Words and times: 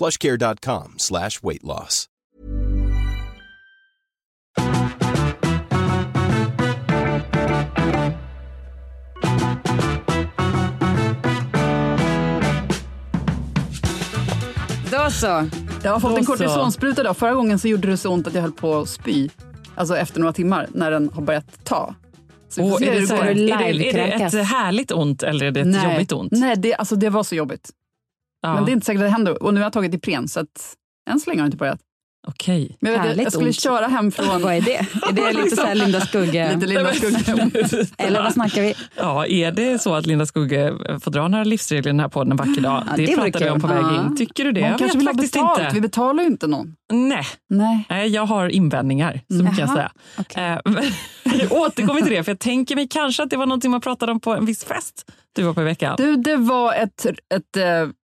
plushcare.com 0.00 0.94
slash 0.96 1.30
weight 1.42 1.62
loss. 1.62 2.06
Då 14.90 15.10
så. 15.10 15.26
Jag 15.82 15.92
har 15.92 16.00
fått 16.00 16.10
Då 16.10 16.16
en 16.16 16.24
kortisonspruta 16.24 17.00
idag. 17.00 17.16
Förra 17.16 17.34
gången 17.34 17.58
så 17.58 17.68
gjorde 17.68 17.88
det 17.88 17.96
så 17.96 18.10
ont 18.10 18.26
att 18.26 18.34
jag 18.34 18.42
höll 18.42 18.52
på 18.52 18.78
att 18.78 18.88
spy. 18.88 19.28
Alltså 19.74 19.96
efter 19.96 20.20
några 20.20 20.32
timmar 20.32 20.66
när 20.74 20.90
den 20.90 21.10
har 21.14 21.22
börjat 21.22 21.64
ta. 21.64 21.94
Se 22.48 22.62
är, 22.62 22.68
det 22.68 23.14
här, 23.14 23.26
är, 23.26 23.34
det, 23.34 23.90
är 23.90 24.18
det 24.18 24.38
ett 24.38 24.46
härligt 24.46 24.92
ont 24.92 25.22
eller 25.22 25.46
är 25.46 25.50
det 25.50 25.60
ett 25.60 25.66
Nej. 25.66 25.92
jobbigt 25.92 26.12
ont? 26.12 26.32
Nej, 26.32 26.56
det, 26.56 26.74
alltså 26.74 26.96
det 26.96 27.10
var 27.10 27.22
så 27.22 27.34
jobbigt. 27.34 27.70
Ja. 28.42 28.54
Men 28.54 28.64
det 28.64 28.70
är 28.70 28.72
inte 28.72 28.86
säkert 28.86 29.00
att 29.00 29.06
det 29.06 29.10
händer. 29.12 29.42
Och 29.42 29.54
nu 29.54 29.60
har 29.60 29.64
jag 29.64 29.72
tagit 29.72 29.94
Ipren 29.94 30.28
så 30.28 30.40
att 30.40 30.76
än 31.10 31.20
så 31.20 31.30
länge 31.30 31.40
har 31.42 31.44
det 31.44 31.48
inte 31.48 31.56
börjat. 31.56 31.80
Okej. 32.28 32.76
Men 32.80 32.92
jag, 32.92 32.98
Härligt 33.00 33.22
jag 33.22 33.32
skulle 33.32 33.46
ont. 33.48 33.60
köra 33.60 33.86
hem 33.86 34.10
från... 34.12 34.42
Vad 34.42 34.54
är 34.54 34.60
det? 34.60 34.76
Är 34.76 35.12
det 35.12 35.32
lite 35.32 35.56
så 35.56 35.62
här 35.62 35.74
Linda 35.74 36.00
Skugge? 36.00 36.54
Lite 36.54 36.66
Linda 36.66 36.92
Skugge. 36.94 37.86
Eller 37.98 38.22
vad 38.22 38.32
snackar 38.32 38.62
vi? 38.62 38.74
Ja, 38.96 39.26
är 39.26 39.52
det 39.52 39.78
så 39.78 39.94
att 39.94 40.06
Linda 40.06 40.26
Skugge 40.26 40.72
får 41.00 41.10
dra 41.10 41.28
några 41.28 41.44
livsregler 41.44 41.88
i 41.88 41.92
den 41.92 42.00
här 42.00 42.08
podden 42.08 42.30
en 42.30 42.36
vacker 42.36 42.60
dag? 42.60 42.82
Ja, 42.90 42.96
det 42.96 43.06
det 43.06 43.14
pratade 43.16 43.44
vi 43.44 43.50
om 43.50 43.60
på 43.60 43.66
väg 43.66 43.82
Ja. 43.82 44.06
in. 44.06 44.16
Tycker 44.16 44.44
du 44.44 44.52
det? 44.52 44.60
Hon 44.60 44.70
Jag 44.70 44.78
kanske 44.78 44.98
vill 44.98 45.06
ha 45.06 45.14
faktiskt 45.14 45.32
betalt. 45.34 45.60
inte. 45.60 45.74
Vi 45.74 45.80
betalar 45.80 46.22
ju 46.22 46.28
inte 46.28 46.46
någon. 46.46 46.74
Nej. 46.92 47.26
Nej. 47.50 47.86
Nej, 47.90 48.08
jag 48.08 48.26
har 48.26 48.48
invändningar, 48.48 49.20
så 49.28 49.34
mycket 49.34 49.58
kan 49.58 49.66
jag 49.68 49.74
säga. 49.76 49.92
okej. 50.18 50.44
Eh, 50.44 51.38
Jag 51.40 51.52
återkommer 51.60 52.00
till 52.00 52.12
det, 52.12 52.24
för 52.24 52.32
jag 52.32 52.38
tänker 52.40 52.74
mig 52.76 52.88
kanske 52.90 53.22
att 53.22 53.30
det 53.30 53.36
var 53.36 53.46
något 53.46 53.64
man 53.64 53.80
pratade 53.80 54.12
om 54.12 54.20
på 54.20 54.34
en 54.34 54.46
viss 54.46 54.64
fest 54.64 55.10
du 55.32 55.42
var 55.42 55.54
på 55.54 55.60
i 55.60 55.64
veckan. 55.64 55.94
Du, 55.98 56.16
det 56.16 56.36
var 56.36 56.74
ett, 56.74 57.06
ett, 57.06 57.56
eh, 57.56 57.64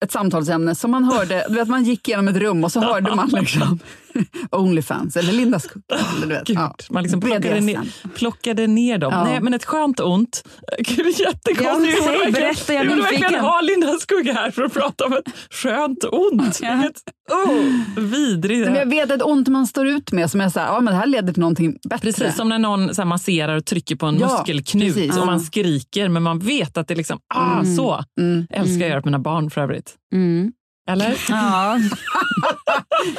ett 0.05 0.11
samtalsämne 0.11 0.75
som 0.75 0.91
man 0.91 1.03
hörde. 1.03 1.45
Du 1.49 1.55
vet, 1.55 1.67
man 1.67 1.83
gick 1.83 2.07
igenom 2.07 2.27
ett 2.27 2.35
rum 2.35 2.63
och 2.63 2.71
så 2.71 2.79
hörde 2.79 3.15
man 3.15 3.29
liksom 3.33 3.79
Onlyfans 4.51 5.15
eller 5.17 5.33
Linda 5.33 5.59
Skugge. 5.59 5.85
Eller, 6.17 6.21
du 6.27 6.33
vet, 6.33 6.47
Gud, 6.47 6.57
ja. 6.57 6.75
Man 6.89 7.03
liksom 7.03 7.21
plockade, 7.21 7.59
ner, 7.59 7.79
plockade 8.15 8.67
ner 8.67 8.97
dem. 8.97 9.13
Ja. 9.13 9.23
Nej, 9.23 9.41
men 9.41 9.53
ett 9.53 9.65
skönt 9.65 9.99
ont. 9.99 10.43
Gud, 10.77 11.19
jättekonstigt. 11.19 11.61
Ja, 11.63 11.73
Jag 11.73 11.85
vill 11.85 12.31
verkligen- 12.31 12.31
berätta, 12.33 12.73
jag 12.73 12.85
är 12.85 13.13
jag 13.21 13.29
vill 13.29 13.39
ha 13.39 13.61
Linda 13.61 13.93
Skugge 13.99 14.33
här 14.33 14.51
för 14.51 14.63
att 14.63 14.73
prata 14.73 15.05
om 15.05 15.13
ett 15.13 15.23
skönt 15.51 16.03
ont. 16.03 16.59
Ja. 16.61 16.75
Vilket, 16.75 17.01
oh, 17.31 18.03
vidrigt. 18.03 18.65
Men 18.65 18.75
jag 18.75 18.89
vet 18.89 19.11
ett 19.11 19.21
ont 19.23 19.47
man 19.47 19.67
står 19.67 19.87
ut 19.87 20.11
med 20.11 20.31
som 20.31 20.41
är 20.41 20.49
så 20.49 20.59
här, 20.59 20.67
ja 20.67 20.79
men 20.81 20.93
det 20.93 20.99
här 20.99 21.07
leder 21.07 21.33
till 21.33 21.39
någonting 21.41 21.77
bättre. 21.89 22.11
Precis 22.11 22.35
som 22.35 22.49
när 22.49 22.59
någon 22.59 22.95
så 22.95 23.01
här, 23.01 23.07
masserar 23.09 23.55
och 23.57 23.65
trycker 23.65 23.95
på 23.95 24.05
en 24.05 24.19
Ja, 24.19 24.27
muskelknut 24.37 24.93
precis. 24.95 25.17
och 25.17 25.25
man 25.25 25.39
skriker 25.39 26.09
men 26.09 26.23
man 26.23 26.39
vet 26.39 26.77
att 26.77 26.87
det 26.87 26.95
liksom, 26.95 27.19
ah 27.35 27.63
så. 27.77 28.03
Mm. 28.19 28.47
Älskar 28.49 28.79
jag 28.81 28.89
göra 28.89 29.01
på 29.01 29.07
mina 29.07 29.19
barn 29.19 29.49
för 29.49 29.61
övrigt. 29.61 29.95
Mm. 30.13 30.51
Eller? 30.87 31.17
Ja, 31.29 31.79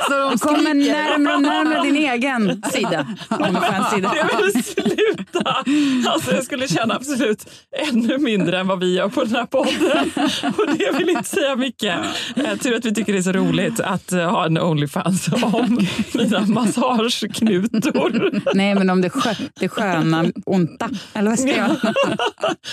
Så 0.08 0.12
de 0.12 0.38
kommer 0.38 0.74
närmare 0.74 1.34
och 1.34 1.42
närmare 1.42 1.82
din 1.82 1.96
egen 1.96 2.62
sida. 2.72 3.06
Onlyfans 3.30 3.90
sida. 3.90 4.12
Vill 4.42 4.64
sluta! 4.64 5.64
Alltså 6.10 6.34
jag 6.34 6.44
skulle 6.44 6.68
känna 6.68 6.94
absolut 6.94 7.50
ännu 7.88 8.18
mindre 8.18 8.58
än 8.60 8.66
vad 8.66 8.80
vi 8.80 8.94
gör 8.94 9.08
på 9.08 9.24
den 9.24 9.34
här 9.34 9.46
podden. 9.46 10.10
Och 10.58 10.76
det 10.78 10.98
vill 10.98 11.08
inte 11.08 11.28
säga 11.28 11.56
mycket. 11.56 11.98
Eh, 12.36 12.56
tur 12.56 12.76
att 12.76 12.84
vi 12.84 12.94
tycker 12.94 13.12
det 13.12 13.18
är 13.18 13.22
så 13.22 13.32
roligt 13.32 13.80
att 13.80 14.12
eh, 14.12 14.30
ha 14.30 14.46
en 14.46 14.58
Onlyfans 14.58 15.28
om 15.42 15.86
mina 16.14 16.40
massageknutor. 16.40 18.40
Nej, 18.54 18.74
men 18.74 18.90
om 18.90 19.00
det, 19.00 19.10
skö, 19.10 19.34
det 19.60 19.68
sköna 19.68 20.24
onta. 20.46 20.88
Eller 21.14 21.30
vad 21.30 21.38
ska 21.38 21.56
jag? 21.56 21.70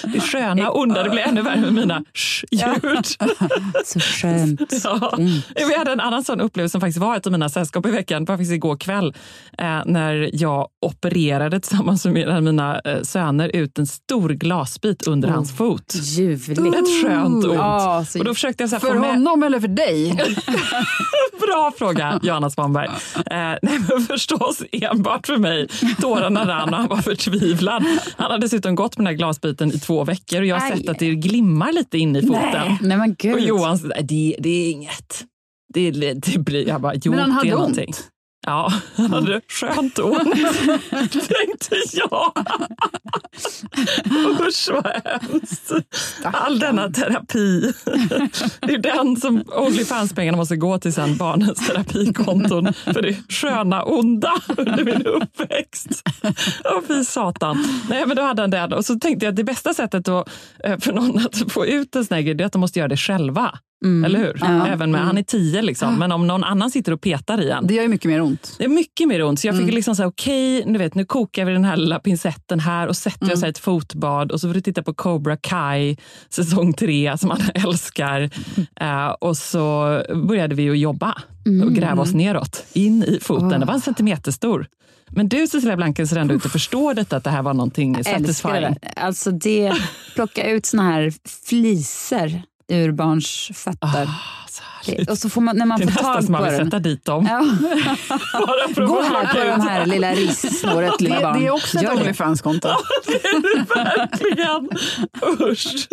Det 0.03 0.19
sköna 0.19 0.72
onda, 0.72 1.03
det 1.03 1.09
blir 1.09 1.22
ännu 1.22 1.41
värre 1.41 1.62
med 1.62 1.73
mina 1.73 2.03
sh-ljud. 2.13 3.06
Så 3.85 4.00
skönt. 4.00 4.81
Ja. 4.85 5.13
Vi 5.56 5.78
hade 5.78 5.91
en 5.91 6.00
annan 6.00 6.23
sån 6.23 6.41
upplevelse 6.41 6.72
som 6.72 6.81
faktiskt 6.81 7.00
var 7.00 7.16
ett 7.16 7.25
av 7.25 7.31
mina 7.31 7.50
sällskap 7.50 7.85
i 7.85 7.91
veckan, 7.91 8.25
det 8.25 8.31
var 8.31 8.38
faktiskt 8.38 8.53
igår 8.53 8.78
kväll, 8.78 9.16
eh, 9.57 9.81
när 9.85 10.29
jag 10.34 10.68
opererade 10.81 11.59
tillsammans 11.59 12.06
med 12.06 12.13
mina, 12.13 12.41
mina 12.41 12.79
eh, 12.79 13.01
söner 13.01 13.56
ut 13.56 13.79
en 13.79 13.88
stor 13.88 14.29
glasbit 14.29 15.07
under 15.07 15.29
hans 15.29 15.57
fot. 15.57 15.95
Ljuvligt. 15.95 16.59
Ett 16.59 17.03
skönt 17.03 17.45
ont. 17.45 18.07
Så 18.09 18.19
Och 18.19 18.25
då 18.25 18.34
försökte 18.34 18.63
jag 18.63 18.69
så 18.69 18.79
För 18.79 18.94
med... 18.94 19.09
honom 19.09 19.44
eller 19.44 19.59
för 19.59 19.68
dig? 19.68 20.12
Bra 21.40 21.72
fråga, 21.78 22.19
Johanna 22.24 22.50
Svanberg. 22.50 22.88
Eh, 23.16 23.25
nej, 23.62 23.79
men 23.90 24.01
förstås 24.07 24.63
enbart 24.72 25.28
för 25.28 25.38
mig. 25.38 25.68
Tårarna 26.01 26.47
rann 26.47 26.69
och 26.69 26.79
han 26.79 26.88
var 26.88 26.97
förtvivlad. 26.97 27.84
Han 28.18 28.31
har 28.31 28.38
dessutom 28.38 28.75
gått 28.75 28.97
med 28.97 29.06
den 29.06 29.07
här 29.07 29.18
glasbiten 29.18 29.72
i 29.72 29.79
två 29.79 30.03
veckor 30.03 30.40
och 30.40 30.45
jag 30.45 30.56
har 30.59 30.72
Aj. 30.72 30.78
sett 30.78 30.90
att 30.90 31.00
det 31.00 31.16
glimmar 31.16 31.72
lite 31.72 31.97
in 31.97 32.16
i 32.16 32.22
foten. 32.22 32.78
Nej, 32.81 32.97
men 32.97 33.16
gud. 33.16 33.34
Och 33.34 33.40
Johan 33.40 33.79
det, 34.03 34.35
det 34.40 34.75
inget. 34.75 35.24
Det, 35.74 35.91
det 35.91 36.38
blir, 36.39 36.68
jag 36.68 36.81
bara, 36.81 36.94
jo, 36.95 37.12
Men 37.12 37.19
han 37.19 37.30
det 37.30 37.36
hade 37.36 37.51
ont. 37.51 37.60
någonting. 37.60 37.94
Ja, 38.48 38.74
han 38.95 39.13
hade 39.13 39.42
skönt 39.48 40.00
ont, 40.00 40.33
tänkte 41.12 41.75
jag. 41.94 42.33
Usch 44.48 44.69
vad 44.72 44.86
hemskt. 45.06 45.72
All 46.24 46.60
denna 46.60 46.89
terapi. 46.89 47.74
Det 48.62 48.74
är 48.74 48.77
den 48.77 49.16
som 49.18 49.44
Onlyfans-pengarna 49.48 50.38
måste 50.38 50.56
gå 50.56 50.80
till 50.80 50.94
sen, 50.94 51.18
barnens 51.18 51.68
terapikonton. 51.68 52.74
För 52.74 53.01
det 53.01 53.18
sköna 53.30 53.83
onda 53.83 54.33
under 54.57 54.83
min 54.83 55.06
uppväxt. 55.06 56.04
Åh 56.66 56.81
fy 56.88 57.04
satan. 57.04 57.63
Nej 57.89 58.06
men 58.06 58.16
då 58.18 58.24
hade 58.24 58.42
han 58.42 58.50
det. 58.50 58.75
Och 58.75 58.86
så 58.86 58.95
tänkte 58.95 59.25
jag 59.25 59.31
att 59.31 59.36
det 59.36 59.44
bästa 59.44 59.74
sättet 59.74 60.06
då, 60.06 60.25
eh, 60.63 60.80
för 60.80 60.94
någon 60.94 61.18
att 61.25 61.51
få 61.51 61.66
ut 61.66 61.95
en 61.95 62.06
sån 62.06 62.16
här 62.16 62.22
grej, 62.22 62.42
är 62.42 62.45
att 62.45 62.51
de 62.54 62.62
måste 62.62 62.80
göra 62.80 62.89
det 62.89 62.98
själva. 62.98 63.60
Eller 64.06 64.20
hur? 64.20 64.44
Även 64.68 64.92
med, 64.92 65.02
Han 65.02 65.18
är 65.18 65.24
tio, 65.24 65.62
liksom. 65.62 66.00
men 66.00 66.12
om 66.12 66.28
någon 66.28 66.44
annan 66.44 66.72
sitter 66.72 66.92
och 66.92 67.02
petar 67.02 67.42
i 67.42 67.50
en. 67.50 67.68
Det 67.68 67.74
gör 67.74 67.84
ju 67.84 67.90
mycket 67.90 68.10
mer 68.12 68.22
ont. 68.22 68.56
Det 68.58 68.64
är 68.66 68.70
mycket 68.70 69.08
mer 69.08 69.24
ont. 69.24 69.40
Så 69.40 69.48
jag 69.48 69.58
fick 69.58 69.74
liksom 69.74 69.96
säga, 69.96 70.08
okej, 70.08 70.64
nu 70.66 70.78
vet, 70.78 70.96
nu 70.96 71.06
kokar 71.06 71.46
vi 71.46 71.52
den 71.54 71.64
här 71.66 71.78
lilla 71.78 72.00
pincetten 72.00 72.60
här 72.60 72.88
och 72.88 72.96
sätter 72.98 73.30
jag 73.30 73.38
så 73.38 73.46
här 73.46 73.50
ett 73.50 73.58
fotbad 73.58 74.32
och 74.32 74.42
så 74.42 74.48
får 74.50 74.54
du 74.54 74.62
titta 74.62 74.84
på 74.84 74.94
Cobra 74.94 75.38
Kai 75.38 75.98
säsong 76.30 76.74
tre 76.74 77.18
som 77.18 77.32
alla 77.32 77.46
älskar. 77.54 78.30
Eh, 78.82 79.08
och 79.08 79.38
så 79.38 80.02
började 80.28 80.56
vi 80.56 80.70
att 80.70 80.78
jobba 80.80 81.18
och 81.66 81.74
gräva 81.74 82.02
oss 82.02 82.14
neråt, 82.14 82.66
in 82.74 83.04
i 83.04 83.20
foten. 83.22 83.60
Det 83.60 83.66
var 83.66 83.74
en 83.74 83.82
centimeter 83.82 84.32
stor. 84.32 84.68
Men 85.10 85.30
du 85.30 85.48
Cecilia 85.48 85.76
Blanken 85.76 86.08
ser 86.08 86.18
ändå 86.18 86.34
ut 86.34 86.46
att 86.46 86.52
förstå 86.52 86.94
detta, 86.94 87.18
att 87.18 87.24
det 87.24 87.30
här 87.30 87.42
var 87.42 87.54
någonting 87.54 87.92
Jag 87.92 88.00
älskar 88.00 88.20
satisfying. 88.20 88.76
det. 88.82 88.88
Alltså 89.02 89.32
det, 89.32 89.74
plocka 90.16 90.50
ut 90.50 90.66
såna 90.66 90.84
här 90.84 91.14
fliser 91.50 92.44
ur 92.69 92.91
barns 92.91 93.51
fötter. 93.53 94.03
Oh. 94.03 94.44
Det- 94.86 94.92
härligt. 94.92 95.10
och 95.10 95.18
så 95.18 95.30
får 95.30 95.42
man, 95.42 95.58
när 95.58 95.66
man 95.66 95.80
Det 95.80 95.86
är 95.86 95.92
får 95.92 96.04
tag 96.04 96.24
som 96.24 96.32
man 96.32 96.42
på 96.42 96.46
vill 96.50 96.58
den. 96.58 96.66
sätta 96.66 96.80
dit 96.80 97.06
dem. 97.06 97.28
Ja. 97.30 97.40
Gå 98.88 99.02
här 99.02 99.34
på 99.34 99.62
de 99.62 99.68
här 99.70 99.86
lilla 99.86 100.12
rissnåret, 100.12 101.02
lilla 101.02 101.16
Det, 101.16 101.24
barn. 101.24 101.40
det 101.40 101.48
är 101.48 101.52
också 101.52 101.78
ett 101.78 101.84
Gör 101.84 101.96
det. 101.96 102.02
Onlyfans-konto. 102.02 102.68
Verkligen. 103.76 104.70
Usch. 105.52 105.88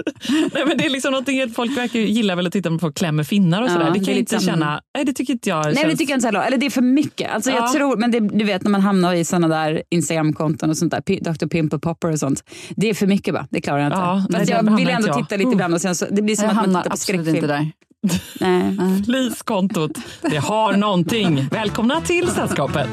Nej, 0.55 0.65
men 0.67 0.79
det 0.79 0.87
är 0.87 0.91
liksom 0.91 1.11
någonting, 1.11 1.51
folk 1.55 1.77
verkar 1.77 1.99
gilla 2.01 2.35
väl 2.35 2.47
att 2.47 2.53
titta 2.53 2.71
på 2.71 2.79
folk 2.79 2.97
klämmer 2.97 3.25
finnar 3.25 3.63
och 3.63 3.69
Ja, 3.69 3.73
sådär. 3.73 3.85
Det 3.85 3.99
det 3.99 4.05
kan 4.05 4.15
är 4.15 4.19
lite 4.19 4.35
inte 4.35 4.45
samma. 4.47 4.53
känna. 4.59 4.81
Nej, 4.95 5.05
det 5.05 5.13
tycker 5.13 5.33
inte 5.33 5.49
jag 5.49 5.65
Nej, 5.65 5.75
känns... 5.75 5.87
det 5.93 5.97
tycker 5.97 6.13
jag 6.13 6.17
inte 6.19 6.27
heller. 6.29 6.43
Eller 6.43 6.57
det 6.59 6.67
är 6.67 6.71
för 6.71 6.81
mycket. 6.83 7.31
Alltså, 7.35 7.51
Ja. 7.51 7.57
jag 7.57 7.73
tror, 7.73 7.97
men 7.97 8.11
det, 8.11 8.21
du 8.21 8.45
vet 8.45 8.63
när 8.63 8.71
man 8.71 8.81
hamnar 8.81 9.15
i 9.15 9.25
såna 9.25 9.49
där 9.49 9.83
Instagramkonton 9.91 10.71
och 10.71 10.77
sånt 10.77 10.93
där, 10.93 11.21
Dr. 11.33 11.47
Pimple 11.47 11.79
Popper 11.79 12.13
och 12.13 12.19
sånt. 12.19 12.45
Det 12.77 12.91
är 12.91 12.95
för 12.95 13.07
mycket 13.07 13.35
bara. 13.35 13.47
Det 13.51 13.61
klarar 13.61 13.79
jag 13.79 13.87
inte. 13.87 13.99
Ja, 13.99 14.27
nej, 14.29 14.39
Fast 14.41 14.51
jag 14.51 14.77
vill 14.77 14.89
ändå 14.89 15.09
jag. 15.09 15.17
titta 15.19 15.37
lite 15.37 15.51
ibland 15.53 15.75
och 15.75 15.81
sen 15.81 15.95
så, 15.95 16.07
det 16.11 16.23
blir 16.23 16.37
som 16.37 16.45
Jag 16.45 16.51
att 16.51 16.57
man 16.57 16.65
hamnar 16.65 16.81
tittar 16.81 16.91
på 16.91 16.95
absolut 16.95 17.21
skräckfilm. 17.21 17.37
inte 17.45 17.47
där. 17.55 17.71
Nej. 18.41 18.77
Fliskontot, 19.05 19.91
det 20.23 20.37
har 20.37 20.73
någonting. 20.73 21.49
Välkomna 21.51 22.01
till 22.01 22.29
sällskapet. 22.29 22.89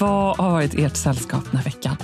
Vad 0.00 0.36
har 0.36 0.50
varit 0.50 0.74
ert 0.74 0.96
sällskap 0.96 1.44
den 1.50 1.56
här 1.56 1.64
veckan? 1.64 1.96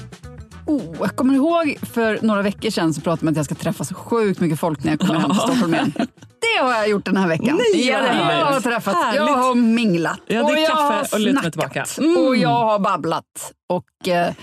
Oh, 0.66 0.96
jag 1.00 1.16
kommer 1.16 1.34
ihåg 1.34 1.76
för 1.82 2.18
några 2.22 2.42
veckor 2.42 2.70
sedan 2.70 2.94
så 2.94 3.00
pratade 3.00 3.24
man 3.24 3.32
att 3.32 3.36
jag 3.36 3.44
ska 3.44 3.54
träffa 3.54 3.84
så 3.84 3.94
sjukt 3.94 4.40
mycket 4.40 4.60
folk 4.60 4.84
när 4.84 4.92
jag 4.92 5.00
kommer 5.00 5.20
hem 5.20 5.30
till 5.30 5.40
Stockholm 5.40 5.74
igen. 5.74 5.92
Det 6.58 6.62
har 6.64 6.72
jag 6.72 6.88
gjort 6.88 7.04
den 7.04 7.16
här 7.16 7.28
veckan. 7.28 7.56
Nej, 7.72 7.88
ja, 7.88 8.32
jag 8.38 8.46
har 8.46 8.60
träffat, 8.60 8.94
Härligt. 8.94 9.20
jag 9.20 9.36
har 9.36 9.54
minglat 9.54 10.20
Jag 10.26 10.44
och 10.44 10.58
jag 10.58 10.70
har 10.70 11.00
och 11.00 11.06
snackat. 11.52 11.98
Mm. 11.98 12.16
och 12.26 12.36
jag 12.36 12.48
har 12.48 12.78
babblat. 12.78 13.52
Och, 13.68 14.08
eh, 14.08 14.34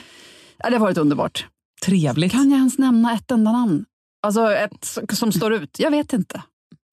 ja, 0.58 0.70
det 0.70 0.76
har 0.76 0.80
varit 0.80 0.98
underbart. 0.98 1.46
Trevligt. 1.86 2.32
Kan 2.32 2.50
jag 2.52 2.58
ens 2.58 2.78
nämna 2.78 3.14
ett 3.14 3.32
enda 3.32 3.52
namn? 3.52 3.86
Alltså 4.26 4.52
ett 4.52 4.98
som 5.14 5.32
står 5.32 5.54
ut? 5.54 5.80
Jag 5.80 5.92
vet 5.92 6.14
inte. 6.14 6.42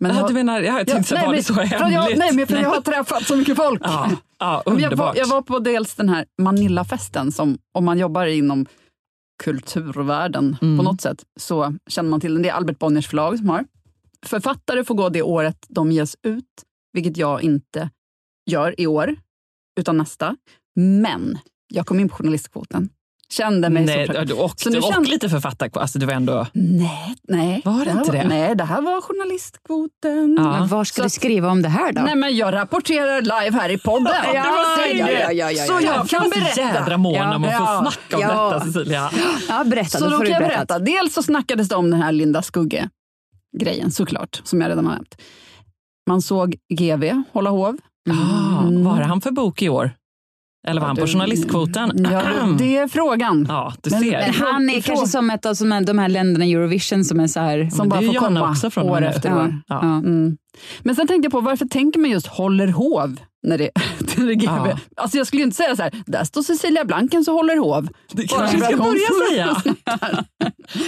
Men 0.00 0.10
Ja, 0.14 0.20
jag- 0.20 0.28
du 0.30 0.34
menar, 0.34 0.60
jag 0.60 0.86
tänkte, 0.86 1.14
nej, 1.14 1.26
var 1.26 1.34
det 1.34 1.42
så 1.42 1.52
hemligt? 1.54 1.94
jag, 1.94 2.18
nej, 2.18 2.32
men 2.34 2.46
för 2.46 2.56
jag 2.56 2.70
har 2.70 2.80
träffat 2.80 3.26
så 3.26 3.36
mycket 3.36 3.56
folk. 3.56 3.80
Ja, 3.84 4.10
ja 4.38 4.62
Men 4.66 4.74
jag, 4.74 4.80
var, 4.82 4.84
underbart. 4.92 5.16
jag 5.16 5.26
var 5.26 5.42
på 5.42 5.58
dels 5.58 5.94
den 5.94 6.08
här 6.08 6.24
Manillafesten, 6.42 7.32
som 7.32 7.58
om 7.74 7.84
man 7.84 7.98
jobbar 7.98 8.26
inom 8.26 8.66
kulturvärlden 9.44 10.56
Mm. 10.62 10.76
på 10.78 10.82
något 10.84 11.00
sätt, 11.00 11.22
så 11.40 11.74
känner 11.86 12.10
man 12.10 12.20
till 12.20 12.32
den. 12.34 12.42
Det 12.42 12.48
är 12.48 12.52
Albert 12.52 12.78
Bonniers 12.78 13.08
förlag 13.08 13.38
som 13.38 13.48
har. 13.48 13.64
Författare 14.26 14.84
får 14.84 14.94
gå 14.94 15.08
det 15.08 15.22
året 15.22 15.66
de 15.68 15.92
ges 15.92 16.16
ut, 16.22 16.44
vilket 16.92 17.16
jag 17.16 17.42
inte 17.42 17.90
gör 18.50 18.80
i 18.80 18.86
år, 18.86 19.16
utan 19.80 19.96
nästa. 19.98 20.36
Men 20.76 21.38
jag 21.72 21.86
kom 21.86 22.00
in 22.00 22.08
på 22.08 22.16
journalistkvoten. 22.16 22.88
Kände 23.32 23.70
mig 23.70 23.84
Nej, 23.84 24.06
så... 24.06 24.24
du 24.24 24.34
åkte, 24.34 24.62
Så 24.62 24.70
nu 24.70 24.80
kände- 24.82 25.08
lite 25.10 25.28
författarkvoten. 25.28 25.82
Alltså, 25.82 25.98
du 25.98 26.06
var 26.06 26.12
ändå... 26.12 26.46
Nej, 26.52 27.14
nej. 27.28 27.62
Var 27.64 27.84
det 27.84 27.90
här 27.90 27.98
inte 28.00 28.12
var, 28.12 28.18
det? 28.18 28.28
Nej, 28.28 28.54
det 28.54 28.64
här 28.64 28.82
var 28.82 29.00
journalistkvoten. 29.00 30.34
Ja. 30.38 30.58
Men 30.58 30.68
var 30.68 30.84
ska 30.84 30.96
Så 30.96 31.02
du 31.02 31.10
skriva 31.10 31.50
om 31.50 31.62
det 31.62 31.68
här 31.68 31.92
då? 31.92 32.02
Nej, 32.02 32.14
men 32.16 32.36
jag 32.36 32.54
rapporterar 32.54 33.20
live 33.22 33.58
här 33.60 33.68
i 33.68 33.78
podden. 33.78 34.12
Ja, 34.26 34.32
det 34.32 34.38
var 34.38 34.76
så 34.76 34.96
ja, 34.96 35.10
ja, 35.10 35.32
ja, 35.32 35.50
ja, 35.50 35.64
Så 35.66 35.72
ja. 35.72 35.80
jag 35.80 36.08
kan 36.08 36.20
var 36.22 36.30
så 36.30 36.40
berätta. 36.40 36.60
jädra 36.60 36.96
mån 36.96 37.14
Ja. 37.14 37.36
om 37.36 37.44
att 37.44 37.56
få 37.56 37.62
Ja. 37.64 37.78
snacka 37.92 38.16
om 38.16 38.22
Ja. 38.22 38.50
detta, 38.54 38.64
Cecilia. 38.66 39.10
Ja, 39.48 39.64
berätta. 39.64 39.98
Så 39.98 40.04
då 40.04 40.10
då 40.10 40.16
får 40.16 40.24
kan 40.24 40.24
du 40.26 40.30
jag 40.32 40.40
berätta. 40.42 40.78
berätta. 40.78 40.78
Dels 41.02 41.14
så 41.14 41.22
snackades 41.22 41.68
det 41.68 41.76
om 41.76 41.90
den 41.90 42.02
här 42.02 42.12
Linda 42.12 42.42
Skugge-grejen 43.56 43.90
såklart, 43.90 44.40
som 44.44 44.60
jag 44.60 44.70
redan 44.70 44.86
har 44.86 44.92
nämnt. 44.94 45.14
Man 46.08 46.22
såg 46.22 46.54
GV 46.74 47.22
hålla 47.32 47.50
hov. 47.50 47.76
Ah, 48.10 48.62
vad 48.64 48.94
har 48.94 49.02
han 49.02 49.20
för 49.20 49.30
bok 49.30 49.62
i 49.62 49.68
år? 49.68 49.90
Eller 50.68 50.80
var 50.80 50.88
han 50.88 50.96
på 50.96 51.04
du- 51.04 51.12
journalistkvoten? 51.12 52.06
Ja, 52.12 52.22
det 52.58 52.76
är 52.76 52.88
frågan. 52.88 53.46
Ja, 53.48 53.74
du 53.82 53.90
Men- 53.90 54.00
ser. 54.00 54.10
Men 54.10 54.34
han 54.34 54.70
är 54.70 54.76
Ifrån- 54.78 54.82
kanske 54.82 55.06
som 55.08 55.30
ett 55.30 55.46
av 55.46 55.54
som 55.54 55.72
är- 55.72 55.80
de 55.80 55.98
här 55.98 56.08
länderna 56.08 56.44
i 56.46 56.52
Eurovision 56.52 57.04
som 57.04 57.20
är 57.20 57.26
så 57.26 57.40
här... 57.40 57.70
Som 57.70 57.88
bara 57.88 58.00
får 58.02 58.14
komma 58.14 58.50
också 58.50 58.70
från 58.70 58.88
år 58.90 59.02
efter 59.02 59.28
Ja. 59.28 59.36
år. 59.36 59.62
Ja. 59.66 59.78
Ja. 59.82 59.94
Mm. 59.96 60.36
Men 60.82 60.94
sen 60.96 61.06
tänkte 61.06 61.26
jag 61.26 61.32
på 61.32 61.40
varför 61.40 61.66
tänker 61.66 62.00
man 62.00 62.10
just 62.10 62.26
håller 62.26 62.66
hov 62.68 63.16
när 63.42 63.58
det, 63.58 63.70
när 64.16 64.26
det 64.26 64.32
är? 64.32 64.42
Ja. 64.44 64.78
Alltså 64.96 65.18
jag 65.18 65.26
skulle 65.26 65.40
ju 65.40 65.44
inte 65.44 65.56
säga 65.56 65.76
så 65.76 65.82
här, 65.82 66.02
där 66.06 66.24
står 66.24 66.42
Cecilia 66.42 66.84
Blanken 66.84 67.24
så 67.24 67.32
håller 67.32 67.56
hov. 67.56 67.88
Det 68.12 68.26
kanske 68.26 68.58
för 68.58 68.64
ska 68.66 68.76
börja 68.76 69.28
säga. 69.30 69.56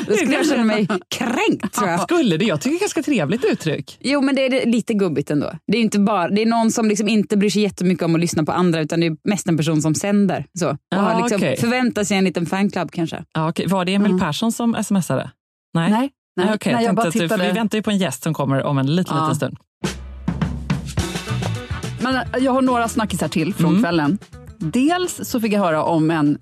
Då 0.06 0.14
skulle 0.16 0.34
jag 0.34 0.46
känna 0.46 0.64
mig 0.64 0.86
kränkt 1.08 1.74
tror 1.74 1.88
jag. 1.88 2.00
Skulle 2.00 2.36
det? 2.36 2.44
Jag 2.44 2.60
tycker 2.60 2.70
det 2.70 2.74
är 2.74 2.76
ett 2.76 2.80
ganska 2.80 3.02
trevligt 3.02 3.44
uttryck. 3.44 3.98
Jo 4.00 4.20
men 4.20 4.34
det 4.34 4.46
är 4.46 4.66
lite 4.66 4.94
gubbigt 4.94 5.30
ändå. 5.30 5.52
Det 5.66 5.78
är 5.78 5.82
inte 5.82 5.98
bara, 5.98 6.28
det 6.28 6.42
är 6.42 6.46
någon 6.46 6.70
som 6.70 6.88
liksom 6.88 7.08
inte 7.08 7.36
bryr 7.36 7.50
sig 7.50 7.62
jättemycket 7.62 8.04
om 8.04 8.14
att 8.14 8.20
lyssna 8.20 8.44
på 8.44 8.52
andra 8.52 8.80
utan 8.80 9.00
det 9.00 9.06
är 9.06 9.16
mest 9.28 9.48
en 9.48 9.56
person 9.56 9.82
som 9.82 9.94
sänder. 9.94 10.46
Så. 10.58 10.68
Och 10.68 10.76
Ja, 10.88 10.98
har 10.98 11.22
liksom 11.22 11.36
okej. 11.36 11.56
förväntar 11.56 12.04
sig 12.04 12.16
en 12.16 12.24
liten 12.24 12.46
fanclub 12.46 12.90
kanske. 12.90 13.24
Ja, 13.34 13.48
okej. 13.48 13.66
Var 13.66 13.84
det 13.84 13.94
Emil. 13.94 14.18
Persson 14.18 14.52
som 14.52 14.84
smsade? 14.84 15.30
Nej. 15.74 15.90
Nej, 15.90 16.10
nej, 16.36 16.46
Nej, 16.46 16.54
okej. 16.54 16.72
nej, 16.72 16.82
jag 16.84 16.88
jag 16.88 16.96
bara 16.96 17.06
att 17.08 17.12
du, 17.14 17.20
tittade. 17.20 17.46
vi 17.46 17.52
väntar 17.52 17.78
ju 17.78 17.82
på 17.82 17.90
en 17.90 17.98
gäst 17.98 18.22
som 18.22 18.34
kommer 18.34 18.62
om 18.62 18.78
en 18.78 18.94
liten, 18.94 19.16
Ja. 19.16 19.22
liten 19.22 19.36
stund. 19.36 19.56
Men 22.02 22.14
eh, 22.14 22.22
jag 22.38 22.52
har 22.52 22.62
några 22.62 22.88
snackisar 22.88 23.28
till 23.28 23.54
från 23.54 23.70
Mm. 23.70 23.82
kvällen. 23.82 24.18
Dels 24.58 25.20
så 25.28 25.40
fick 25.40 25.52
jag 25.52 25.60
höra 25.60 25.84
om 25.84 26.10
en 26.10 26.38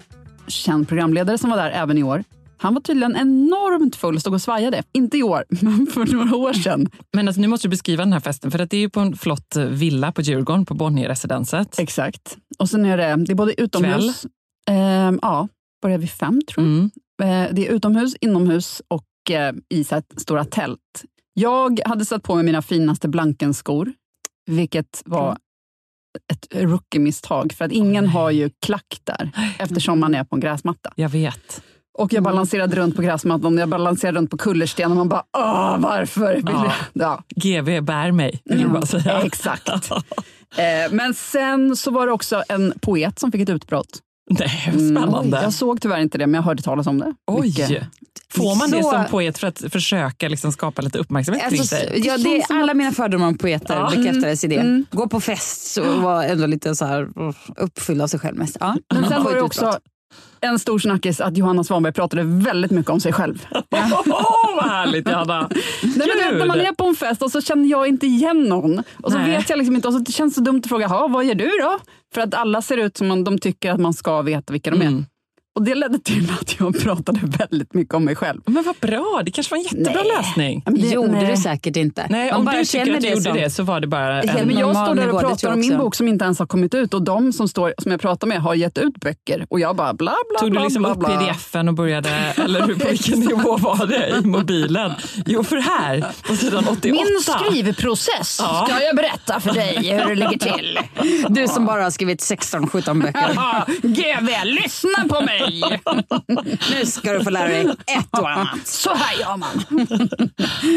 känd 0.46 0.88
programledare 0.88 1.38
som 1.38 1.50
var 1.50 1.56
där 1.56 1.70
även 1.70 1.98
i 1.98 2.02
år. 2.02 2.24
Han 2.58 2.74
var 2.74 2.80
tydligen 2.80 3.16
enormt 3.16 3.96
full, 3.96 4.20
stod 4.20 4.34
och 4.34 4.42
svajade. 4.42 4.82
Inte 4.92 5.18
i 5.18 5.22
år, 5.22 5.44
men 5.60 5.86
för 5.86 6.14
några 6.14 6.36
år 6.36 6.52
sedan. 6.52 6.88
Men 7.12 7.28
alltså, 7.28 7.40
nu 7.40 7.48
måste 7.48 7.66
du 7.68 7.70
beskriva 7.70 8.04
den 8.04 8.12
här 8.12 8.20
festen, 8.20 8.50
för 8.50 8.58
att 8.58 8.70
det 8.70 8.76
är 8.76 8.80
ju 8.80 8.90
på 8.90 9.00
en 9.00 9.16
flott 9.16 9.56
eh, 9.56 9.64
villa 9.64 10.12
på 10.12 10.22
Djurgården, 10.22 10.66
på 10.66 10.74
Bonnierresidenset. 10.74 11.78
Exakt. 11.78 12.36
Och 12.58 12.68
sen 12.68 12.84
är 12.84 12.96
det, 12.96 13.24
det 13.24 13.32
är 13.32 13.34
både 13.34 13.60
utomhus, 13.60 14.26
ehm, 14.70 15.18
ja, 15.22 15.48
börjar 15.82 15.98
vid 15.98 16.10
fem 16.10 16.40
tror 16.54 16.66
jag. 16.66 16.72
Mm. 16.76 16.90
Eh, 17.22 17.54
Det 17.54 17.68
är 17.68 17.72
utomhus, 17.72 18.14
inomhus 18.20 18.82
och 18.88 19.04
eh, 19.30 19.52
i 19.68 19.84
så 19.84 20.02
stora 20.16 20.44
tält. 20.44 21.04
Jag 21.34 21.80
hade 21.84 22.04
satt 22.04 22.22
på 22.22 22.34
mig 22.34 22.44
mina 22.44 22.62
finaste 22.62 23.08
Blankenskor, 23.08 23.92
vilket 24.46 25.02
var 25.04 25.36
ett 26.32 26.46
rookie-misstag. 26.54 27.52
För 27.52 27.64
att 27.64 27.72
ingen 27.72 28.06
har 28.06 28.30
ju 28.30 28.50
klack 28.66 29.00
där, 29.04 29.30
eftersom 29.58 30.00
man 30.00 30.14
är 30.14 30.24
på 30.24 30.36
en 30.36 30.40
gräsmatta. 30.40 30.92
Jag 30.96 31.08
vet. 31.08 31.62
Och 31.98 32.12
jag 32.12 32.22
balanserade 32.22 32.76
runt 32.76 32.96
på 32.96 33.02
gräsmattan, 33.02 33.58
jag 33.58 33.68
balanserade 33.68 34.18
runt 34.18 34.30
på 34.30 34.36
kullersten 34.36 34.90
och 34.90 34.96
man 34.96 35.08
bara, 35.08 35.22
åh, 35.38 35.76
varför? 35.78 36.34
Vill 36.34 36.44
Ja. 36.46 36.72
Ja. 36.92 37.22
GV 37.36 37.80
bär 37.84 38.12
mig, 38.12 38.42
vill 38.44 38.58
du 38.60 38.68
bara 38.68 38.86
säga. 38.86 39.20
Exakt. 39.22 39.68
Eh, 40.56 40.92
Men 40.92 41.14
sen 41.14 41.76
så 41.76 41.90
var 41.90 42.06
det 42.06 42.12
också 42.12 42.42
en 42.48 42.72
poet 42.80 43.18
som 43.18 43.32
fick 43.32 43.40
ett 43.40 43.48
utbrott. 43.48 43.98
Nej, 44.30 44.48
spännande. 44.72 45.18
Mm, 45.36 45.42
Jag 45.42 45.52
såg 45.52 45.80
tyvärr 45.80 46.00
inte 46.00 46.18
det, 46.18 46.26
men 46.26 46.34
jag 46.34 46.42
hörde 46.42 46.62
talas 46.62 46.86
om 46.86 46.98
det. 46.98 47.14
Oj! 47.26 47.46
Mycket. 47.46 47.88
Får 48.34 48.54
man 48.56 48.70
det 48.70 48.82
Så- 48.82 48.90
som 48.90 49.04
poet 49.10 49.38
för 49.38 49.46
att 49.46 49.62
försöka 49.72 50.28
liksom 50.28 50.52
skapa 50.52 50.82
lite 50.82 50.98
uppmärksamhet 50.98 51.48
kring 51.48 51.60
Alltså, 51.60 51.76
sig? 51.76 52.02
ja, 52.04 52.18
det 52.18 52.36
är 52.40 52.44
alla 52.60 52.74
mina 52.74 52.92
fördomar 52.92 53.26
om 53.26 53.38
poeter 53.38 53.74
Ja. 53.74 53.90
bekräftades 53.96 54.44
i 54.44 54.46
det. 54.48 54.56
Mm. 54.56 54.86
Gå 54.90 55.08
på 55.08 55.20
fest 55.20 55.76
och 55.76 56.02
vara 56.02 56.24
ändå 56.24 56.46
lite 56.46 56.74
så 56.74 56.84
här 56.84 57.08
uppfylld 57.56 58.02
av 58.02 58.06
sig 58.06 58.20
själv 58.20 58.36
mest. 58.38 58.56
Ja. 58.60 58.76
Men 58.94 59.08
sen 59.08 59.24
var 59.24 59.34
det 59.34 59.42
också 59.42 59.78
en 60.40 60.58
stor 60.58 60.78
snackis 60.78 61.20
att 61.20 61.36
Johanna 61.36 61.64
Svanberg 61.64 61.92
pratade 61.92 62.22
väldigt 62.22 62.70
mycket 62.70 62.90
om 62.90 63.00
sig 63.00 63.12
själv. 63.12 63.46
Åh, 64.06 64.54
vad 64.56 64.64
härligt 64.64 65.08
Johanna! 65.08 65.48
Nej, 65.82 66.08
men 66.28 66.38
när 66.38 66.46
man 66.46 66.60
är 66.60 66.72
på 66.72 66.84
en 66.84 66.94
fest 66.94 67.22
och 67.22 67.30
så 67.32 67.40
känner 67.40 67.68
jag 67.70 67.86
inte 67.88 68.06
igen 68.06 68.42
någon. 68.44 68.78
Och 69.02 69.12
så 69.12 69.18
Nej. 69.18 69.30
vet 69.30 69.50
jag 69.50 69.56
liksom 69.58 69.76
inte, 69.76 69.88
och 69.88 69.94
så 69.94 70.04
känns 70.12 70.34
det 70.34 70.40
dumt 70.40 70.60
att 70.64 70.68
fråga, 70.68 70.86
"Ha, 70.86 71.08
vad 71.08 71.24
gör 71.24 71.34
du 71.34 71.50
då? 71.62 71.78
För 72.14 72.20
att 72.20 72.34
alla 72.34 72.62
ser 72.62 72.76
ut 72.76 72.96
som 72.96 73.10
om 73.10 73.24
de 73.24 73.38
tycker 73.38 73.70
att 73.72 73.80
man 73.80 73.92
ska 73.94 74.22
veta 74.22 74.52
vilka 74.52 74.70
de 74.70 74.82
är. 74.82 74.86
Mm. 74.86 75.06
Och 75.54 75.62
det 75.64 75.74
ledde 75.74 75.98
till 75.98 76.32
att 76.40 76.60
jag 76.60 76.80
pratade 76.80 77.20
väldigt 77.38 77.74
mycket 77.74 77.94
om 77.94 78.04
mig 78.04 78.16
själv. 78.16 78.40
Men 78.46 78.62
vad 78.62 78.76
bra, 78.76 79.22
det 79.24 79.30
kanske 79.30 79.50
var 79.54 79.58
en 79.58 79.62
jättebra 79.64 80.02
Nej. 80.02 80.12
lösning. 80.16 80.62
Men 80.64 80.74
det- 80.74 80.88
gjorde 80.88 81.12
nej. 81.12 81.30
du 81.30 81.36
säkert 81.36 81.76
inte. 81.76 82.06
Nej, 82.10 82.32
om 82.32 82.44
du 82.44 82.64
tycker 82.64 82.94
att 82.94 83.00
du 83.00 83.08
gjorde 83.08 83.22
som- 83.22 83.36
det 83.36 83.50
så 83.50 83.62
var 83.62 83.80
det 83.80 83.86
bara 83.86 84.22
en... 84.22 84.46
Men 84.48 84.58
jag 84.58 84.76
står 84.76 84.94
där 84.94 85.08
och 85.14 85.20
pratar 85.20 85.52
om 85.52 85.60
min 85.60 85.78
bok 85.78 85.94
som 85.94 86.08
inte 86.08 86.24
ens 86.24 86.38
har 86.38 86.46
kommit 86.46 86.74
ut 86.74 86.94
och 86.94 87.02
de 87.02 87.32
som, 87.32 87.48
står, 87.48 87.74
som 87.78 87.90
jag 87.90 88.00
pratar 88.00 88.26
med 88.26 88.42
har 88.42 88.54
gett 88.54 88.78
ut 88.78 88.94
böcker 89.00 89.46
och 89.50 89.60
jag 89.60 89.76
bara 89.76 89.94
bla 89.94 90.14
bla 90.30 90.38
Tog 90.40 90.50
bla 90.50 90.60
du 90.60 90.64
liksom 90.66 90.82
bla, 90.82 90.92
upp 90.92 91.00
pdf-en 91.06 91.68
och 91.68 91.74
började, 91.74 92.10
eller 92.44 92.66
hur, 92.66 92.74
på 92.74 92.88
vilken 92.88 93.20
nivå 93.20 93.56
var 93.56 93.86
det 93.86 94.08
i 94.18 94.26
mobilen? 94.26 94.92
Jo, 95.26 95.44
för 95.44 95.56
här, 95.56 96.04
på 96.28 96.36
sidan 96.36 96.64
88. 96.68 96.80
Min 96.82 97.06
skrivprocess 97.20 98.38
Ja. 98.42 98.66
ska 98.68 98.82
jag 98.84 98.96
berätta 98.96 99.40
för 99.40 99.52
dig 99.54 99.76
hur 99.92 100.08
det 100.08 100.14
ligger 100.14 100.38
till. 100.38 100.78
Du 101.28 101.48
som 101.48 101.66
bara 101.66 101.82
har 101.82 101.90
skrivit 101.90 102.20
16-17 102.20 103.02
böcker. 103.02 103.88
GV, 103.88 104.30
lyssna 104.44 105.08
på 105.08 105.20
mig! 105.20 105.39
Nej! 105.40 105.80
nu 106.70 106.86
ska 106.86 107.12
du 107.12 107.24
få 107.24 107.30
lära 107.30 107.48
dig 107.48 107.60
ett 107.98 108.18
och 108.18 108.30
annat. 108.30 108.66
Så 108.66 108.94
här 108.94 109.20
gör 109.20 109.36
man. 109.36 109.86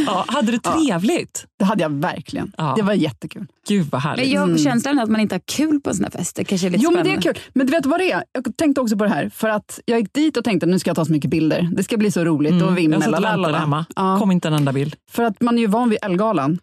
Ja, 0.06 0.26
hade 0.28 0.52
du 0.52 0.58
trevligt? 0.58 1.46
Det 1.60 1.66
hade 1.66 1.84
jag 1.84 1.90
verkligen. 1.90 2.52
Ja. 2.58 2.74
Det 2.78 2.82
var 2.82 2.94
jättekul. 2.94 3.46
Gud 3.68 3.88
vad 3.92 4.02
härligt. 4.02 4.26
Men 4.26 4.34
jag 4.34 4.48
har 4.48 4.58
känslan 4.58 5.00
att 5.00 5.10
man 5.10 5.22
inte 5.22 5.36
har 5.36 5.42
kul 5.46 5.82
på 5.82 5.90
en 5.90 5.96
sån 5.96 6.04
här 6.04 6.12
fest. 6.12 6.36
Det 6.36 6.44
kanske 6.44 6.68
är 6.68 6.72
lite 6.72 6.84
Jo, 6.84 6.92
men 6.92 6.98
det 6.98 7.10
spännande. 7.10 7.30
är 7.30 7.34
kul. 7.34 7.44
Men 7.54 7.68
du 7.68 7.72
vet 7.72 7.86
vad 7.86 8.00
det 8.00 8.12
är? 8.12 8.24
Jag 8.32 8.58
tänkte 8.58 8.82
också 8.82 8.98
på 8.98 9.04
det 9.04 9.10
här. 9.10 9.30
För 9.30 9.50
att 9.50 9.80
jag 9.86 10.00
gick 10.00 10.14
dit 10.14 10.38
och 10.38 10.44
tänkte 10.44 10.66
nu 10.66 10.80
ska 10.80 10.90
jag 10.90 10.96
ta 10.96 11.06
så 11.06 11.12
mycket 11.12 11.30
bilder. 11.32 11.70
Det 11.72 11.84
ska 11.84 11.98
bli 11.98 12.12
så 12.12 12.24
roligt 12.24 12.64
och 12.64 12.78
vimmel. 12.78 13.00
jag 13.02 13.10
satt 13.10 13.20
och 13.20 13.26
väntade 13.26 13.58
hemma. 13.58 13.86
Ja. 13.96 14.20
Kom 14.20 14.32
inte 14.32 14.48
en 14.48 14.54
enda 14.54 14.74
bild. 14.74 14.96
För 15.12 15.24
att 15.24 15.42
man 15.42 15.58
är 15.58 15.62
ju 15.62 15.68
van 15.68 15.90
vid 15.90 16.00
Ellegalan. 16.02 16.60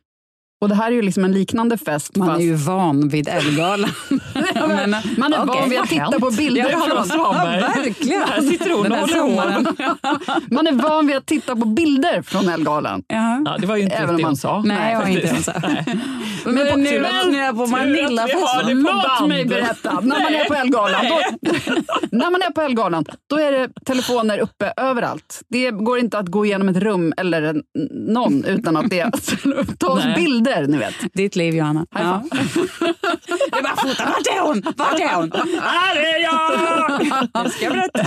Och 0.60 0.68
det 0.68 0.74
här 0.74 0.86
är 0.86 0.94
ju 0.94 1.02
liksom 1.02 1.24
en 1.24 1.32
liknande 1.32 1.78
fest. 1.78 2.16
Man 2.16 2.28
fast... 2.28 2.40
är 2.40 2.44
ju 2.44 2.54
van 2.54 3.08
vid 3.08 3.28
Ellegalan. 3.28 3.90
Jag 4.54 4.68
Man 5.18 5.32
är 5.32 5.42
okej. 5.42 5.60
van 5.60 5.70
vid 5.70 5.80
att 5.80 5.88
titta 5.88 6.20
på 6.20 6.30
bilder 6.30 6.70
Ja, 6.70 6.80
från... 6.80 7.04
Svanberg. 7.06 7.60
verkligen. 7.60 8.22
Här 8.22 8.40
sitter 8.42 8.70
hon 8.70 8.92
och 8.92 8.98
håller. 8.98 9.66
Man 10.54 10.66
är 10.66 10.72
van 10.72 11.06
vid 11.06 11.16
att 11.16 11.26
titta 11.26 11.56
på 11.56 11.64
bilder 11.66 12.22
från 12.22 12.48
Ellegalan. 12.48 13.02
Ja. 13.08 13.42
Ja, 13.44 13.56
det 13.58 13.66
var 13.66 13.76
ju 13.76 13.82
inte 13.82 13.96
Även 13.96 14.08
riktigt 14.08 14.10
om 14.10 14.16
det 14.16 14.22
man- 14.22 14.30
hon 14.30 14.36
sa. 14.36 14.62
Nej, 14.66 14.92
jag 14.92 15.00
har 15.00 15.08
inte 15.08 15.26
ens 15.26 15.48
Nej. 15.62 15.84
Men, 16.44 16.54
nu 16.82 17.38
jag 17.38 17.56
på 17.56 17.62
att 17.62 17.68
vi 17.68 17.72
Manilla-fest. 17.72 18.44
har 18.46 18.62
det 18.62 18.84
på 18.84 18.92
Låt 18.92 19.04
band. 19.18 19.28
mig 19.28 19.44
berätta. 19.44 20.00
När 20.00 20.22
man 20.22 20.34
är 20.34 20.44
på 20.44 20.54
Ellegalan, 20.54 21.04
då, 21.08 21.18
när 22.10 22.30
man 22.30 22.42
är 22.42 22.50
på 22.50 22.60
Ellegalan, 22.60 23.04
då 23.30 23.36
är 23.38 23.52
det 23.52 23.68
telefoner 23.86 24.38
uppe 24.38 24.72
överallt. 24.76 25.40
Det 25.48 25.70
går 25.70 25.98
inte 25.98 26.18
att 26.18 26.26
gå 26.28 26.46
igenom 26.46 26.68
ett 26.68 26.76
rum 26.76 27.12
eller 27.16 27.42
en, 27.42 27.62
någon 28.14 28.44
utan 28.44 28.76
att 28.76 28.90
det 28.90 29.10
tas 29.78 30.04
Nej. 30.04 30.14
Bilder. 30.54 30.66
Ni 30.68 30.76
vet. 30.78 30.94
Ditt 31.14 31.36
liv, 31.36 31.54
Johanna. 31.54 31.86
Ja. 31.94 32.22
Det 33.52 33.58
är 33.58 33.62
bara 33.62 33.76
fota. 33.76 34.04
Vart 34.06 34.26
är 34.26 34.40
hon? 34.46 34.62
Vart 34.76 35.00
är 35.00 35.14
hon? 35.14 35.32
Här 35.60 35.96
är 35.96 36.22
jag! 36.22 37.50
Ska 37.52 37.64
jag 37.64 37.72
berätta. 37.72 38.06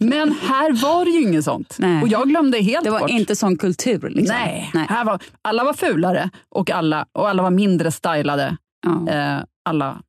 Men 0.00 0.34
här 0.42 0.72
var 0.82 1.04
det 1.04 1.10
ju 1.10 1.22
inget 1.22 1.44
sånt. 1.44 1.76
Nej. 1.78 2.02
Och 2.02 2.08
jag 2.08 2.28
glömde 2.28 2.58
helt 2.58 2.84
Det 2.84 2.90
var 2.90 3.00
bort. 3.00 3.10
inte 3.10 3.36
sån 3.36 3.56
kultur. 3.56 4.08
Liksom. 4.10 4.36
Nej, 4.36 4.70
Här 4.88 5.04
var, 5.04 5.22
alla 5.42 5.64
var 5.64 5.72
fulare 5.72 6.30
och 6.50 6.70
alla, 6.70 7.06
och 7.12 7.28
alla 7.28 7.42
var 7.42 7.50
mindre 7.50 7.90
stylade. 7.92 8.56
Ja. 8.86 9.12
Eh, 9.12 9.38
alla, 9.64 10.00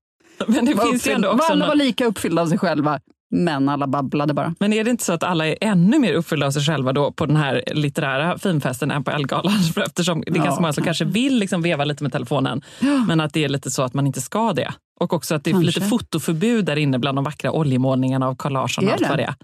Men 0.48 0.66
det 0.66 0.74
var 0.74 0.84
finns 0.86 0.94
ju 0.94 0.96
uppfyllda, 1.12 1.16
ändå 1.16 1.30
också 1.30 1.52
alla 1.54 1.68
var 1.68 1.76
lika 1.76 2.06
uppfyllda 2.06 2.42
av 2.42 2.48
sig 2.48 2.58
själva, 2.58 3.00
men 3.32 3.70
alla 3.70 3.88
babblade 3.88 4.34
bara. 4.34 4.56
Men 4.60 4.74
är 4.74 4.84
det 4.84 4.90
inte 4.90 5.04
så 5.04 5.14
att 5.14 5.24
alla 5.24 5.48
är 5.48 5.56
ännu 5.62 6.00
mer 6.00 6.14
uppfyllda 6.14 6.46
av 6.48 6.52
sig 6.52 6.62
själva 6.64 6.94
då 6.94 7.12
på 7.12 7.26
den 7.26 7.36
här 7.36 7.64
litterära 7.74 8.38
finfesten 8.38 8.92
än 8.92 9.04
på 9.04 9.12
Ellegalan? 9.12 9.54
Eftersom 9.86 10.22
det 10.22 10.32
är 10.32 10.36
Ja, 10.38 10.44
ganska 10.44 10.62
många 10.62 10.74
som 10.74 10.84
kanske 10.84 11.06
vill 11.06 11.38
liksom 11.40 11.62
veva 11.62 11.84
lite 11.86 12.04
med 12.04 12.12
telefonen, 12.12 12.62
men 13.08 13.22
att 13.22 13.34
det 13.34 13.44
är 13.44 13.50
lite 13.50 13.72
så 13.72 13.84
att 13.84 13.94
man 13.94 14.08
inte 14.08 14.22
ska 14.22 14.54
det. 14.54 14.74
Och 15.00 15.14
också 15.14 15.36
att 15.36 15.44
det 15.44 15.50
är 15.50 15.52
Kanske. 15.52 15.66
lite 15.66 15.82
fotoförbud 15.82 16.66
där 16.66 16.76
inne 16.76 17.00
bland 17.00 17.18
de 17.18 17.24
vackra 17.24 17.52
oljemålningarna 17.52 18.28
av 18.28 18.36
Carl 18.36 18.54
Larsson 18.54 18.88
och 18.88 18.94
allt 18.94 19.10
vad 19.10 19.18
det 19.20 19.24
är. 19.24 19.36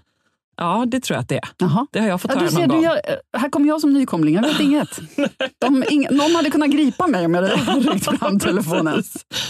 Ja, 0.60 0.84
det 0.88 1.00
tror 1.00 1.14
jag 1.16 1.22
att 1.22 1.28
det 1.28 1.34
är. 1.34 1.48
Jaha. 1.58 1.86
Det 1.92 2.00
har 2.00 2.08
jag 2.08 2.20
fått 2.20 2.30
Ja, 2.34 2.38
höra 2.40 2.50
ser, 2.50 2.58
någon 2.58 2.68
du, 2.68 2.74
gång. 2.74 2.84
jag, 2.84 2.94
eh, 2.94 3.00
här 3.40 3.48
kommer 3.48 3.68
jag 3.68 3.80
som 3.80 3.92
nykomling, 3.92 4.34
jag 4.34 4.42
vet 4.42 4.60
inget. 4.60 4.88
De, 5.60 5.84
ing, 5.88 6.06
någon 6.10 6.34
hade 6.34 6.50
kunnat 6.50 6.70
gripa 6.70 7.06
mig 7.06 7.26
om 7.26 7.34
jag 7.34 7.42
hade 7.42 7.80
ryckt 7.90 8.18
fram 8.18 8.38
telefonen. 8.38 9.02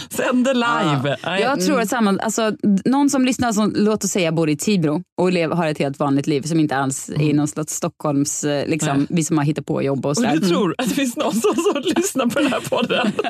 Sänder 0.09 0.53
live. 0.53 1.17
Nej. 1.25 1.41
Jag 1.41 1.61
tror 1.65 1.81
att 1.81 1.89
samma, 1.89 2.19
alltså, 2.23 2.51
någon 2.85 3.09
som 3.09 3.25
lyssnar 3.25 3.51
som 3.51 3.73
låt 3.75 4.03
oss 4.03 4.11
säga 4.11 4.31
bor 4.31 4.49
i 4.49 4.57
Tibro 4.57 5.01
och 5.21 5.31
lev, 5.31 5.51
har 5.51 5.67
ett 5.67 5.79
helt 5.79 5.99
vanligt 5.99 6.27
liv 6.27 6.41
som 6.41 6.59
inte 6.59 6.75
alls 6.75 7.09
är 7.09 7.21
i 7.21 7.33
någon 7.33 7.47
slags 7.47 7.73
Stockholms, 7.73 8.43
eh, 8.43 8.67
liksom, 8.67 8.97
Nej. 8.97 9.07
vi 9.09 9.23
som 9.23 9.37
har 9.37 9.45
hittat 9.45 9.65
på 9.65 9.81
jobb 9.83 10.05
och 10.05 10.09
Och 10.09 10.15
sådär. 10.17 10.31
du 10.41 10.47
tror 10.49 10.75
att 10.77 10.89
det 10.89 10.95
finns 10.95 11.15
någon 11.17 11.33
som, 11.33 11.55
som 11.55 11.81
lyssnar 11.95 12.25
på 12.25 12.39
den 12.39 12.51
här 12.51 12.59
podden? 12.69 13.11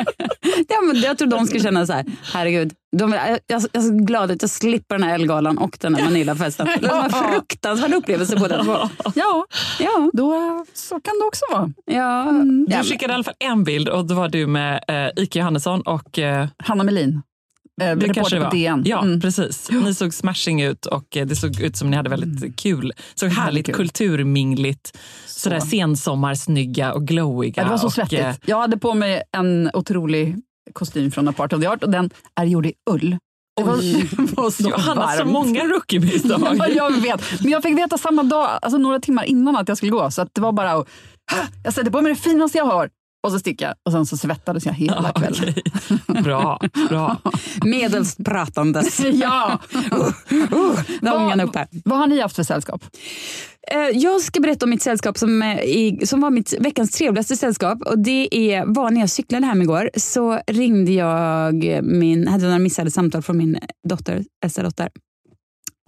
Ja, 0.68 0.82
men 0.82 1.02
jag 1.02 1.18
tror 1.18 1.28
de 1.28 1.48
ska 1.48 1.60
känna 1.60 1.86
så 1.86 1.94
här, 1.94 2.06
herregud, 2.34 2.74
de, 2.98 3.12
jag, 3.14 3.30
jag, 3.30 3.40
jag 3.48 3.62
är 3.74 3.80
så 3.82 3.94
glad 4.06 4.32
att 4.32 4.42
jag 4.42 4.50
slipper 4.52 4.96
den 4.98 5.04
här 5.08 5.16
Ellegalan 5.16 5.58
och 5.58 5.78
den 5.82 5.96
här 5.96 6.04
Manilafesten. 6.04 6.68
Det 6.82 6.88
var 6.88 7.04
en 7.04 7.10
fruktansvärd 7.10 7.94
upplevelse 7.94 8.36
båda 8.36 8.64
två. 8.64 8.78
Ja, 9.16 9.46
Ja, 9.80 10.10
då, 10.14 10.66
så 10.74 11.00
kan 11.00 11.14
det 11.20 11.26
också 11.28 11.46
vara. 11.52 11.70
ja. 11.86 12.32
Du 12.68 12.74
ja, 12.74 12.84
skickade 12.84 13.14
i 13.14 13.16
alla 13.16 13.24
fall 13.24 13.34
en 13.40 13.64
bild 13.64 13.90
och 13.90 14.06
då 14.06 14.16
var 14.16 14.30
du 14.30 14.48
med 14.48 14.84
eh, 14.88 15.24
Ike 15.24 15.40
Johannesson 15.40 15.82
och 15.82 16.20
eh, 16.20 16.48
Hanna 16.64 16.84
Melin, 16.84 17.22
eh, 17.82 17.96
det 17.96 18.14
kanske 18.14 18.36
det 18.36 18.40
på 18.42 18.46
var. 18.46 18.52
DN. 18.56 18.84
Ja, 18.86 19.02
Mm. 19.02 19.22
precis. 19.22 19.70
Ni 19.72 19.94
såg 19.94 20.14
smashing 20.14 20.62
ut 20.62 20.86
och 20.86 21.18
eh, 21.18 21.26
det 21.26 21.36
såg 21.36 21.62
ut 21.62 21.78
som 21.78 21.90
ni 21.90 21.98
hade 21.98 22.10
väldigt 22.10 22.56
kul. 22.60 22.94
såg 23.16 23.30
härligt 23.30 23.66
kul. 23.66 23.76
kulturmingligt. 23.76 24.98
Sådär 25.26 25.60
sensommarsnygga 25.60 26.94
och 26.94 27.08
glowiga. 27.08 27.54
Ja, 27.56 27.64
det 27.64 27.70
var 27.70 27.78
så 27.78 27.86
och, 27.86 27.94
svettigt. 27.94 28.22
eh, 28.22 28.34
Jag 28.46 28.62
hade 28.62 28.78
på 28.78 28.94
mig 28.94 29.22
en 29.38 29.70
otrolig 29.74 30.36
kostym 30.74 31.12
från 31.12 31.28
Apart 31.28 31.54
of 31.54 31.62
the 31.62 31.68
Art 31.68 31.84
och 31.84 31.90
den 31.90 32.10
är 32.36 32.46
gjord 32.46 32.66
i 32.66 32.74
ull. 32.90 33.18
Det 33.58 33.64
var, 33.64 33.78
det 34.28 34.38
var 34.38 34.50
så 34.52 34.70
Johanna, 34.70 35.08
så 35.12 35.18
varmt. 35.18 35.32
många 35.32 35.64
rookie-misstag. 35.64 36.58
Ja, 36.58 36.68
jag 36.68 36.92
vet. 37.02 37.42
Men 37.42 37.52
jag 37.52 37.64
fick 37.64 37.78
veta 37.78 37.98
samma 37.98 38.24
dag, 38.24 38.60
alltså 38.62 38.78
några 38.78 39.00
timmar 39.00 39.24
innan 39.24 39.56
att 39.56 39.68
jag 39.68 39.78
skulle 39.78 39.92
gå. 39.92 40.12
Så 40.12 40.22
att 40.22 40.30
det 40.34 40.42
var 40.42 40.52
bara 40.52 40.72
att 40.72 40.88
jag 41.64 41.74
sätter 41.74 41.92
på 41.92 42.02
mig 42.02 42.14
det 42.14 42.20
finaste 42.20 42.58
jag 42.58 42.66
har 42.66 42.90
och 43.24 43.32
så 43.32 43.40
sticker 43.40 43.66
jag. 43.66 43.76
Och 43.86 43.92
sen 43.92 44.06
så 44.06 44.18
svettades 44.18 44.66
jag 44.66 44.74
hela 44.74 45.12
Ja, 45.16 45.22
kvällen. 45.22 45.54
okej. 46.08 46.24
Bra, 46.24 46.60
bra. 46.90 47.18
Medelst 47.64 48.24
pratandes. 48.26 49.00
Ja. 49.14 49.60
Där 51.02 51.12
var 51.12 51.18
ångan 51.18 51.40
upp 51.40 51.56
här. 51.56 51.68
Vad 51.86 52.00
har 52.00 52.08
ni 52.08 52.22
haft 52.22 52.36
för 52.36 52.44
sällskap? 52.44 52.84
Eh, 53.72 53.80
Jag 53.98 54.22
ska 54.22 54.40
berätta 54.40 54.66
om 54.66 54.70
mitt 54.70 54.82
sällskap 54.82 55.18
som, 55.18 55.42
eh, 55.42 55.60
i, 55.60 56.00
som 56.06 56.22
var 56.22 56.30
mitt 56.30 56.54
veckans 56.60 56.92
trevligaste 56.92 57.36
sällskap. 57.36 57.82
Och 57.86 58.00
det 58.00 58.36
är, 58.54 58.66
var 58.66 58.92
när 58.92 59.00
jag 59.02 59.10
cyklade 59.10 59.46
hem 59.46 59.62
igår 59.62 59.90
så 59.98 60.40
ringde 60.48 60.92
jag 60.92 61.54
min, 61.84 62.28
hade 62.28 62.44
några 62.44 62.60
missade 62.60 62.92
samtal 62.92 63.22
från 63.22 63.38
min 63.38 63.58
dotter, 63.90 64.24
äldsta 64.44 64.64
dotter. 64.64 64.90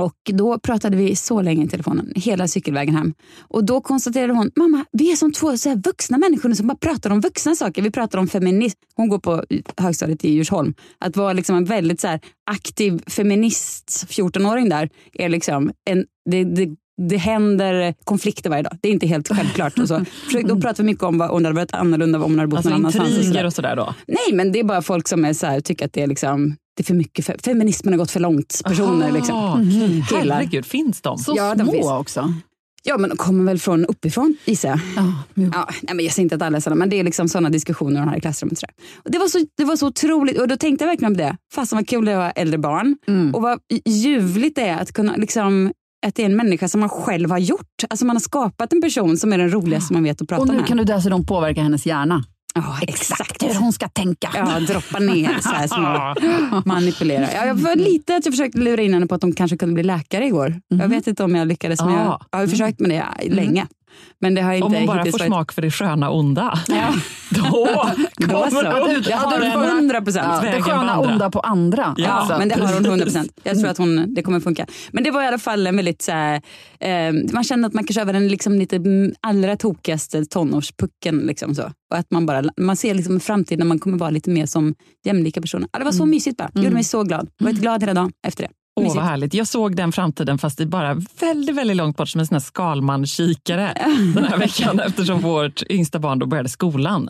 Och 0.01 0.15
då 0.33 0.60
pratade 0.60 0.98
vi 0.98 1.15
så 1.15 1.41
länge 1.41 1.65
i 1.65 1.67
telefonen, 1.67 2.12
hela 2.15 2.48
cykelvägen 2.48 2.95
hem. 2.95 3.13
Och 3.39 3.65
då 3.65 3.81
konstaterade 3.81 4.33
hon, 4.33 4.51
mamma, 4.55 4.86
vi 4.91 5.12
är 5.12 5.15
som 5.15 5.31
två 5.33 5.57
så 5.57 5.75
vuxna 5.75 6.17
människor 6.17 6.50
nu 6.50 6.55
som 6.55 6.67
bara 6.67 6.77
pratar 6.77 7.10
om 7.10 7.21
vuxna 7.21 7.55
saker. 7.55 7.81
Vi 7.81 7.91
pratar 7.91 8.19
om 8.19 8.27
feminism. 8.27 8.79
Hon 8.95 9.10
går 9.10 9.19
på 9.19 9.43
högstadiet 9.77 10.25
i 10.25 10.31
Djursholm. 10.31 10.74
Att 11.00 11.17
vara 11.17 11.33
liksom 11.33 11.55
en 11.55 11.65
väldigt 11.65 12.01
så 12.01 12.07
här 12.07 12.19
aktiv 12.51 13.01
feminist 13.07 14.05
14-åring 14.10 14.69
där 14.69 14.89
är 15.13 15.29
liksom 15.29 15.71
en, 15.89 16.05
det, 16.29 16.43
det, 16.43 16.69
det 17.10 17.17
händer 17.17 17.93
konflikter 18.03 18.50
varje 18.50 18.63
dag. 18.63 18.77
Det 18.81 18.88
är 18.89 18.91
inte 18.93 19.07
helt 19.07 19.27
självklart. 19.27 19.79
Och 19.79 19.88
så. 19.88 20.05
Försök- 20.25 20.48
Då 20.48 20.62
pratar 20.62 20.83
vi 20.83 20.88
mycket 20.89 21.03
om 21.03 21.17
vad 21.17 21.29
det 21.43 21.48
hade 21.48 21.55
varit 21.60 21.74
annorlunda 21.74 22.17
om 22.19 22.24
hon 22.31 22.39
hade 22.39 22.48
bott 22.48 22.57
Alltså 22.57 22.69
någon 22.69 22.79
annanstans. 22.79 23.10
och 23.17 23.24
intriger 23.24 23.45
och 23.45 23.53
sådär 23.53 23.75
då? 23.75 23.95
Nej, 24.07 24.33
men 24.33 24.51
det 24.51 24.60
är 24.60 24.63
bara 24.63 24.81
folk 24.81 25.07
som 25.07 25.25
är 25.25 25.33
så 25.33 25.45
här, 25.48 25.60
tycker 25.62 25.86
att 25.86 25.93
det 25.93 26.01
är, 26.01 26.07
liksom, 26.07 26.55
det 26.77 26.81
är 26.83 26.85
för 26.85 26.93
mycket. 26.93 27.27
Fe- 27.27 27.43
feminismen 27.45 27.93
har 27.93 27.97
gått 27.97 28.11
för 28.11 28.19
långt. 28.19 28.61
Personer 28.65 29.05
Aha, 29.07 29.15
liksom. 29.17 29.71
Killar. 30.09 30.35
Herregud, 30.35 30.65
finns 30.65 31.01
de? 31.01 31.17
Så 31.17 31.33
Ja, 31.37 31.55
de 31.55 31.63
små 31.63 31.73
finns. 31.73 31.85
också. 31.87 32.33
Ja, 32.83 32.97
men 32.97 33.09
de 33.09 33.17
kommer 33.17 33.43
väl 33.43 33.59
från 33.59 33.85
uppifrån 33.85 34.35
gissar 34.45 34.69
jag. 34.69 34.79
Ja, 34.95 35.13
Ja, 35.53 35.67
nej, 35.81 35.95
men 35.95 36.05
jag 36.05 36.13
säger 36.13 36.23
inte 36.23 36.35
att 36.35 36.41
alla 36.41 36.57
är 36.57 36.61
sådana, 36.61 36.79
men 36.79 36.89
det 36.89 36.99
är 36.99 37.03
liksom 37.03 37.29
sådana 37.29 37.49
diskussioner 37.49 37.99
de 37.99 38.09
har 38.09 38.17
i 38.17 38.21
klassrummet. 38.21 38.59
sådär. 38.59 38.73
Och 39.05 39.11
det, 39.11 39.17
var 39.19 39.27
så, 39.27 39.39
det 39.57 39.63
var 39.65 39.75
så 39.75 39.87
otroligt, 39.87 40.39
och 40.39 40.47
då 40.47 40.57
tänkte 40.57 40.85
jag 40.85 40.89
verkligen 40.89 41.13
på 41.13 41.17
det. 41.21 41.37
Fasen 41.53 41.77
vad 41.77 41.87
kul 41.87 42.05
det 42.05 42.15
var 42.17 42.33
äldre 42.35 42.57
barn. 42.57 42.97
Mm. 43.07 43.35
Och 43.35 43.41
vad 43.41 43.59
ljuvligt 43.85 44.55
det 44.55 44.61
är 44.61 44.77
att 44.81 44.91
kunna 44.93 45.15
liksom 45.15 45.71
att 46.07 46.15
det 46.15 46.21
är 46.21 46.25
en 46.25 46.35
människa 46.35 46.67
som 46.67 46.79
man 46.79 46.89
själv 46.89 47.31
har 47.31 47.37
gjort. 47.37 47.67
Alltså 47.89 48.05
man 48.05 48.15
har 48.15 48.21
skapat 48.21 48.73
en 48.73 48.81
person 48.81 49.17
som 49.17 49.33
är 49.33 49.37
den 49.37 49.51
roligaste 49.53 49.93
man 49.93 50.03
vet 50.03 50.21
att 50.21 50.27
prata 50.27 50.41
Och 50.41 50.47
nu 50.47 50.53
med. 50.57 50.65
kan 50.67 50.77
du 50.77 50.83
dessutom 50.83 51.25
påverka 51.25 51.61
hennes 51.61 51.85
hjärna. 51.85 52.23
Ja, 52.53 52.77
exakt. 52.81 53.43
hur 53.43 53.55
hon 53.55 53.74
ska 53.74 53.88
tänka. 53.88 54.29
Ja, 54.36 54.60
droppa 54.60 55.00
ner 55.00 55.39
så 55.41 55.50
här 55.50 55.67
små, 55.67 56.62
manipulera. 56.65 57.27
Ja, 57.34 57.46
jag 57.46 57.55
var 57.55 57.75
lite 57.75 58.15
att 58.15 58.25
jag 58.25 58.34
försökte 58.34 58.58
lura 58.60 58.81
in 58.81 58.93
henne 58.93 59.08
på 59.08 59.15
att 59.15 59.22
hon 59.24 59.34
kanske 59.34 59.58
kunde 59.58 59.74
bli 59.74 59.84
läkare 59.84 60.25
igår. 60.25 60.62
Jag 60.67 60.88
vet 60.88 61.08
inte 61.08 61.24
om 61.24 61.36
jag 61.36 61.48
lyckades, 61.48 61.81
men 61.81 61.93
jag, 61.93 62.08
Ah. 62.08 62.20
jag 62.31 62.39
har 62.39 62.48
försökt 62.48 62.79
med 62.79 62.89
det 62.89 63.29
länge. 63.34 63.67
Men 64.19 64.36
det 64.36 64.41
har 64.41 64.53
inte 64.53 64.65
Om 64.65 64.74
hon 64.74 64.86
bara 64.86 65.05
får 65.05 65.12
varit- 65.12 65.25
smak 65.27 65.51
för 65.51 65.62
det 65.62 65.71
sköna 65.71 66.10
onda, 66.10 66.60
Ja. 66.67 66.93
då 67.29 67.41
Då 68.17 68.27
kommer 68.27 68.50
så. 68.50 68.57
hon 68.57 69.03
Jag 69.10 69.17
ha 69.17 69.31
har 69.31 69.41
en- 69.41 69.77
100 69.77 70.01
procent. 70.01 70.27
Ja, 70.43 70.51
det 70.51 70.62
sköna 70.62 71.00
onda 71.00 71.29
på 71.31 71.39
andra. 71.39 71.95
Ja, 71.98 72.07
alltså. 72.10 72.38
men 72.38 72.50
det 72.50 72.55
har 72.55 72.62
hon 72.62 72.69
precis. 72.74 72.88
100 72.88 73.05
procent. 73.05 73.31
Jag 73.43 73.60
tror 73.60 73.69
att 73.69 73.77
hon, 73.77 74.13
det 74.13 74.24
kommer 74.24 74.39
funka. 74.39 74.65
Men 74.91 75.03
det 75.03 75.12
var 75.12 75.24
i 75.24 75.27
alla 75.27 75.38
fall 75.38 75.67
en 75.67 75.75
väldigt 75.75 76.01
så 76.01 76.12
här, 76.12 76.41
eh, 76.79 77.13
man 77.33 77.43
kände 77.43 77.67
att 77.67 77.74
man 77.74 77.83
kanske 77.83 78.01
över 78.01 78.13
den 78.13 78.27
liksom 78.27 78.53
lite 78.60 78.75
mm, 78.75 79.13
allra 79.21 79.57
tokigaste 79.57 80.25
tonårspucken. 80.25 81.17
Liksom 81.17 81.55
så. 81.55 81.63
Och 81.91 81.98
att 81.98 82.12
man, 82.12 82.25
bara, 82.25 82.43
man 82.57 82.75
ser 82.75 82.93
liksom 82.95 83.13
en 83.13 83.19
framtid 83.19 83.60
när 83.60 83.65
man 83.65 83.79
kommer 83.79 83.98
vara 83.98 84.10
lite 84.10 84.29
mer 84.29 84.45
som 84.45 84.75
jämlika 85.05 85.41
personer. 85.41 85.67
Ja, 85.74 85.79
det 85.79 85.86
var 85.86 85.91
så 85.91 86.05
mysigt 86.05 86.38
bara. 86.38 86.50
Det 86.53 86.60
gjorde 86.60 86.74
mig 86.74 86.83
så 86.83 87.03
glad. 87.03 87.29
Jag 87.38 87.45
var 87.45 87.53
glad 87.53 87.81
hela 87.83 87.93
dagen 87.93 88.12
efter 88.27 88.43
det. 88.43 88.50
Åh, 88.75 88.83
Mysigt. 88.83 88.95
vad 88.95 89.05
härligt. 89.05 89.33
Jag 89.33 89.47
såg 89.47 89.75
den 89.75 89.91
framtiden 89.91 90.37
fast 90.37 90.57
det 90.57 90.65
bara 90.65 90.93
väldigt, 91.19 91.55
väldigt 91.55 91.77
långt 91.77 91.97
bort 91.97 92.09
som 92.09 92.19
en 92.19 92.27
sån 92.27 92.35
här 92.35 92.39
Skalman-kikare 92.39 93.73
den 94.15 94.23
här 94.23 94.37
veckan 94.37 94.79
eftersom 94.79 95.19
vårt 95.21 95.63
yngsta 95.69 95.99
barn 95.99 96.19
då 96.19 96.25
började 96.25 96.49
skolan. 96.49 97.09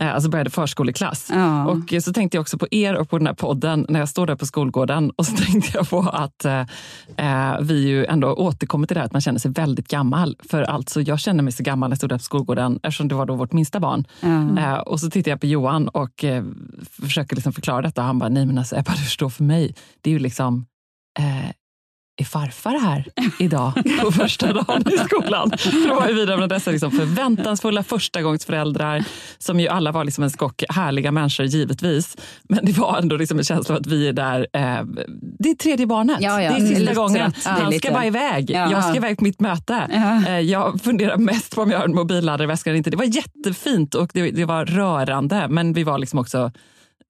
Eh, 0.00 0.14
Alltså 0.14 0.30
började 0.30 0.50
förskoleklass. 0.50 1.30
Ja. 1.34 1.66
Och 1.66 1.92
eh, 1.92 2.00
så 2.00 2.12
tänkte 2.12 2.36
jag 2.36 2.40
också 2.42 2.58
på 2.58 2.66
er 2.70 2.94
och 2.94 3.10
på 3.10 3.18
den 3.18 3.26
här 3.26 3.34
podden 3.34 3.86
när 3.88 4.00
jag 4.00 4.08
står 4.08 4.26
där 4.26 4.36
på 4.36 4.46
skolgården 4.46 5.10
och 5.16 5.26
så 5.26 5.36
tänkte 5.36 5.70
jag 5.74 5.90
på 5.90 5.98
att 6.00 6.44
eh, 6.44 6.60
eh, 7.16 7.60
vi 7.60 7.88
ju 7.88 8.04
ändå 8.04 8.28
återkommer 8.34 8.86
till 8.86 8.94
det 8.94 9.00
här 9.00 9.06
att 9.06 9.12
man 9.12 9.22
känner 9.22 9.38
sig 9.38 9.50
väldigt 9.50 9.88
gammal. 9.88 10.36
För 10.50 10.62
alltså 10.62 11.00
jag 11.00 11.20
känner 11.20 11.42
mig 11.42 11.52
så 11.52 11.62
gammal 11.62 11.88
när 11.90 11.92
jag 11.92 11.98
stod 11.98 12.10
där 12.10 12.18
på 12.18 12.22
skolgården 12.24 12.78
eftersom 12.82 13.08
det 13.08 13.14
var 13.14 13.26
då 13.26 13.34
vårt 13.34 13.52
minsta 13.52 13.80
barn. 13.80 14.04
Ja. 14.20 14.58
Eh, 14.58 14.78
och 14.78 15.00
så 15.00 15.10
tittar 15.10 15.30
jag 15.30 15.40
på 15.40 15.46
Johan 15.46 15.88
och 15.88 16.24
eh, 16.24 16.44
försöker 17.02 17.36
liksom 17.36 17.52
förklara 17.52 17.82
detta. 17.82 18.02
Han 18.02 18.18
bara, 18.18 18.28
nej 18.28 18.46
men 18.46 18.58
alltså 18.58 18.76
Ebba 18.76 18.92
du 18.92 18.98
förstår 19.02 19.28
för 19.28 19.44
mig, 19.44 19.74
det 20.00 20.10
är 20.10 20.12
ju 20.12 20.18
liksom 20.18 20.66
är 22.16 22.24
farfar 22.24 22.78
här 22.78 23.04
idag 23.38 23.72
på 24.02 24.12
första 24.12 24.52
dagen 24.52 24.84
i 24.94 24.98
skolan? 24.98 25.50
För 25.58 25.88
då 25.88 25.94
var 25.94 26.12
vi 26.12 26.26
där 26.26 26.36
med 26.36 26.48
dessa 26.48 26.70
liksom 26.70 26.90
förväntansfulla 26.90 27.82
förstagångsföräldrar 27.82 29.04
som 29.38 29.60
ju 29.60 29.68
alla 29.68 29.92
var 29.92 30.04
liksom 30.04 30.24
en 30.24 30.30
skock 30.30 30.62
härliga 30.68 31.12
människor 31.12 31.46
givetvis. 31.46 32.16
Men 32.42 32.64
det 32.64 32.78
var 32.78 32.98
ändå 32.98 33.16
liksom 33.16 33.38
en 33.38 33.44
känsla 33.44 33.74
av 33.74 33.80
att 33.80 33.86
vi 33.86 34.08
är 34.08 34.12
där. 34.12 34.46
Eh, 34.52 34.84
det 35.38 35.50
är 35.50 35.54
tredje 35.54 35.86
barnet. 35.86 36.16
Ja, 36.20 36.42
ja. 36.42 36.50
Det 36.50 36.56
är 36.56 36.66
sista 36.66 36.80
Lite 36.80 36.94
gången. 36.94 37.32
Ja, 37.44 37.50
Han 37.50 37.72
ska 37.72 37.92
bara 37.92 38.06
iväg. 38.06 38.50
Ja. 38.50 38.70
Jag 38.70 38.84
ska 38.84 38.96
iväg 38.96 39.18
på 39.18 39.24
mitt 39.24 39.40
möte. 39.40 39.74
Eh, 40.26 40.40
jag 40.40 40.80
funderar 40.80 41.16
mest 41.16 41.54
på 41.54 41.62
om 41.62 41.70
jag 41.70 41.78
har 41.78 41.84
en 41.84 41.94
mobilladdare 41.94 42.44
i 42.44 42.46
väskan 42.46 42.70
eller 42.70 42.78
inte. 42.78 42.90
Det 42.90 42.96
var 42.96 43.04
jättefint 43.04 43.94
och 43.94 44.10
det, 44.14 44.30
det 44.30 44.44
var 44.44 44.64
rörande. 44.64 45.46
Men 45.48 45.72
vi 45.72 45.84
var 45.84 45.98
liksom 45.98 46.18
också 46.18 46.52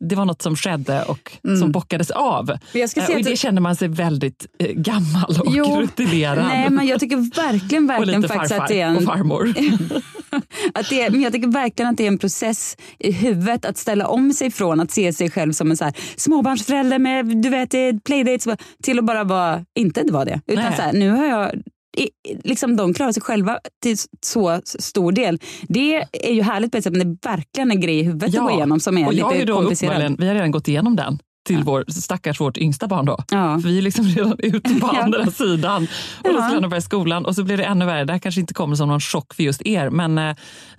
det 0.01 0.17
var 0.17 0.25
något 0.25 0.43
som 0.43 0.57
skedde 0.57 1.03
och 1.03 1.33
som 1.61 1.73
bockades 1.73 2.11
av. 2.11 2.51
Eh, 2.51 3.17
och 3.17 3.25
det 3.25 3.39
känner 3.39 3.61
man 3.61 3.77
sig 3.77 3.89
väldigt 3.89 4.47
eh, 4.59 4.73
gammal 4.73 5.41
och 5.41 5.47
Jo, 5.51 5.81
rutinerad. 5.81 6.47
Nej, 6.49 6.71
men 6.71 6.87
jag 6.87 7.01
tycker 7.01 7.17
verkligen, 7.17 7.87
verkligen 7.87 8.23
faktiskt 8.23 8.61
att 8.61 8.69
det 8.69 8.81
är 8.81 8.87
en... 8.87 8.97
och 8.97 9.03
farmor. 9.03 9.55
Att 10.75 10.91
det 10.91 11.01
är, 11.01 11.11
men 11.11 11.21
jag 11.21 11.33
tycker 11.33 11.49
verkligen 11.49 11.91
att 11.91 11.97
det 11.97 12.05
är 12.05 12.09
en 12.09 12.19
process 12.19 12.77
i 12.99 13.13
huvudet 13.13 13.65
att 13.65 13.79
ställa 13.79 14.07
om 14.07 14.33
sig 14.33 14.51
från 14.51 14.81
att 14.81 14.91
se 14.91 15.13
sig 15.13 15.31
själv 15.31 15.53
som 15.53 15.71
en 15.71 15.77
så 15.77 15.85
här 15.85 15.95
småbarnsförälder 16.17 16.99
med 16.99 17.27
du 17.27 17.49
vet, 17.49 17.71
playdates 18.05 18.59
till 18.83 18.99
att 18.99 19.05
bara 19.05 19.25
vara, 19.25 19.65
inte 19.75 20.03
vara 20.11 20.25
det. 20.25 20.41
Utan 20.47 20.65
Nej. 20.65 20.77
så 20.77 20.83
här, 20.83 20.93
nu 20.93 21.11
har 21.11 21.27
jag 21.27 21.63
liksom 22.45 22.77
de 22.77 22.95
klarar 22.95 23.13
sig 23.13 23.23
själva 23.23 23.59
till 23.83 23.97
så 24.21 24.61
stor 24.65 25.13
del. 25.13 25.41
Det 25.69 26.05
är 26.13 26.33
ju 26.33 26.43
härligt 26.43 26.73
på 26.73 26.79
ett 26.79 26.85
sätt 26.85 26.93
men 26.93 27.19
det 27.19 27.29
är 27.29 27.37
verkligen 27.37 27.71
en 27.71 27.81
grej 27.81 27.99
i 27.99 28.03
huvudet 28.03 28.29
att 28.29 28.41
gå 28.41 28.51
igenom 28.51 28.81
som 28.81 28.99
är 28.99 29.07
och 29.07 29.13
lite 29.13 29.47
komplicerad. 29.53 30.17
Vi 30.19 30.27
har 30.27 30.35
redan 30.35 30.51
gått 30.51 30.69
igenom 30.69 30.97
den 30.97 31.19
till 31.47 31.63
vår 31.65 31.85
stackars 31.89 32.41
vårt 32.41 32.57
yngsta 32.59 32.87
barn 32.87 33.05
då. 33.07 33.17
Ja. 33.31 33.59
För 33.61 33.69
vi 33.69 33.79
är 33.79 33.83
liksom 33.83 34.05
redan 34.05 34.37
ute 34.39 34.75
på 34.75 34.91
Ja. 34.95 35.03
andra 35.03 35.27
sidan. 35.27 35.89
Och 36.25 36.33
då 36.33 36.39
Ja. 36.39 36.43
skulle 36.49 36.61
han 36.61 36.71
börja 36.71 36.81
skolan 36.81 37.25
och 37.27 37.35
så 37.35 37.45
blir 37.45 37.57
det 37.57 37.65
ännu 37.65 37.85
värre. 37.85 38.05
Det 38.05 38.13
här 38.13 38.19
kanske 38.21 38.41
inte 38.41 38.55
kommer 38.55 38.77
som 38.77 38.89
någon 38.89 39.01
chock 39.01 39.35
för 39.35 39.43
just 39.43 39.63
er, 39.67 39.91
men 39.91 40.19
eh, 40.19 40.35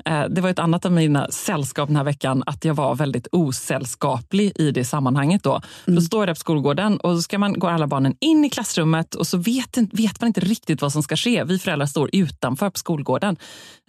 eh, 0.05 0.24
det 0.29 0.41
var 0.41 0.50
ett 0.50 0.59
annat 0.59 0.86
av 0.86 0.91
mina 0.91 1.27
sällskap 1.31 1.88
den 1.88 1.95
här 1.95 2.03
veckan, 2.03 2.43
att 2.45 2.65
jag 2.65 2.74
var 2.74 2.95
väldigt 2.95 3.27
osällskaplig 3.31 4.51
i 4.55 4.71
det 4.71 4.86
sammanhanget. 4.86 5.43
Då, 5.43 5.62
då 5.86 6.01
står 6.01 6.21
jag 6.21 6.27
där 6.27 6.33
på 6.33 6.39
skolgården 6.39 6.97
och 6.97 7.15
så 7.15 7.21
ska 7.21 7.39
man, 7.39 7.59
går 7.59 7.69
alla 7.69 7.88
barnen 7.88 8.15
in 8.19 8.45
i 8.45 8.50
klassrummet 8.50 9.15
och 9.15 9.27
så 9.27 9.38
vet, 9.38 9.77
vet 9.77 10.21
man 10.21 10.27
inte 10.27 10.39
riktigt 10.41 10.81
vad 10.81 10.91
som 10.91 11.03
ska 11.03 11.15
ske. 11.17 11.43
Vi 11.43 11.59
föräldrar 11.59 11.86
står 11.86 12.09
utanför 12.13 12.69
på 12.69 12.77
skolgården. 12.79 13.36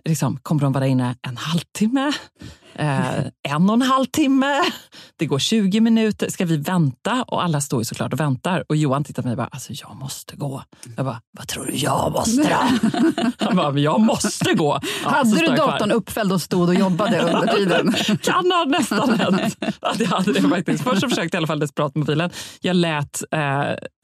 Liksom, 0.04 0.38
kommer 0.42 0.61
de 0.62 0.73
vara 0.73 0.87
inne 0.87 1.16
en 1.23 1.37
halvtimme? 1.37 2.12
Eh, 2.78 3.18
en 3.49 3.70
och 3.70 3.75
en 3.75 3.82
halv 3.82 4.04
timme? 4.04 4.62
Det 5.16 5.26
går 5.26 5.38
20 5.38 5.80
minuter. 5.80 6.30
Ska 6.30 6.44
vi 6.44 6.56
vänta? 6.56 7.23
Och 7.23 7.44
alla 7.44 7.61
står 7.61 7.80
ju 7.80 7.85
såklart 7.85 8.12
och 8.12 8.20
väntar. 8.20 8.64
Och 8.68 8.76
Johan 8.76 9.04
tittar 9.04 9.23
på 9.23 9.28
mig 9.28 9.32
och 9.32 9.37
bara, 9.37 9.49
alltså 9.50 9.73
jag 9.73 9.97
måste 9.97 10.37
gå. 10.37 10.62
Jag 10.97 11.04
bara, 11.04 11.20
vad 11.38 11.49
tror 11.49 11.66
du 11.66 11.73
jag 11.73 12.12
måste 12.12 12.42
då? 12.42 12.90
Han 13.38 13.56
bara, 13.56 13.70
men 13.70 13.82
jag 13.82 14.00
måste 14.00 14.54
gå. 14.54 14.80
Ja, 15.04 15.11
Hade 15.11 15.40
du 15.40 15.47
kvar. 15.47 15.56
datorn 15.56 15.90
uppfälld 15.90 16.32
och 16.32 16.42
stod 16.42 16.68
och 16.68 16.75
jobbade 16.75 17.20
under 17.20 17.54
tiden? 17.54 17.92
kan 18.23 18.50
ha 18.50 18.64
nästan 18.68 19.20
hänt 19.20 19.56
att 19.80 20.00
jag 20.00 20.08
hade 20.08 20.32
det 20.32 20.49
faktiskt. 20.49 20.85
Först 20.85 21.00
så 21.00 21.08
försökte 21.08 21.37
jag 21.37 21.40
i 21.40 21.40
alla 21.40 21.47
fall 21.47 21.58
desperat 21.58 21.94
med 21.94 22.00
mobilen. 22.00 22.30
Jag 22.61 22.76
lät 22.76 23.23
eh, 23.30 23.40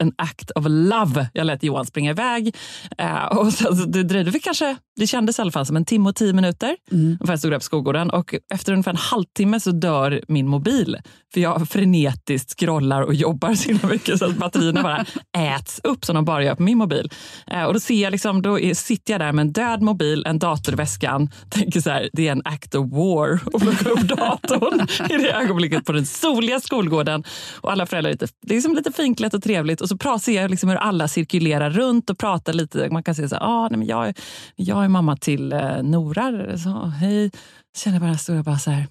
en 0.03 0.13
act 0.17 0.51
of 0.51 0.65
love. 0.67 1.27
Jag 1.33 1.47
lät 1.47 1.63
Johan 1.63 1.85
springa 1.85 2.11
iväg. 2.11 2.55
Eh, 2.97 3.25
och 3.25 3.53
sen, 3.53 3.91
det 3.91 4.03
dröjde 4.03 4.31
väl 4.31 4.41
kanske, 4.41 4.77
det 4.99 5.07
kändes 5.07 5.39
i 5.39 5.41
alla 5.41 5.51
fall 5.51 5.65
som 5.65 5.75
en 5.75 5.85
timme 5.85 6.09
och 6.09 6.15
tio 6.15 6.33
minuter. 6.33 6.75
Mm. 6.91 7.17
Jag 7.27 7.39
stod 7.39 7.51
där 7.51 7.59
på 7.59 7.63
skolgården 7.63 8.09
och 8.09 8.35
efter 8.53 8.64
ungefär 8.73 8.91
en 8.91 8.97
halvtimme 8.97 9.59
så 9.59 9.71
dör 9.71 10.21
min 10.27 10.47
mobil. 10.47 10.97
För 11.33 11.41
jag 11.41 11.69
frenetiskt 11.69 12.59
scrollar 12.59 13.01
och 13.01 13.13
jobbar 13.13 13.53
så 13.53 13.69
himla 13.69 13.87
mycket 13.89 14.19
så 14.19 14.25
att 14.25 14.37
batterierna 14.37 14.83
bara 14.83 15.05
äts 15.55 15.81
upp 15.83 16.05
som 16.05 16.15
de 16.15 16.25
bara 16.25 16.43
gör 16.43 16.55
på 16.55 16.63
min 16.63 16.77
mobil. 16.77 17.09
Eh, 17.47 17.63
och 17.63 17.73
då 17.73 17.79
ser 17.79 18.03
jag 18.03 18.11
liksom, 18.11 18.41
då 18.41 18.59
sitter 18.73 19.13
jag 19.13 19.21
där 19.21 19.31
med 19.31 19.41
en 19.43 19.53
död 19.53 19.81
mobil, 19.81 20.23
en 20.25 20.39
dator 20.39 20.73
i 20.73 20.77
väskan, 20.77 21.29
tänker 21.49 21.81
så 21.81 21.89
här, 21.89 22.09
det 22.13 22.27
är 22.27 22.31
en 22.31 22.41
act 22.45 22.75
of 22.75 22.91
war 22.91 23.39
och 23.53 23.61
plockar 23.61 23.89
upp 23.89 24.01
datorn 24.07 24.87
i 25.09 25.17
det 25.23 25.31
ögonblicket 25.31 25.85
på 25.85 25.91
den 25.91 26.05
soliga 26.05 26.59
skolgården. 26.59 27.23
Och 27.61 27.71
alla 27.71 27.85
föräldrar 27.85 28.09
är 28.09 28.13
lite, 28.13 28.27
det 28.41 28.53
är 28.53 28.55
liksom 28.55 28.75
lite 28.75 28.91
finklätt 28.91 29.33
och 29.33 29.43
trevligt 29.43 29.81
och 29.81 29.89
så 29.89 30.19
ser 30.19 30.41
jag 30.41 30.51
liksom 30.51 30.69
hur 30.69 30.77
alla 30.77 31.07
cirkulerar 31.07 31.69
runt 31.69 32.09
och 32.09 32.17
pratar 32.17 32.53
lite. 32.53 32.89
Man 32.91 33.03
kan 33.03 33.15
säga 33.15 33.29
så 33.29 33.35
här, 33.35 33.43
ah, 33.43 33.67
nej, 33.69 33.77
men 33.79 33.87
jag, 33.87 34.07
är- 34.07 34.15
jag 34.55 34.83
är 34.83 34.87
mamma 34.87 35.17
till 35.17 35.53
eh, 35.53 35.83
Nora, 35.83 36.57
så, 36.57 36.85
hej. 36.85 37.31
Känner 37.75 37.99
bara, 37.99 38.17
stora 38.17 38.43
bara 38.43 38.57
så 38.59 38.71
här, 38.71 38.87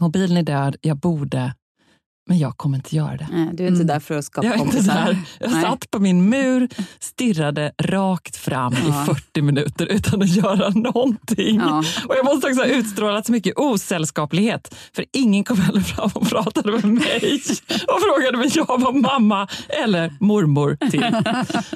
mobilen 0.00 0.36
är 0.36 0.42
död, 0.42 0.76
jag 0.80 0.96
borde, 0.96 1.54
men 2.28 2.38
jag 2.38 2.56
kommer 2.56 2.76
inte 2.76 2.96
göra 2.96 3.16
det. 3.16 3.28
Nej, 3.32 3.48
du 3.52 3.64
är 3.64 3.68
inte 3.68 3.84
där 3.84 4.00
för 4.00 4.18
att 4.18 4.24
skapa 4.24 4.46
Jag 4.46 4.54
är 4.54 4.58
inte 4.60 4.70
kompisar. 4.76 4.94
där. 4.94 5.18
Jag 5.40 5.50
Nej. 5.52 5.62
satt 5.62 5.90
på 5.90 5.98
min 5.98 6.28
mur, 6.30 6.68
stirrade 6.98 7.72
rakt 7.82 8.36
fram 8.36 8.74
Ja. 8.88 9.02
i 9.02 9.06
40 9.06 9.42
minuter 9.42 9.86
utan 9.86 10.22
att 10.22 10.28
göra 10.36 10.68
någonting. 10.68 11.56
Ja. 11.64 11.82
Och 12.08 12.14
jag 12.16 12.24
måste 12.24 12.46
också 12.48 12.60
ha 12.60 12.66
utstrålat 12.66 13.26
så 13.26 13.32
mycket 13.32 13.58
osällskaplighet. 13.58 14.74
För 14.96 15.04
ingen 15.12 15.44
kom 15.44 15.60
heller 15.60 15.80
fram 15.80 16.10
och 16.14 16.28
pratade 16.28 16.72
med 16.72 16.84
mig 16.84 17.40
och 17.88 18.00
frågade 18.02 18.36
mig 18.38 18.50
jag 18.54 18.80
var 18.80 18.92
mamma 18.92 19.48
eller 19.68 20.12
mormor 20.20 20.76
till 20.90 21.06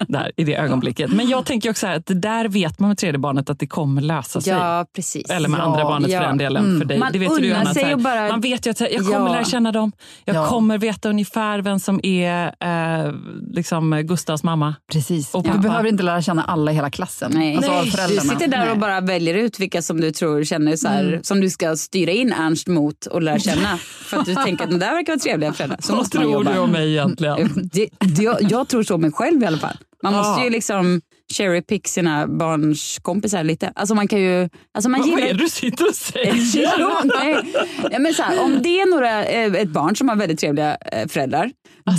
där 0.08 0.32
i 0.36 0.44
det 0.44 0.54
ögonblicket. 0.56 1.10
Men 1.12 1.28
jag 1.28 1.46
tänker 1.46 1.70
också 1.70 1.86
här 1.86 1.96
att 1.96 2.06
det 2.06 2.14
där 2.14 2.48
vet 2.48 2.78
man 2.78 2.88
med 2.88 2.98
tredje 2.98 3.18
barnet 3.18 3.50
att 3.50 3.58
det 3.58 3.66
kommer 3.66 4.02
lösa 4.02 4.40
sig. 4.40 4.52
Ja, 4.52 4.86
precis. 4.94 5.30
Eller 5.30 5.48
med 5.48 5.60
Ja, 5.60 5.64
andra 5.64 5.84
barnet 5.84 6.10
ja. 6.10 6.20
för 6.20 6.26
den 6.26 6.38
delen. 6.38 6.64
Mm. 6.64 6.80
För 6.80 6.84
dig. 6.88 6.98
Man 6.98 7.12
det 7.12 7.18
vet 7.18 7.36
du, 7.38 7.46
unnar 7.50 7.60
Anna, 7.60 7.74
sig 7.74 7.84
här, 7.84 7.92
att 7.94 8.00
bara- 8.00 8.28
Man 8.28 8.40
vet 8.40 8.66
ju 8.66 8.70
att 8.70 8.80
jag 8.80 8.90
kommer 9.06 9.30
lära 9.30 9.44
känna 9.44 9.72
dem. 9.72 9.92
Jag 10.24 10.39
Ja. 10.42 10.48
kommer 10.48 10.78
veta 10.78 11.08
ungefär 11.08 11.58
vem 11.62 11.78
som 11.78 12.00
är 12.02 12.46
eh, 12.60 13.12
liksom 13.52 14.02
Gustavs 14.04 14.42
mamma. 14.42 14.74
Precis. 14.92 15.34
Och 15.34 15.42
Du 15.42 15.48
pappa. 15.48 15.60
behöver 15.62 15.88
inte 15.88 16.02
lära 16.02 16.22
känna 16.22 16.44
alla 16.44 16.70
i 16.72 16.74
hela 16.74 16.90
klassen. 16.90 17.32
Nej. 17.34 17.56
Alltså 17.56 17.72
av 17.72 17.84
Du 18.08 18.16
sitter 18.20 18.48
där 18.48 18.58
Nej. 18.58 18.70
och 18.70 18.78
bara 18.78 19.00
väljer 19.00 19.34
ut 19.34 19.60
vilka 19.60 19.82
som 19.82 20.00
du 20.00 20.10
tror 20.12 20.44
känner 20.44 20.76
så 20.76 20.88
här, 20.88 21.20
som 21.22 21.40
du 21.40 21.50
ska 21.50 21.76
styra 21.76 22.10
in 22.10 22.32
Ernst 22.32 22.66
mot 22.68 23.06
och 23.06 23.22
lära 23.22 23.38
känna. 23.38 23.76
För 24.04 24.16
att 24.16 24.26
du 24.26 24.34
tänker 24.34 24.64
att 24.64 24.70
de 24.70 24.78
där 24.78 24.94
verkar 24.94 25.12
vara 25.12 25.18
trevliga 25.20 25.52
föräldrar. 25.52 25.78
Så 25.82 25.96
Vad 25.96 26.10
tror 26.10 26.24
jobba. 26.32 26.52
du 26.52 26.58
om 26.58 26.70
mig 26.70 26.90
egentligen? 26.90 27.68
Det, 27.72 27.88
det, 27.98 28.22
jag, 28.22 28.36
jag 28.42 28.68
tror 28.68 28.82
så 28.82 28.94
om 28.94 29.00
mig 29.00 29.12
själv 29.12 29.42
i 29.42 29.46
alla 29.46 29.58
fall. 29.58 29.76
Man 30.02 30.12
måste 30.14 30.40
Ja. 30.40 30.44
ju 30.44 30.50
liksom 30.50 31.00
cherry 31.32 31.62
pick 31.62 31.88
sina 31.88 32.26
barns 32.26 32.98
kompisar 33.02 33.44
lite. 33.44 33.72
Alltså 33.74 33.94
man 33.94 34.08
kan 34.08 34.20
ju... 34.20 34.48
Alltså 34.74 34.88
man 34.90 35.00
Vad 35.00 35.08
gillar... 35.08 35.22
är 35.22 35.34
det 35.34 35.38
du 35.44 35.48
sitter 35.48 35.88
och 35.88 35.94
säger? 35.94 36.34
Jo, 36.80 36.90
nej. 37.04 37.36
Ja, 37.90 37.98
men 37.98 38.14
så 38.14 38.22
här, 38.22 38.44
om 38.44 38.62
det 38.62 38.80
är 38.80 38.90
några, 38.90 39.24
eh, 39.24 39.54
ett 39.54 39.68
barn 39.68 39.96
som 39.96 40.08
har 40.08 40.16
väldigt 40.16 40.40
trevliga 40.40 40.76
eh, 40.76 41.08
föräldrar, 41.08 41.50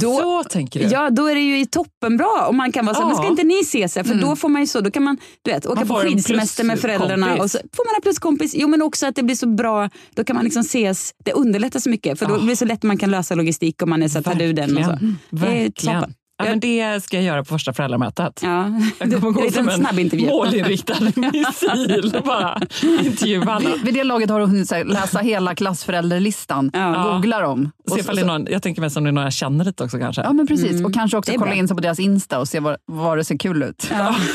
då, 0.01 0.17
så 0.17 0.43
tänker 0.43 0.79
du? 0.79 0.85
Ja, 0.85 1.09
då 1.09 1.27
är 1.27 1.35
det 1.35 1.41
ju 1.41 1.65
toppenbra 1.65 2.47
om 2.47 2.57
man 2.57 2.71
kan 2.71 2.85
vara 2.85 2.95
så 2.95 3.01
här, 3.01 3.07
men 3.07 3.17
ska 3.17 3.27
inte 3.27 3.43
ni 3.43 3.59
ses? 3.59 3.93
För 3.93 4.21
då 4.21 4.35
får 4.35 4.49
man 4.49 4.61
ju 4.61 4.67
så, 4.67 4.81
då 4.81 4.91
kan 4.91 5.03
man 5.03 5.17
du 5.41 5.51
vet, 5.51 5.65
åka 5.65 5.79
Man 5.79 5.87
på 5.87 5.95
skidsemester 5.95 6.63
med 6.63 6.79
föräldrarna 6.79 7.25
pluskompis. 7.25 7.43
och 7.43 7.51
så 7.51 7.57
får 7.75 7.85
man 7.85 7.95
en 7.95 8.01
pluskompis. 8.01 8.55
Jo 8.55 8.67
men 8.67 8.81
också 8.81 9.07
att 9.07 9.15
det 9.15 9.23
blir 9.23 9.35
så 9.35 9.47
bra, 9.47 9.89
då 10.15 10.23
kan 10.23 10.35
man 10.35 10.45
liksom 10.45 10.61
ses, 10.61 11.13
det 11.25 11.31
underlättar 11.33 11.79
så 11.79 11.89
mycket 11.89 12.19
för 12.19 12.25
då 12.25 12.37
blir 12.37 12.49
det 12.49 12.55
så 12.55 12.65
lätt 12.65 12.83
man 12.83 12.97
kan 12.97 13.11
lösa 13.11 13.35
logistik 13.35 13.81
om 13.81 13.89
man 13.89 14.03
är 14.03 14.07
så 14.07 14.17
här, 14.17 14.23
tar 14.23 14.35
du 14.35 14.53
den 14.53 14.77
och 14.77 14.85
så. 14.85 14.91
Verkligen. 14.91 15.17
Det 15.29 15.47
är 15.47 15.69
toppen. 15.69 16.13
Ja, 16.45 16.49
men 16.49 16.59
det 16.59 17.03
ska 17.03 17.17
jag 17.17 17.23
göra 17.25 17.39
på 17.43 17.45
första 17.45 17.73
föräldramötet. 17.73 18.39
Ja. 18.43 18.65
Jag 18.99 19.21
kommer 19.21 19.27
En 19.27 19.33
gå 19.33 19.51
som 19.51 19.69
en 19.69 19.75
snabbintervju. 19.77 20.27
målinriktad 20.27 20.95
missil 21.15 22.21
bara 22.25 22.61
intervjua 23.01 23.53
alla. 23.53 23.69
Vid 23.83 23.93
det 23.93 24.03
laget 24.03 24.29
har 24.29 24.39
du 24.39 24.45
hunnit 24.45 24.71
läsa 24.85 25.19
hela 25.19 25.55
klassförälderlistan. 25.55 26.71
Ja. 26.73 27.11
Googla 27.13 27.39
dem. 27.39 27.71
Se 27.87 27.93
Och 27.93 27.99
ifall 27.99 28.15
så- 28.15 28.21
det 28.21 28.27
någon, 28.27 28.47
jag 28.49 28.63
tänker 28.63 28.81
mig 28.81 28.89
som 28.89 29.03
det 29.03 29.09
är 29.09 29.11
någon 29.11 29.23
jag 29.23 29.33
känner 29.33 29.65
lite 29.65 29.83
också 29.83 29.97
kanske. 29.97 30.21
Ja 30.21 30.33
men 30.33 30.47
precis, 30.47 30.83
och 30.85 30.93
kanske 30.93 31.17
också 31.17 31.31
kolla 31.31 31.45
bra. 31.45 31.53
in 31.55 31.67
sig 31.67 31.75
på 31.77 31.81
deras 31.81 31.99
Insta 31.99 32.39
och 32.39 32.47
se 32.47 32.59
var, 32.59 32.77
var 32.85 33.17
det 33.17 33.23
ser 33.23 33.37
kul 33.37 33.63
ut. 33.63 33.87
Ja. 33.91 34.15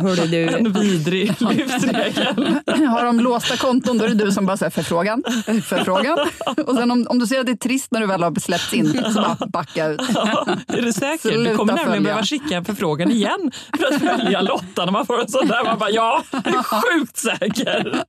Hörde 0.00 0.26
du, 0.26 0.48
En 0.48 0.72
vidrig 0.72 1.34
livsregel. 1.40 2.56
Har 2.88 3.04
de 3.04 3.20
låsta 3.20 3.56
konton 3.56 3.98
då 3.98 4.04
är 4.04 4.08
det 4.08 4.14
du 4.24 4.32
som 4.32 4.46
bara 4.46 4.56
säger 4.56 4.70
förfrågan, 4.70 5.22
förfrågan. 5.64 6.18
Och 6.66 6.74
sen 6.76 6.90
om, 6.90 7.06
om 7.08 7.18
du 7.18 7.26
ser 7.26 7.40
att 7.40 7.46
det 7.46 7.52
är 7.52 7.56
trist 7.56 7.88
när 7.92 8.00
du 8.00 8.06
väl 8.06 8.22
har 8.22 8.40
släppts 8.40 8.74
in 8.74 8.81
så 8.86 9.20
bara 9.38 9.46
backa 9.46 9.86
ut. 9.86 10.00
Är 10.00 10.82
du 10.82 10.92
säker? 10.92 11.28
Du 11.30 11.34
Sluta 11.34 11.56
kommer 11.56 11.72
nämligen 11.72 11.86
följa. 11.88 12.00
behöva 12.00 12.22
skicka 12.22 12.56
en 12.56 12.64
förfrågan 12.64 13.10
igen 13.10 13.50
för 13.78 13.94
att 13.94 14.00
följa 14.00 14.40
Lotta 14.40 14.84
när 14.84 14.92
man 14.92 15.06
får 15.06 15.20
en 15.20 15.28
sån 15.28 15.48
där. 15.48 15.64
Man 15.64 15.78
bara, 15.78 15.90
ja, 15.90 16.22
sjukt 16.64 17.16
säker. 17.16 18.02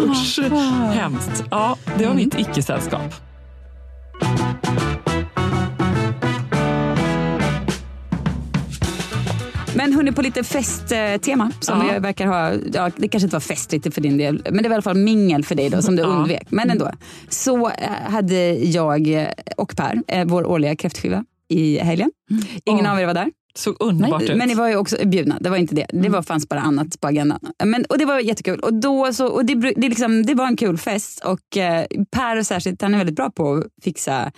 Usch, 0.10 0.40
hemskt. 0.92 1.44
Ja, 1.50 1.76
det 1.98 2.06
var 2.06 2.14
mitt 2.14 2.38
icke-sällskap. 2.38 3.14
Men 9.80 9.92
hörni, 9.92 10.12
på 10.12 10.22
lite 10.22 10.44
festtema 10.44 11.52
som 11.60 11.86
Ja. 11.92 11.98
verkar 11.98 12.26
ha, 12.26 12.52
ja, 12.72 12.90
det 12.96 13.08
kanske 13.08 13.24
inte 13.26 13.36
var 13.36 13.40
festligt 13.40 13.94
för 13.94 14.00
din 14.00 14.18
del, 14.18 14.42
men 14.50 14.62
det 14.62 14.68
var 14.68 14.70
i 14.70 14.74
alla 14.74 14.82
fall 14.82 14.96
mingel 14.96 15.44
för 15.44 15.54
dig 15.54 15.70
då 15.70 15.82
som 15.82 15.96
du 15.96 16.02
Ja. 16.02 16.08
undvek. 16.08 16.46
Men 16.50 16.70
ändå. 16.70 16.90
Så 17.28 17.68
eh, 17.68 17.90
hade 18.04 18.52
jag 18.54 19.28
och 19.56 19.76
Per 19.76 20.02
eh, 20.08 20.24
vår 20.24 20.46
årliga 20.46 20.76
kräftskiva 20.76 21.24
i 21.48 21.78
helgen. 21.78 22.10
Ingen 22.64 22.86
Åh. 22.86 22.92
av 22.92 23.00
er 23.00 23.06
var 23.06 23.14
där. 23.14 23.30
Såg 23.54 23.76
underbart 23.80 24.22
ut. 24.22 24.36
Men 24.36 24.48
ni 24.48 24.54
var 24.54 24.68
ju 24.68 24.76
också 24.76 24.96
bjudna, 25.06 25.38
det 25.40 25.50
var 25.50 25.56
inte 25.56 25.74
det. 25.74 25.86
Det 25.92 26.08
var, 26.08 26.22
fanns 26.22 26.48
bara 26.48 26.60
annat 26.60 27.00
på 27.00 27.08
agendan. 27.08 27.40
Men, 27.64 27.84
och 27.84 27.98
det 27.98 28.04
var 28.04 28.18
jättekul. 28.20 28.60
Och, 28.60 28.74
då 28.74 29.12
så, 29.12 29.26
och 29.26 29.44
det, 29.44 29.54
det, 29.54 29.88
liksom, 29.88 30.26
det 30.26 30.34
var 30.34 30.46
en 30.46 30.56
kul 30.56 30.78
fest 30.78 31.24
och 31.24 31.56
eh, 31.56 31.84
Per 32.10 32.42
särskilt, 32.42 32.82
han 32.82 32.94
är 32.94 32.98
väldigt 32.98 33.16
bra 33.16 33.30
på 33.30 33.54
att 33.54 33.84
fixa 33.84 34.32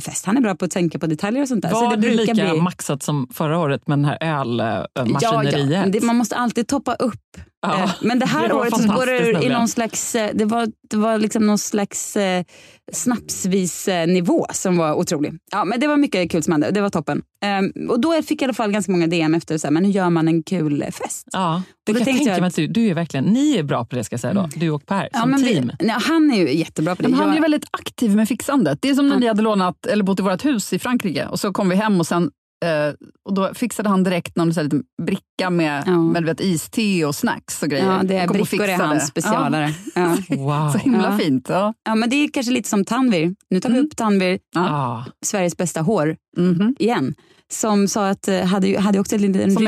fest. 0.00 0.26
Han 0.26 0.36
är 0.36 0.40
bra 0.40 0.54
på 0.54 0.64
att 0.64 0.70
tänka 0.70 0.98
på 0.98 1.06
detaljer 1.06 1.42
och 1.42 1.48
sånt 1.48 1.62
där. 1.62 1.70
Var 1.70 1.90
så 1.90 1.96
det, 1.96 2.08
det 2.08 2.14
lika 2.14 2.34
bli... 2.34 2.60
maxat 2.60 3.02
som 3.02 3.28
förra 3.34 3.58
året 3.58 3.88
med 3.88 3.98
den 3.98 4.04
här 4.04 4.18
Ja, 4.20 4.86
ölmaskineriet? 4.94 5.70
ja. 5.70 5.86
Det, 5.86 6.00
man 6.00 6.16
måste 6.16 6.36
alltid 6.36 6.68
toppa 6.68 6.94
upp. 6.94 7.14
Ja, 7.62 7.82
Eh, 7.82 7.90
Men 8.00 8.18
det 8.18 8.26
här 8.26 8.48
det 8.48 8.54
året 8.54 8.76
så 8.76 8.92
går 8.92 9.06
det 9.06 9.18
fantastiskt 9.18 9.44
i 9.44 9.48
någon 9.48 9.68
slags, 9.68 10.14
eh, 10.14 10.30
det 10.34 10.44
var, 10.44 10.68
det 10.90 10.96
var 10.96 11.18
liksom 11.18 11.46
någon 11.46 11.58
slags 11.58 12.16
eh, 12.16 12.44
snapsvis 12.92 13.88
nivå 14.06 14.46
som 14.52 14.76
var 14.76 14.94
otrolig. 14.94 15.32
Ja, 15.52 15.64
men 15.64 15.80
det 15.80 15.86
var 15.86 15.96
mycket 15.96 16.30
kul 16.30 16.42
som 16.42 16.52
hände, 16.52 16.70
det 16.70 16.80
var 16.80 16.90
toppen. 16.90 17.22
Ehm, 17.44 17.72
och 17.90 18.00
då 18.00 18.22
fick 18.22 18.42
jag 18.42 18.46
i 18.46 18.48
alla 18.48 18.54
fall 18.54 18.72
ganska 18.72 18.92
många 18.92 19.06
DM 19.06 19.34
efter, 19.34 19.58
så 19.58 19.66
här, 19.66 19.72
men 19.72 19.84
hur 19.84 19.92
gör 19.92 20.10
man 20.10 20.28
en 20.28 20.42
kul 20.42 20.82
eh, 20.82 20.88
fest? 20.90 21.28
Ja, 21.32 21.62
det 21.86 21.92
då 21.92 21.98
kan 21.98 21.98
jag 22.00 22.04
tänkte 22.06 22.18
tänka 22.18 22.30
jag 22.32 22.40
mig 22.40 22.46
att- 22.46 22.52
att 22.52 22.56
du, 22.56 22.66
du 22.66 22.86
är 22.88 22.94
verkligen, 22.94 23.24
ni 23.24 23.56
är 23.56 23.62
bra 23.62 23.84
på 23.84 23.96
det 23.96 24.04
ska 24.04 24.12
jag 24.14 24.20
säga 24.20 24.34
då, 24.34 24.48
du 24.56 24.70
och 24.70 24.86
Per, 24.86 25.08
som 25.20 25.30
men 25.30 25.42
vi- 25.42 25.54
team. 25.54 25.70
nej, 25.80 25.96
han 26.00 26.30
är 26.30 26.36
ju 26.38 26.54
jättebra 26.56 26.96
på 26.96 27.02
det. 27.02 27.08
Men 27.08 27.18
han 27.18 27.28
är 27.28 27.32
ju 27.32 27.36
Jag- 27.36 27.42
väldigt 27.42 27.64
aktiv 27.70 28.16
med 28.16 28.28
fixandet. 28.28 28.78
Det 28.82 28.90
är 28.90 28.94
som 28.94 29.08
när 29.08 29.14
Ja. 29.16 29.20
vi 29.20 29.28
hade 29.28 29.42
lånat, 29.42 29.86
eller 29.86 30.04
bott 30.04 30.20
i 30.20 30.22
vårt 30.22 30.44
hus 30.44 30.72
i 30.72 30.78
Frankrike 30.78 31.26
och 31.26 31.40
så 31.40 31.52
kom 31.52 31.68
vi 31.68 31.76
hem 31.76 32.00
och 32.00 32.06
sen 32.06 32.30
eh, 32.64 32.94
och 33.24 33.34
då 33.34 33.54
fixade 33.54 33.88
han 33.88 34.02
direkt 34.02 34.36
någon 34.36 34.54
så 34.54 34.60
här 34.60 34.64
liten 34.64 34.82
bricka 35.02 35.50
med, 35.50 35.82
Ja. 35.86 35.98
med 36.00 36.22
du 36.22 36.26
vet, 36.26 36.40
iste 36.40 37.04
och 37.04 37.14
snacks 37.14 37.62
och 37.62 37.68
grejer. 37.68 37.86
Ja, 37.86 38.00
det 38.04 38.16
är 38.16 38.28
brickor 38.28 38.68
är 38.68 38.78
hans 38.78 39.06
specialare. 39.08 39.74
Ja. 39.94 40.16
Ja, 40.28 40.36
Wow. 40.36 40.72
så 40.72 40.78
himla 40.78 41.10
Ja. 41.12 41.18
fint. 41.18 41.46
Ja. 41.48 41.74
Ja, 41.84 41.94
men 41.94 42.10
det 42.10 42.16
är 42.16 42.28
kanske 42.28 42.52
lite 42.52 42.68
som 42.68 42.84
Tanvir. 42.84 43.34
Nu 43.50 43.60
tar 43.60 43.68
vi 43.68 43.74
Mm. 43.74 43.86
upp 43.86 43.96
Tanvir, 43.96 44.38
Ja. 44.54 45.04
Sveriges 45.24 45.56
bästa 45.56 45.80
hår, 45.80 46.16
Mhm. 46.36 46.74
igen. 46.78 47.14
Som 47.52 47.88
sa 47.88 48.08
att, 48.08 48.28
eh, 48.28 48.44
hade, 48.44 48.80
hade 48.80 48.98
också 48.98 49.14
en 49.14 49.22
liten 49.22 49.40
eh, 49.40 49.46
vi 49.46 49.54
som 49.54 49.66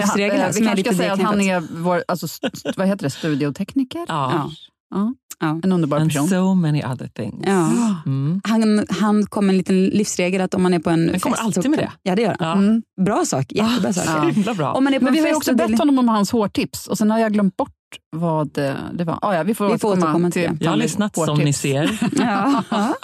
är 0.67 0.73
kanske 0.73 0.77
lite 0.77 0.95
ska 0.95 0.99
säga 1.03 1.13
att 1.13 1.23
han 1.23 1.41
är 1.41 1.61
vår 1.83 2.05
alltså, 2.09 2.27
st- 2.27 2.73
vad 2.77 2.87
heter 2.89 3.03
det, 3.05 3.11
studiotekniker. 3.11 4.05
Ja. 4.09 4.51
Ja. 4.93 5.15
Ja. 5.41 5.61
En 5.63 5.73
underbar 5.73 6.01
And 6.01 6.11
person. 6.13 6.29
so 6.29 6.55
many 6.55 6.83
other 6.85 7.09
things. 7.09 7.45
Ja. 7.47 7.71
Mm. 8.07 8.41
Han, 8.45 8.87
han 8.89 9.27
kom 9.27 9.47
med 9.47 9.53
en 9.53 9.59
liten 9.59 9.85
livsregel 9.87 10.41
att 10.41 10.55
om 10.55 10.63
man 10.63 10.75
är 10.75 10.79
på 10.79 10.91
en 10.91 11.09
Han 11.11 11.21
kommer 11.21 11.37
fest... 11.37 11.47
alltid 11.47 11.71
med 11.71 11.79
det. 11.79 11.91
Ja, 12.03 12.17
det 12.17 12.23
gör 12.23 12.37
han. 12.39 12.59
Mm. 12.59 12.83
Bra 13.05 13.25
sak, 13.25 13.53
jättebra 13.53 13.93
sak. 13.93 14.33
Ja. 14.47 14.55
Bra. 14.55 14.73
Om 14.73 14.85
man 14.85 14.95
är 14.95 14.99
på 14.99 15.05
Men 15.05 15.17
en 15.17 15.23
vi 15.25 15.31
har 15.31 15.37
också 15.37 15.55
bett 15.55 15.79
honom 15.79 15.99
om 15.99 16.09
hans 16.09 16.31
hårtips 16.33 16.87
och 16.87 16.99
sen 16.99 17.11
har 17.11 17.19
jag 17.19 17.33
glömt 17.33 17.57
bort 17.57 17.73
vad 18.17 18.59
eh, 18.59 18.75
det 18.93 19.05
var. 19.05 19.19
Ah, 19.23 19.35
ja, 19.35 19.43
vi 19.43 19.55
får, 19.55 19.73
Vi 19.73 19.79
får 19.79 19.89
återkomma 19.93 20.31
till 20.31 20.43
det. 20.43 20.57
jag 20.61 20.71
har 20.71 20.77
lyssnat 20.77 21.15
som 21.15 21.29
hårtips. 21.29 21.45
ni 21.45 21.53
ser. 21.53 21.99
Ja. 22.19 22.65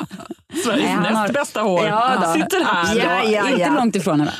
Sveriges 0.65 0.97
näst 1.01 1.15
har- 1.15 1.29
bästa 1.33 1.61
hår 1.61 1.85
Ja, 1.87 2.13
då. 2.23 2.33
sitter 2.41 2.65
här. 2.65 2.97
Ja, 2.97 3.31
ja, 3.31 3.49
Inte 3.49 3.61
ja. 3.61 3.75
långt 3.75 3.97
ifrån. 3.97 4.21
Alla. 4.21 4.33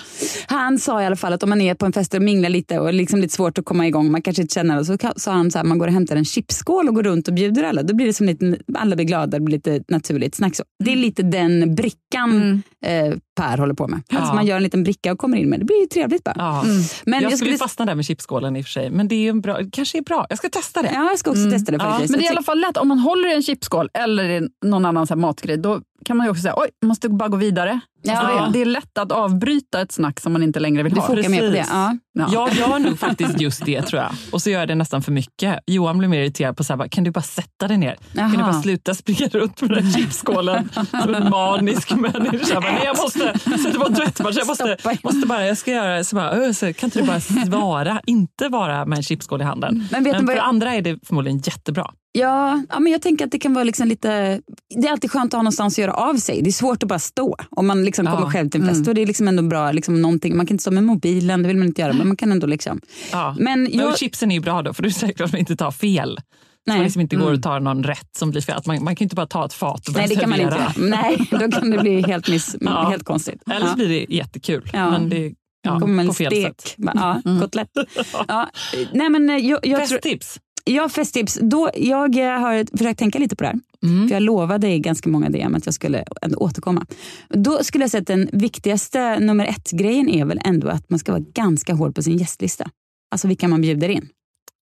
Han 0.47 0.79
sa 0.79 1.03
i 1.03 1.07
alla 1.07 1.17
fall 1.17 1.33
att 1.33 1.43
om 1.43 1.49
man 1.49 1.61
är 1.61 1.75
på 1.75 1.87
en 1.87 1.93
fest 1.93 2.15
och 2.15 2.23
minglar 2.23 2.49
lite 2.51 2.79
och 2.79 2.93
liksom 2.95 3.21
lite 3.21 3.35
svårt 3.35 3.59
att 3.59 3.65
komma 3.65 3.87
igång, 3.87 4.11
man 4.11 4.23
kanske 4.23 4.43
inte 4.43 4.55
känner 4.55 4.75
alla, 4.75 4.85
så 4.85 4.97
sa 5.17 5.33
han 5.33 5.51
så 5.51 5.59
här, 5.59 5.65
man 5.65 5.79
går 5.79 5.87
och 5.87 5.93
hämtar 5.93 6.17
en 6.17 6.25
chipsskål 6.25 6.89
och 6.89 6.95
går 6.95 7.03
runt 7.03 7.29
och 7.29 7.35
bjuder 7.35 7.65
alla. 7.65 7.83
Då 7.83 7.95
blir 7.95 8.07
det 8.07 8.13
som 8.13 8.27
lite, 8.27 8.59
alla 8.79 8.97
blir 8.97 9.07
glada, 9.07 9.27
det 9.39 9.41
blir 9.41 9.57
lite 9.57 9.83
naturligt 9.89 10.35
snack. 10.35 10.57
Så 10.57 10.63
Det 10.85 10.93
är 10.93 10.97
lite 10.97 11.23
den 11.23 11.75
brickan 11.75 12.31
Mm. 12.31 12.63
Eh, 12.87 13.15
Per 13.37 13.59
håller 13.59 13.75
på 13.75 13.89
med. 13.89 14.03
Ja. 14.09 14.19
Alltså 14.19 14.35
man 14.35 14.47
gör 14.47 14.57
en 14.57 14.63
liten 14.63 14.85
bricka 14.85 15.13
och 15.13 15.19
kommer 15.19 15.37
in 15.37 15.51
med. 15.51 15.61
Det 15.61 15.65
blir 15.65 15.81
ju 15.81 15.87
trevligt 15.87 16.25
bara. 16.25 16.35
Ja. 16.39 16.65
Men 17.05 17.23
jag, 17.23 17.33
jag, 17.33 17.39
skulle 17.39 17.59
fastna 17.59 17.85
där 17.85 17.95
med 17.95 18.05
chipsskålen 18.05 18.57
i 18.57 18.61
och 18.61 18.65
för 18.65 18.71
sig, 18.71 18.91
men 18.91 19.09
det 19.09 19.15
är 19.15 19.31
en 19.31 19.41
bra, 19.41 19.59
kanske 19.73 19.99
är 19.99 20.03
bra. 20.03 20.27
Jag 20.29 20.39
ska 20.39 20.49
testa 20.49 20.83
det. 20.83 20.91
Ja, 20.95 21.11
jag 21.11 21.19
ska 21.19 21.31
också 21.31 21.51
testa 21.51 21.73
det 21.73 21.79
Ja. 21.81 21.99
Men 21.99 22.13
det 22.13 22.19
är 22.19 22.23
i 22.25 22.29
alla 22.29 22.43
fall 22.43 22.61
lätt, 22.61 22.77
om 22.77 22.89
man 22.89 22.99
håller 22.99 23.29
i 23.29 23.35
en 23.35 23.43
chipsskål 23.43 23.89
eller 23.95 24.29
i 24.29 24.49
någon 24.65 24.85
annan 24.85 25.07
så 25.07 25.17
matgrej, 25.17 25.57
då 25.57 25.81
kan 26.09 26.17
man 26.17 26.27
ju 26.27 26.31
också 26.31 26.43
säga 26.43 26.55
oj, 26.57 26.69
måste 26.87 27.09
bara 27.09 27.29
gå 27.29 27.37
vidare. 27.37 27.81
Ja. 28.03 28.19
Alltså 28.19 28.45
det, 28.47 28.51
det 28.53 28.61
är 28.61 28.65
lätt 28.67 28.99
att 28.99 29.13
avbryta 29.13 29.81
ett 29.81 29.93
snack 29.93 30.21
som 30.21 30.33
man 30.33 30.43
inte 30.43 30.61
längre 30.61 30.83
vill 30.83 30.95
Du 30.95 31.01
ha. 31.01 31.07
fokar 31.07 31.29
mer 31.29 31.41
på 31.41 31.51
det. 31.51 31.67
Ja. 31.71 31.97
Ja. 32.19 32.29
Jag 32.33 32.53
gör 32.55 32.79
nog 32.79 32.99
faktiskt 32.99 33.41
just 33.41 33.65
det 33.65 33.83
tror 33.83 34.03
jag. 34.03 34.11
Och 34.33 34.43
så 34.43 34.51
gör 34.51 34.59
jag 34.61 34.69
det 34.69 34.75
nästan 34.75 35.03
för 35.03 35.13
mycket. 35.13 35.59
Johan 35.67 35.99
blir 35.99 36.09
mer 36.09 36.21
irriterad 36.21 36.57
på 36.57 36.65
så 36.65 36.73
här, 36.73 36.79
bara, 36.79 36.89
kan 36.89 37.05
du 37.05 37.11
bara 37.11 37.23
sätta 37.23 37.69
dig 37.69 37.77
ner? 37.79 37.97
Kan 38.15 38.31
du 38.31 38.37
bara 38.39 38.63
sluta 38.63 38.95
springa 38.95 39.29
runt 39.29 39.61
med 39.61 39.71
den 39.71 39.85
här 39.85 39.93
chipsskålen 39.93 40.69
som 41.03 41.15
en 41.15 41.31
manisk 41.31 41.91
människa? 41.97 42.47
Jag 42.55 42.63
bara, 42.63 42.73
Nej, 42.73 42.83
jag 42.85 42.97
måste 42.99 43.39
sätta 43.39 43.79
på 43.79 43.95
tvättmaskinen. 43.95 44.35
Jag 44.39 44.47
måste, 44.47 44.77
måste 45.03 45.27
bara, 45.29 45.47
jag 45.47 45.59
ska 45.59 45.71
göra 45.71 46.05
så 46.05 46.17
bara, 46.17 46.31
"Öh, 46.33 46.53
så 46.53 46.73
kan 46.73 46.87
inte 46.87 46.99
du 47.01 47.07
bara 47.07 47.21
svara, 47.21 48.01
inte 48.07 48.49
vara 48.49 48.85
med 48.87 48.97
en 48.97 49.03
chipsskål 49.03 49.41
i 49.41 49.45
handen. 49.45 49.89
Men 49.93 50.05
vet 50.05 50.13
Men 50.13 50.27
vad 50.27 50.33
för 50.35 50.37
jag- 50.37 50.49
andra 50.49 50.75
är 50.75 50.83
det 50.83 50.99
förmodligen 51.07 51.39
jättebra. 51.39 51.91
Ja, 52.19 52.63
ja, 52.69 52.81
men 52.81 52.93
jag 52.93 53.03
tänker 53.03 53.25
att 53.25 53.31
det 53.31 53.39
kan 53.39 53.55
vara 53.55 53.65
liksom 53.65 53.89
lite... 53.89 54.41
Det 54.81 54.89
är 54.89 54.93
alltid 54.93 55.11
skönt 55.11 55.35
att 55.35 55.39
ha 55.39 55.43
någonstans 55.43 55.75
att 55.75 55.79
göra 55.79 55.93
av 55.93 56.15
sig. 56.17 56.43
Det 56.43 56.51
är 56.51 56.53
svårt 56.53 56.83
att 56.83 56.89
bara 56.89 56.99
stå 56.99 57.37
om 57.51 57.67
man 57.67 57.85
liksom 57.85 58.07
Ja. 58.07 58.17
kommer 58.17 58.31
själv 58.33 58.51
till 58.51 58.61
en 58.63 58.69
fest. 58.69 58.89
Är 58.89 58.95
det 58.95 59.07
liksom 59.07 59.29
ändå 59.29 59.43
bra. 59.43 59.73
Liksom 59.73 60.03
någonting. 60.03 60.37
Man 60.37 60.47
kan 60.47 60.55
inte 60.55 60.63
stå 60.63 60.71
med 60.71 60.85
mobilen, 60.85 61.43
det 61.43 61.49
vill 61.49 61.57
man 61.57 61.67
inte 61.69 61.81
göra. 61.83 61.93
Men 61.93 62.07
man 62.09 62.17
kan 62.17 62.33
ändå 62.33 62.47
liksom... 62.47 62.81
Ja. 63.13 63.37
Men 63.39 63.63
Men 63.63 63.73
jag, 63.79 63.99
chipsen 63.99 64.31
är 64.31 64.35
ju 64.35 64.41
bra 64.41 64.63
då, 64.63 64.75
för 64.75 64.83
du 64.83 64.89
är 64.89 64.93
säker 64.93 65.25
att 65.25 65.33
man 65.33 65.39
inte 65.39 65.57
tar 65.57 65.71
fel. 65.71 66.19
Så 66.19 66.71
Nej. 66.73 66.77
man 66.79 66.85
liksom 66.85 67.01
inte 67.03 67.17
går 67.17 67.23
Mm. 67.23 67.35
och 67.37 67.43
tar 67.43 67.61
någon 67.61 67.83
rätt 67.85 68.17
som 68.17 68.31
blir 68.31 68.41
fel. 68.41 68.61
Man, 68.67 68.85
man 68.85 68.97
kan 68.97 69.05
inte 69.05 69.17
bara 69.17 69.27
ta 69.27 69.45
ett 69.45 69.53
fat 69.53 69.89
och 69.89 69.95
börja 69.95 70.07
nej, 70.07 70.17
det 70.17 70.21
kan 70.21 70.31
man 70.31 70.41
inte 70.41 70.55
servera. 70.75 70.97
Nej, 71.03 71.29
då 71.31 71.39
kan 71.59 71.71
det 71.71 71.79
bli 71.79 72.03
helt, 72.03 72.29
miss, 72.29 72.57
Ja. 72.61 72.89
helt 72.91 73.05
konstigt. 73.05 73.43
Eller 73.51 73.67
så 73.67 73.75
blir 73.77 73.89
det 73.89 74.15
jättekul. 74.15 74.71
Men 74.73 75.09
det 75.09 75.33
ja, 75.63 75.81
Kommer 75.81 76.03
en 76.03 76.09
på 76.09 76.15
fel 76.15 76.33
stek. 76.33 76.45
sätt. 76.61 76.75
Ja, 76.95 77.23
kotlett. 77.41 77.69
Ja. 78.29 78.49
Nej, 78.93 79.09
men 79.09 79.31
eh, 79.31 79.37
jag, 79.37 79.67
jag 79.67 79.89
Festtips. 79.89 80.39
Ja, 80.69 80.89
festtips. 80.89 81.39
Då, 81.43 81.71
jag 81.75 82.17
eh, 82.17 82.41
har 82.41 82.77
försökt 82.79 82.99
tänka 82.99 83.19
lite 83.19 83.37
på 83.37 83.45
det 83.45 83.49
här. 83.49 83.59
Mm. 83.83 84.09
För 84.09 84.15
jag 84.15 84.23
lovade 84.23 84.69
i 84.69 84.79
ganska 84.79 85.09
många 85.09 85.29
DM 85.29 85.55
att 85.55 85.67
jag 85.67 85.75
skulle 85.75 86.05
återkomma. 86.37 86.87
Då 87.29 87.65
skulle 87.65 87.85
jag 87.85 87.91
säga 87.91 88.01
att 88.01 88.07
den 88.07 88.29
viktigaste 88.33 89.21
nummer 89.21 89.47
ett-grejen 89.47 90.09
är 90.09 90.25
väl 90.25 90.41
ändå 90.45 90.69
att 90.69 90.91
man 90.91 90.99
ska 90.99 91.13
vara 91.13 91.25
ganska 91.35 91.75
hård 91.75 91.95
på 91.95 92.03
sin 92.03 92.17
gästlista. 92.17 92.71
Alltså 93.11 93.29
vilka 93.29 93.49
man 93.49 93.61
bjuder 93.61 93.89
in. 93.89 94.09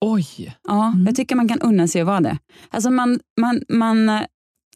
Oj. 0.01 0.57
Ja, 0.69 0.95
Jag 1.07 1.17
tycker 1.17 1.37
man 1.37 1.49
kan 1.49 1.61
unna 1.61 1.89
sig 1.89 2.01
att 2.01 2.07
vara 2.07 2.21
det. 2.21 2.39
Alltså 2.71 2.91
man, 2.91 3.21
man, 3.41 3.63
man, 3.69 4.09
eh, 4.09 4.23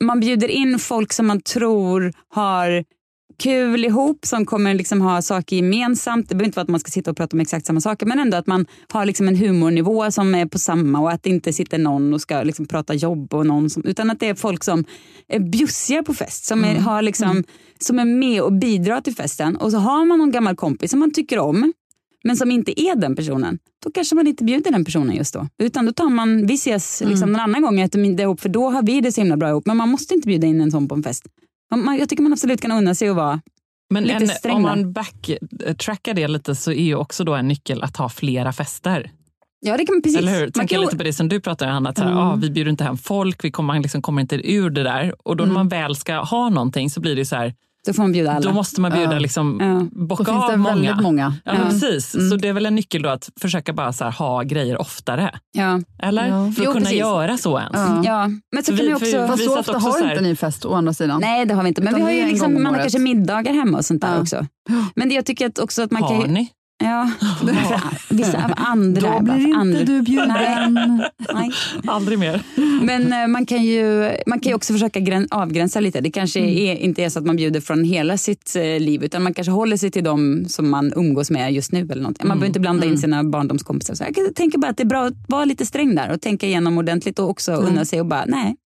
man 0.00 0.20
bjuder 0.20 0.48
in 0.48 0.78
folk 0.78 1.12
som 1.12 1.26
man 1.26 1.40
tror 1.40 2.12
har 2.28 2.84
kul 3.40 3.84
ihop, 3.84 4.26
som 4.26 4.46
kommer 4.46 4.74
liksom 4.74 5.00
ha 5.00 5.22
saker 5.22 5.56
gemensamt. 5.56 6.28
Det 6.28 6.34
behöver 6.34 6.46
inte 6.46 6.56
vara 6.56 6.62
att 6.62 6.68
man 6.68 6.80
ska 6.80 6.90
sitta 6.90 7.10
och 7.10 7.16
prata 7.16 7.36
om 7.36 7.40
exakt 7.40 7.66
samma 7.66 7.80
saker, 7.80 8.06
men 8.06 8.18
ändå 8.18 8.36
att 8.36 8.46
man 8.46 8.66
har 8.88 9.06
liksom 9.06 9.28
en 9.28 9.36
humornivå 9.36 10.10
som 10.10 10.34
är 10.34 10.46
på 10.46 10.58
samma 10.58 11.00
och 11.00 11.10
att 11.10 11.22
det 11.22 11.30
inte 11.30 11.52
sitter 11.52 11.78
någon 11.78 12.14
och 12.14 12.20
ska 12.20 12.42
liksom 12.42 12.66
prata 12.66 12.94
jobb 12.94 13.34
och 13.34 13.46
någon 13.46 13.70
som, 13.70 13.84
utan 13.84 14.10
att 14.10 14.20
det 14.20 14.26
är 14.26 14.34
folk 14.34 14.64
som 14.64 14.84
är 15.28 15.40
bjussiga 15.40 16.02
på 16.02 16.14
fest, 16.14 16.44
som 16.44 16.64
är, 16.64 16.78
har 16.78 17.02
liksom, 17.02 17.44
som 17.78 17.98
är 17.98 18.04
med 18.04 18.42
och 18.42 18.52
bidrar 18.52 19.00
till 19.00 19.14
festen. 19.14 19.56
Och 19.56 19.70
så 19.70 19.78
har 19.78 20.04
man 20.04 20.18
någon 20.18 20.30
gammal 20.30 20.56
kompis 20.56 20.90
som 20.90 21.00
man 21.00 21.12
tycker 21.12 21.38
om, 21.38 21.72
men 22.24 22.36
som 22.36 22.50
inte 22.50 22.80
är 22.80 22.96
den 22.96 23.16
personen, 23.16 23.58
då 23.84 23.90
kanske 23.90 24.14
man 24.14 24.26
inte 24.26 24.44
bjuder 24.44 24.70
den 24.70 24.84
personen 24.84 25.16
just 25.16 25.34
då. 25.34 25.48
Utan 25.58 25.86
då 25.86 25.92
tar 25.92 26.08
man, 26.08 26.46
vi 26.46 26.54
ses 26.54 27.02
liksom 27.06 27.32
någon 27.32 27.40
annan 27.40 27.62
gång 27.62 27.78
och 27.78 27.84
äter 27.84 27.98
middag 27.98 28.22
ihop 28.22 28.40
för 28.40 28.48
då 28.48 28.70
har 28.70 28.82
vi 28.82 29.00
det 29.00 29.12
så 29.12 29.20
himla 29.20 29.36
bra 29.36 29.48
ihop. 29.48 29.66
Men 29.66 29.76
man 29.76 29.88
måste 29.88 30.14
inte 30.14 30.26
bjuda 30.26 30.46
in 30.46 30.60
en 30.60 30.70
sån 30.70 30.88
på 30.88 30.94
en 30.94 31.02
fest. 31.02 31.26
Man, 31.76 31.98
jag 31.98 32.08
tycker 32.08 32.22
man 32.22 32.32
absolut 32.32 32.60
kan 32.60 32.72
unna 32.72 32.94
sig 32.94 33.08
att 33.08 33.16
vara 33.16 33.40
Men 33.90 34.04
Lite 34.04 34.16
en, 34.16 34.28
sträng 34.28 34.56
om 34.56 34.62
man 34.62 34.92
backtrackar 34.92 36.14
det 36.14 36.28
lite 36.28 36.54
så 36.54 36.72
är 36.72 36.84
ju 36.84 36.94
också 36.94 37.24
då 37.24 37.34
en 37.34 37.48
nyckel 37.48 37.82
att 37.82 37.96
ha 37.96 38.08
flera 38.08 38.52
fester. 38.52 39.10
Ja, 39.60 39.76
det 39.76 39.86
kan 39.86 39.94
man 39.94 40.02
precis. 40.02 40.18
Eller 40.18 40.32
hur? 40.32 40.40
Man 40.42 40.52
Tänker 40.52 40.76
kan, 40.76 40.84
lite 40.84 40.96
på 40.96 41.02
det 41.02 41.12
som 41.12 41.28
du 41.28 41.40
pratar 41.40 41.66
om, 41.66 41.72
Hanna. 41.72 41.88
Att 41.90 41.96
så 41.98 42.02
här, 42.04 42.10
Mm. 42.10 42.22
ah, 42.22 42.34
vi 42.36 42.50
bjuder 42.50 42.70
inte 42.70 42.84
hem 42.84 42.98
folk, 42.98 43.44
vi 43.44 43.50
kommer, 43.50 43.66
man 43.74 43.82
liksom 43.82 44.02
kommer 44.02 44.22
inte 44.22 44.52
ur 44.52 44.70
det 44.70 44.82
där. 44.82 45.14
Och 45.24 45.36
då 45.36 45.44
när 45.44 45.52
man 45.52 45.68
väl 45.68 45.96
ska 45.96 46.16
ha 46.16 46.48
någonting 46.48 46.90
så 46.90 47.00
blir 47.00 47.16
det 47.16 47.24
så 47.24 47.36
här, 47.36 47.54
då 47.86 47.92
får 47.92 48.02
man 48.02 48.12
bjuda 48.12 48.30
alla. 48.32 48.40
då 48.40 48.52
måste 48.52 48.80
man 48.80 48.92
bjuda 48.92 49.12
Ja. 49.12 49.18
liksom, 49.18 49.58
Ja. 49.60 49.66
Då 50.00 50.06
bocka 50.06 50.24
finns 50.24 50.46
det 50.46 50.52
av 50.52 50.58
många. 50.58 51.00
många. 51.02 51.34
Ja, 51.44 51.52
Ja. 51.54 51.60
precis. 51.70 52.14
Mm. 52.14 52.30
Så 52.30 52.36
det 52.36 52.48
är 52.48 52.52
väl 52.52 52.66
en 52.66 52.74
nyckel 52.74 53.02
då 53.02 53.08
att 53.08 53.30
försöka 53.40 53.72
bara 53.72 53.92
så 53.92 54.04
här, 54.04 54.10
ha 54.12 54.42
grejer 54.42 54.80
oftare. 54.80 55.30
ja. 55.52 55.80
Eller? 56.02 56.26
Ja. 56.28 56.52
För 56.56 56.62
att 56.62 56.66
Jo, 56.66 56.72
kunna 56.72 56.84
precis. 56.84 56.98
göra 56.98 57.38
så 57.38 57.58
ens. 57.58 57.72
Ja. 57.74 58.02
ja, 58.04 58.28
men 58.52 58.64
så 58.64 58.76
kan 58.76 58.86
vi- 58.86 58.94
också... 58.94 59.04
för- 59.06 59.26
Fast 59.28 59.40
vi 59.42 59.44
så 59.46 59.58
ofta 59.58 59.72
också 59.76 59.86
har 59.88 59.98
så 59.98 60.04
här- 60.04 60.10
inte 60.12 60.22
ni 60.22 60.36
fest 60.36 60.64
å 60.64 60.74
andra 60.74 60.92
sidan. 60.94 61.20
Nej, 61.20 61.46
det 61.46 61.54
har 61.54 61.62
vi 61.62 61.68
inte. 61.68 61.80
Men 61.82 61.88
Utan 61.94 62.06
vi 62.06 62.12
har 62.20 62.24
ju 62.24 62.30
liksom, 62.32 62.62
man 62.62 62.74
har 62.74 62.80
kanske 62.80 62.98
middagar 62.98 63.52
hemma 63.54 63.78
och 63.78 63.84
sånt 63.84 64.00
där 64.02 64.14
Ja. 64.14 64.20
också. 64.20 64.46
Men 64.94 65.08
det, 65.08 65.14
jag 65.14 65.26
tycker 65.26 65.46
att 65.46 65.58
också 65.58 65.82
att 65.82 65.90
man 65.90 66.02
kan 66.02 66.16
Har 66.16 66.26
ni? 66.26 66.48
Ja, 66.82 67.10
vissa 68.10 68.44
av 68.44 68.52
andra. 68.56 69.10
Då 69.18 69.22
blir 69.22 69.34
inte 69.46 69.58
andra. 69.58 69.84
du 69.84 70.02
bjuden. 70.02 70.74
Nej. 71.34 71.50
Aldrig 71.86 72.18
mer. 72.18 72.42
Men 72.82 73.12
eh, 73.12 73.26
man 73.28 73.46
kan 73.46 73.62
ju 73.64 74.10
man 74.26 74.40
kan 74.40 74.50
ju 74.50 74.54
också 74.56 74.72
försöka 74.72 75.00
grän, 75.00 75.28
avgränsa 75.30 75.80
lite. 75.80 76.00
Det 76.00 76.10
kanske 76.10 76.40
Mm. 76.40 76.50
är, 76.56 76.76
inte 76.76 77.02
är 77.04 77.08
så 77.08 77.18
att 77.18 77.26
man 77.26 77.36
bjuder 77.36 77.60
från 77.60 77.84
hela 77.84 78.16
sitt 78.18 78.56
eh, 78.56 78.62
liv 78.62 79.04
utan 79.04 79.22
man 79.22 79.34
kanske 79.34 79.50
håller 79.50 79.76
sig 79.76 79.90
till 79.90 80.04
dem 80.04 80.44
som 80.48 80.70
man 80.70 80.92
umgås 80.96 81.30
med 81.30 81.52
just 81.52 81.72
nu. 81.72 81.80
Eller 81.92 82.02
något. 82.02 82.18
Man 82.18 82.26
Mm. 82.26 82.38
behöver 82.38 82.46
inte 82.46 82.60
blanda 82.60 82.86
in 82.86 82.98
sina 82.98 83.24
barndomskompisar. 83.24 83.94
Så 83.94 84.04
jag 84.16 84.34
tänker 84.34 84.58
bara 84.58 84.70
att 84.70 84.76
det 84.76 84.82
är 84.82 84.86
bra 84.86 85.04
att 85.06 85.14
vara 85.28 85.44
lite 85.44 85.66
sträng 85.66 85.94
där 85.94 86.10
och 86.12 86.20
tänka 86.20 86.46
igenom 86.46 86.78
ordentligt 86.78 87.18
och 87.18 87.28
också 87.30 87.52
Mm. 87.52 87.66
unna 87.66 87.84
sig 87.84 88.00
och 88.00 88.06
bara 88.06 88.24
nej. 88.26 88.56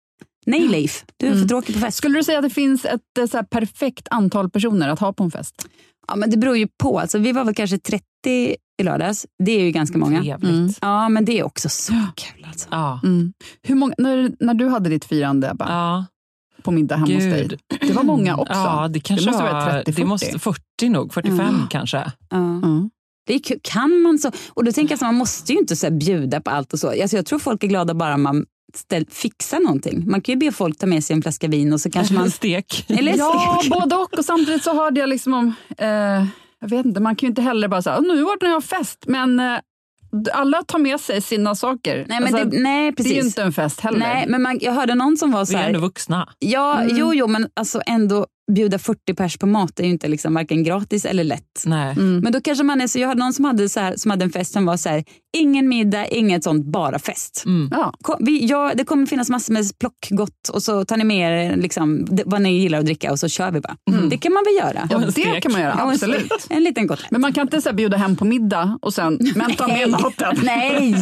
Nej 0.46 0.68
Leif, 0.68 1.04
du 1.16 1.26
är 1.26 1.34
för 1.40 1.48
tråkig 1.48 1.74
på 1.74 1.80
fest. 1.80 1.96
Skulle 1.96 2.18
du 2.18 2.24
säga 2.24 2.38
att 2.38 2.44
det 2.44 2.50
finns 2.50 2.84
ett 2.84 3.18
eh, 3.18 3.26
så 3.26 3.36
här, 3.36 3.44
perfekt 3.44 4.08
antal 4.10 4.50
personer 4.50 4.88
att 4.88 4.98
ha 5.00 5.12
på 5.12 5.24
en 5.24 5.30
fest? 5.30 5.68
Ja, 6.08 6.16
men 6.16 6.30
det 6.30 6.36
beror 6.36 6.56
ju 6.56 6.68
på. 6.82 7.00
Alltså, 7.00 7.18
vi 7.18 7.32
var 7.32 7.44
väl 7.44 7.54
kanske 7.54 7.78
30 7.78 8.04
i 8.78 8.82
lördags. 8.82 9.26
Det 9.44 9.52
är 9.52 9.60
ju 9.64 9.70
ganska 9.70 9.98
många. 9.98 10.20
Trevligt. 10.22 10.50
Mm. 10.50 10.72
Ja, 10.80 11.08
men 11.08 11.24
det 11.24 11.38
är 11.38 11.42
också 11.44 11.68
så 11.68 11.92
kul. 12.14 12.44
Alltså. 12.48 12.68
Ja. 12.70 13.00
Mm. 13.04 13.32
Hur 13.62 13.74
många, 13.74 13.94
när, 13.98 14.32
när 14.40 14.54
du 14.54 14.68
hade 14.68 14.90
ditt 14.90 15.04
firande 15.04 15.50
Ebba, 15.50 15.66
ja. 15.68 16.06
på 16.62 16.70
middag 16.70 16.96
hemma 16.96 17.14
hos 17.14 17.24
dig, 17.24 17.48
Gud. 17.48 17.60
det 17.80 17.92
var 17.92 18.02
många 18.02 18.36
också. 18.36 18.52
Ja, 18.54 18.88
det 18.88 19.00
kanske 19.00 19.26
måste 19.26 19.42
var, 19.42 19.52
vara 19.52 19.72
30, 19.82 19.92
det 19.92 20.04
måste, 20.04 20.38
40 20.38 20.88
nog, 20.88 21.14
45 21.14 21.40
Mm. 21.40 21.66
kanske. 21.70 22.12
Ja. 22.30 22.36
Mm. 22.36 22.90
Det. 23.26 23.38
Kan 23.62 24.02
man 24.02 24.18
så? 24.18 24.30
Och 24.48 24.64
då 24.64 24.72
tänker 24.72 24.92
jag 24.92 24.98
så 24.98 25.04
man 25.04 25.14
måste 25.14 25.52
ju 25.52 25.58
inte 25.58 25.76
så 25.76 25.90
bjuda 25.90 26.40
på 26.40 26.50
allt 26.50 26.72
och 26.72 26.78
så. 26.78 26.88
Alltså 27.02 27.16
jag 27.16 27.26
tror 27.26 27.38
folk 27.38 27.64
är 27.64 27.68
glada 27.68 27.94
bara 27.94 28.16
man 28.16 28.46
ställ, 28.76 29.06
fixa 29.10 29.58
någonting. 29.58 30.10
Man 30.10 30.20
kan 30.20 30.32
ju 30.32 30.38
be 30.38 30.52
folk 30.52 30.78
ta 30.78 30.86
med 30.86 31.04
sig 31.04 31.16
en 31.16 31.22
flaska 31.22 31.48
vin 31.48 31.72
och 31.72 31.80
så 31.80 31.90
kanske 31.90 32.14
man... 32.14 32.30
Stek. 32.40 32.84
Eller 32.88 33.16
Ja, 33.18 33.58
stek. 33.60 33.72
både 33.80 33.96
och. 33.96 34.18
Och 34.18 34.24
samtidigt 34.24 34.64
så 34.64 34.74
hörde 34.74 35.00
jag 35.00 35.08
liksom 35.08 35.34
om... 35.34 35.54
Eh, 35.78 35.88
jag 36.60 36.68
vet 36.70 36.86
inte, 36.86 37.00
man 37.00 37.16
kan 37.16 37.26
ju 37.26 37.30
inte 37.30 37.42
heller 37.42 37.68
bara 37.68 37.82
säga 37.82 38.00
nu 38.00 38.24
ordnar 38.24 38.50
jag 38.50 38.64
fest. 38.64 39.04
Men 39.06 39.40
eh, 39.40 39.58
alla 40.32 40.62
tar 40.62 40.78
med 40.78 41.00
sig 41.00 41.22
sina 41.22 41.54
saker. 41.54 42.06
Nej, 42.08 42.20
men 42.20 42.34
Alltså, 42.34 42.48
det, 42.50 42.58
nej, 42.62 42.72
det 42.72 43.02
är 43.02 43.04
ju 43.06 43.10
precis. 43.14 43.24
inte 43.24 43.42
en 43.42 43.52
fest 43.52 43.80
heller. 43.80 43.98
Nej, 43.98 44.24
men 44.28 44.42
man, 44.42 44.58
jag 44.62 44.72
hörde 44.72 44.94
någon 44.94 45.16
som 45.16 45.30
var 45.32 45.40
Vi 45.40 45.46
så 45.46 45.52
är 45.52 45.58
här... 45.58 45.66
ändå 45.66 45.80
vuxna. 45.80 46.28
Ja, 46.38 46.80
Mm. 46.80 46.96
jo, 46.96 47.14
jo, 47.14 47.26
men 47.26 47.48
alltså 47.54 47.80
ändå 47.86 48.26
bjuda 48.52 48.78
40 48.78 49.14
pers 49.14 49.36
på 49.38 49.46
mat 49.46 49.80
är 49.80 49.84
ju 49.84 49.90
inte 49.90 50.08
liksom 50.08 50.34
varken 50.34 50.64
gratis 50.64 51.04
eller 51.04 51.24
lätt. 51.24 51.62
Nej. 51.66 51.92
Mm. 51.92 52.18
Men 52.18 52.32
då 52.32 52.40
kanske 52.40 52.64
man 52.64 52.80
är 52.80 52.86
så, 52.86 52.98
jag 52.98 53.08
hade 53.08 53.20
någon 53.20 53.32
som 53.32 53.44
hade, 53.44 53.68
så 53.68 53.80
här, 53.80 53.94
som 53.96 54.10
hade 54.10 54.24
en 54.24 54.30
fest 54.32 54.52
som 54.52 54.66
var 54.66 54.76
så 54.76 54.88
här, 54.88 55.04
ingen 55.36 55.68
middag, 55.68 56.06
inget 56.06 56.44
sånt, 56.44 56.66
bara 56.66 56.98
fest. 56.98 57.42
Mm. 57.46 57.68
Ja. 57.72 57.94
Kom, 58.02 58.16
vi, 58.20 58.46
ja, 58.46 58.72
det 58.74 58.84
kommer 58.84 59.06
finnas 59.06 59.30
massor 59.30 59.52
med 59.52 59.64
plockgott 59.78 60.48
och 60.52 60.62
så 60.62 60.84
tar 60.84 60.96
ni 60.96 61.04
med 61.04 61.52
er 61.52 61.56
liksom, 61.56 62.04
det, 62.10 62.22
vad 62.26 62.42
ni 62.42 62.58
gillar 62.58 62.78
att 62.78 62.84
dricka 62.84 63.12
och 63.12 63.18
så 63.18 63.28
kör 63.28 63.50
vi 63.50 63.60
bara. 63.60 63.76
Det 64.10 64.16
kan 64.18 64.32
man 64.32 64.42
väl 64.44 64.54
göra. 64.66 64.88
Ja, 64.90 64.98
det 65.34 65.40
kan 65.40 65.52
man 65.52 65.60
göra, 65.60 65.74
Ja, 65.78 65.92
absolut. 65.92 66.32
En 66.50 66.64
liten 66.64 66.88
kotlett. 66.88 67.10
Men 67.10 67.20
man 67.20 67.32
kan 67.32 67.42
inte 67.46 67.60
så 67.60 67.68
här, 67.68 67.76
bjuda 67.76 67.96
hem 67.96 68.16
på 68.16 68.24
middag 68.24 68.78
och 68.82 68.94
sen, 68.94 69.18
men 69.36 69.54
ta 69.54 69.66
med 69.68 69.90
maten. 69.90 70.36
nej, 70.42 70.94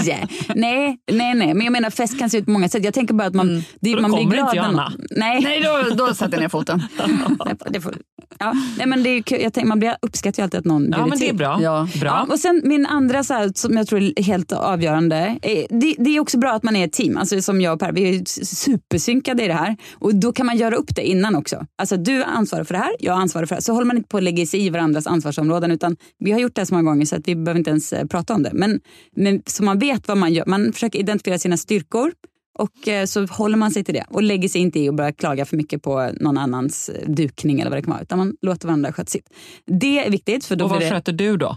nej, 0.55 0.98
nej, 1.12 1.35
nej. 1.35 1.55
Men 1.55 1.61
jag 1.61 1.72
menar 1.72 1.90
fest 1.90 2.18
kan 2.18 2.31
se 2.31 2.38
ut 2.38 2.44
på 2.44 2.50
många 2.50 2.68
sätt. 2.68 2.85
Jag 2.85 2.94
tänker 2.94 3.14
bara 3.14 3.28
att 3.28 3.35
man, 3.35 3.64
det, 3.81 3.90
Och 3.94 4.02
då 4.02 4.09
man 4.09 4.11
blir 4.11 4.20
kommer 4.22 4.35
glad. 4.37 4.46
inte 4.48 4.55
när- 4.57 4.72
Johanna. 4.72 4.92
Nej, 5.11 5.40
Nej, 5.42 5.62
då, 5.88 5.94
då 6.07 6.14
sätter 6.14 6.33
jag 6.33 6.40
ner 6.40 6.48
foten. 6.48 6.83
det, 7.70 7.80
får, 7.80 7.94
ja. 8.38 8.52
nej, 8.78 8.86
men 8.86 9.02
det 9.02 9.08
är 9.08 9.42
jag 9.42 9.52
tänker, 9.52 9.68
man 9.68 9.78
blir, 9.78 9.96
uppskattar 10.02 10.42
ju 10.42 10.44
alltid 10.44 10.58
att 10.58 10.64
någon 10.64 10.82
Ja, 10.82 10.88
bjuder 10.88 11.08
men 11.08 11.18
det 11.18 11.28
är 11.28 11.34
bra. 11.34 11.58
Ja. 11.62 11.88
bra. 12.00 12.08
Ja, 12.08 12.26
och 12.34 12.38
sen 12.38 12.60
min 12.64 12.86
andra 12.86 13.24
så 13.24 13.34
här, 13.34 13.52
som 13.54 13.76
jag 13.76 13.86
tror 13.86 14.02
är 14.02 14.22
helt 14.22 14.52
avgörande. 14.52 15.38
Det, 15.70 15.94
det 15.98 16.16
är 16.16 16.20
också 16.20 16.38
bra 16.38 16.52
att 16.52 16.62
man 16.62 16.76
är 16.76 16.84
ett 16.84 16.92
team. 16.92 17.16
Alltså 17.16 17.42
som 17.42 17.60
jag 17.60 17.74
och 17.74 17.80
Per, 17.80 17.92
vi 17.92 18.16
är 18.16 18.44
supersynkade 18.44 19.44
i 19.44 19.48
det 19.48 19.54
här. 19.54 19.76
Och 19.94 20.14
då 20.14 20.32
kan 20.32 20.46
man 20.46 20.56
göra 20.56 20.74
upp 20.74 20.96
det 20.96 21.08
innan 21.08 21.34
också. 21.34 21.66
Alltså 21.78 21.96
du 21.96 22.22
ansvarar 22.24 22.64
för 22.64 22.74
det 22.74 22.80
här, 22.80 22.92
jag 22.98 23.18
ansvarar 23.20 23.46
för 23.46 23.54
det 23.54 23.56
här. 23.56 23.62
Så 23.62 23.72
håller 23.72 23.86
man 23.86 23.96
inte 23.96 24.08
på 24.08 24.16
att 24.16 24.22
lägga 24.22 24.46
sig 24.46 24.66
i 24.66 24.70
varandras 24.70 25.06
ansvarsområden. 25.06 25.70
Utan 25.70 25.96
vi 26.18 26.32
har 26.32 26.40
gjort 26.40 26.54
det 26.54 26.60
här 26.60 26.66
så 26.66 26.74
många 26.74 26.90
gånger 26.90 27.06
så 27.06 27.16
att 27.16 27.28
vi 27.28 27.36
behöver 27.36 27.58
inte 27.58 27.70
ens 27.70 27.92
eh, 27.92 28.06
prata 28.06 28.34
om 28.34 28.42
det. 28.42 28.50
Men, 28.52 28.80
men 29.16 29.42
så 29.46 29.64
man 29.64 29.78
vet 29.78 30.08
vad 30.08 30.16
man 30.16 30.32
gör. 30.32 30.46
Man 30.46 30.72
försöker 30.72 30.98
identifiera 30.98 31.38
sina 31.38 31.56
styrkor. 31.56 32.12
Och 32.58 32.88
eh, 32.88 33.06
så 33.06 33.26
håller 33.26 33.56
man 33.56 33.70
sig 33.70 33.84
till 33.84 33.94
det 33.94 34.04
och 34.08 34.22
lägger 34.22 34.48
sig 34.48 34.60
inte 34.60 34.80
i 34.80 34.88
och 34.88 34.94
börjar 34.94 35.12
klaga 35.12 35.44
för 35.44 35.56
mycket 35.56 35.82
på 35.82 36.10
någon 36.20 36.38
annans 36.38 36.88
eh, 36.88 37.08
dukning 37.08 37.60
eller 37.60 37.70
vad 37.70 37.78
det 37.78 37.82
kan 37.82 37.90
vara. 37.90 38.02
Utan 38.02 38.18
man 38.18 38.36
låter 38.42 38.66
varandra 38.66 38.92
sköta 38.92 39.10
sitt. 39.10 39.30
Det 39.66 40.06
är 40.06 40.10
viktigt. 40.10 40.44
För 40.44 40.56
då 40.56 40.64
och 40.64 40.70
vad 40.70 40.80
det... 40.80 40.90
sköter 40.90 41.12
du 41.12 41.36
då? 41.36 41.56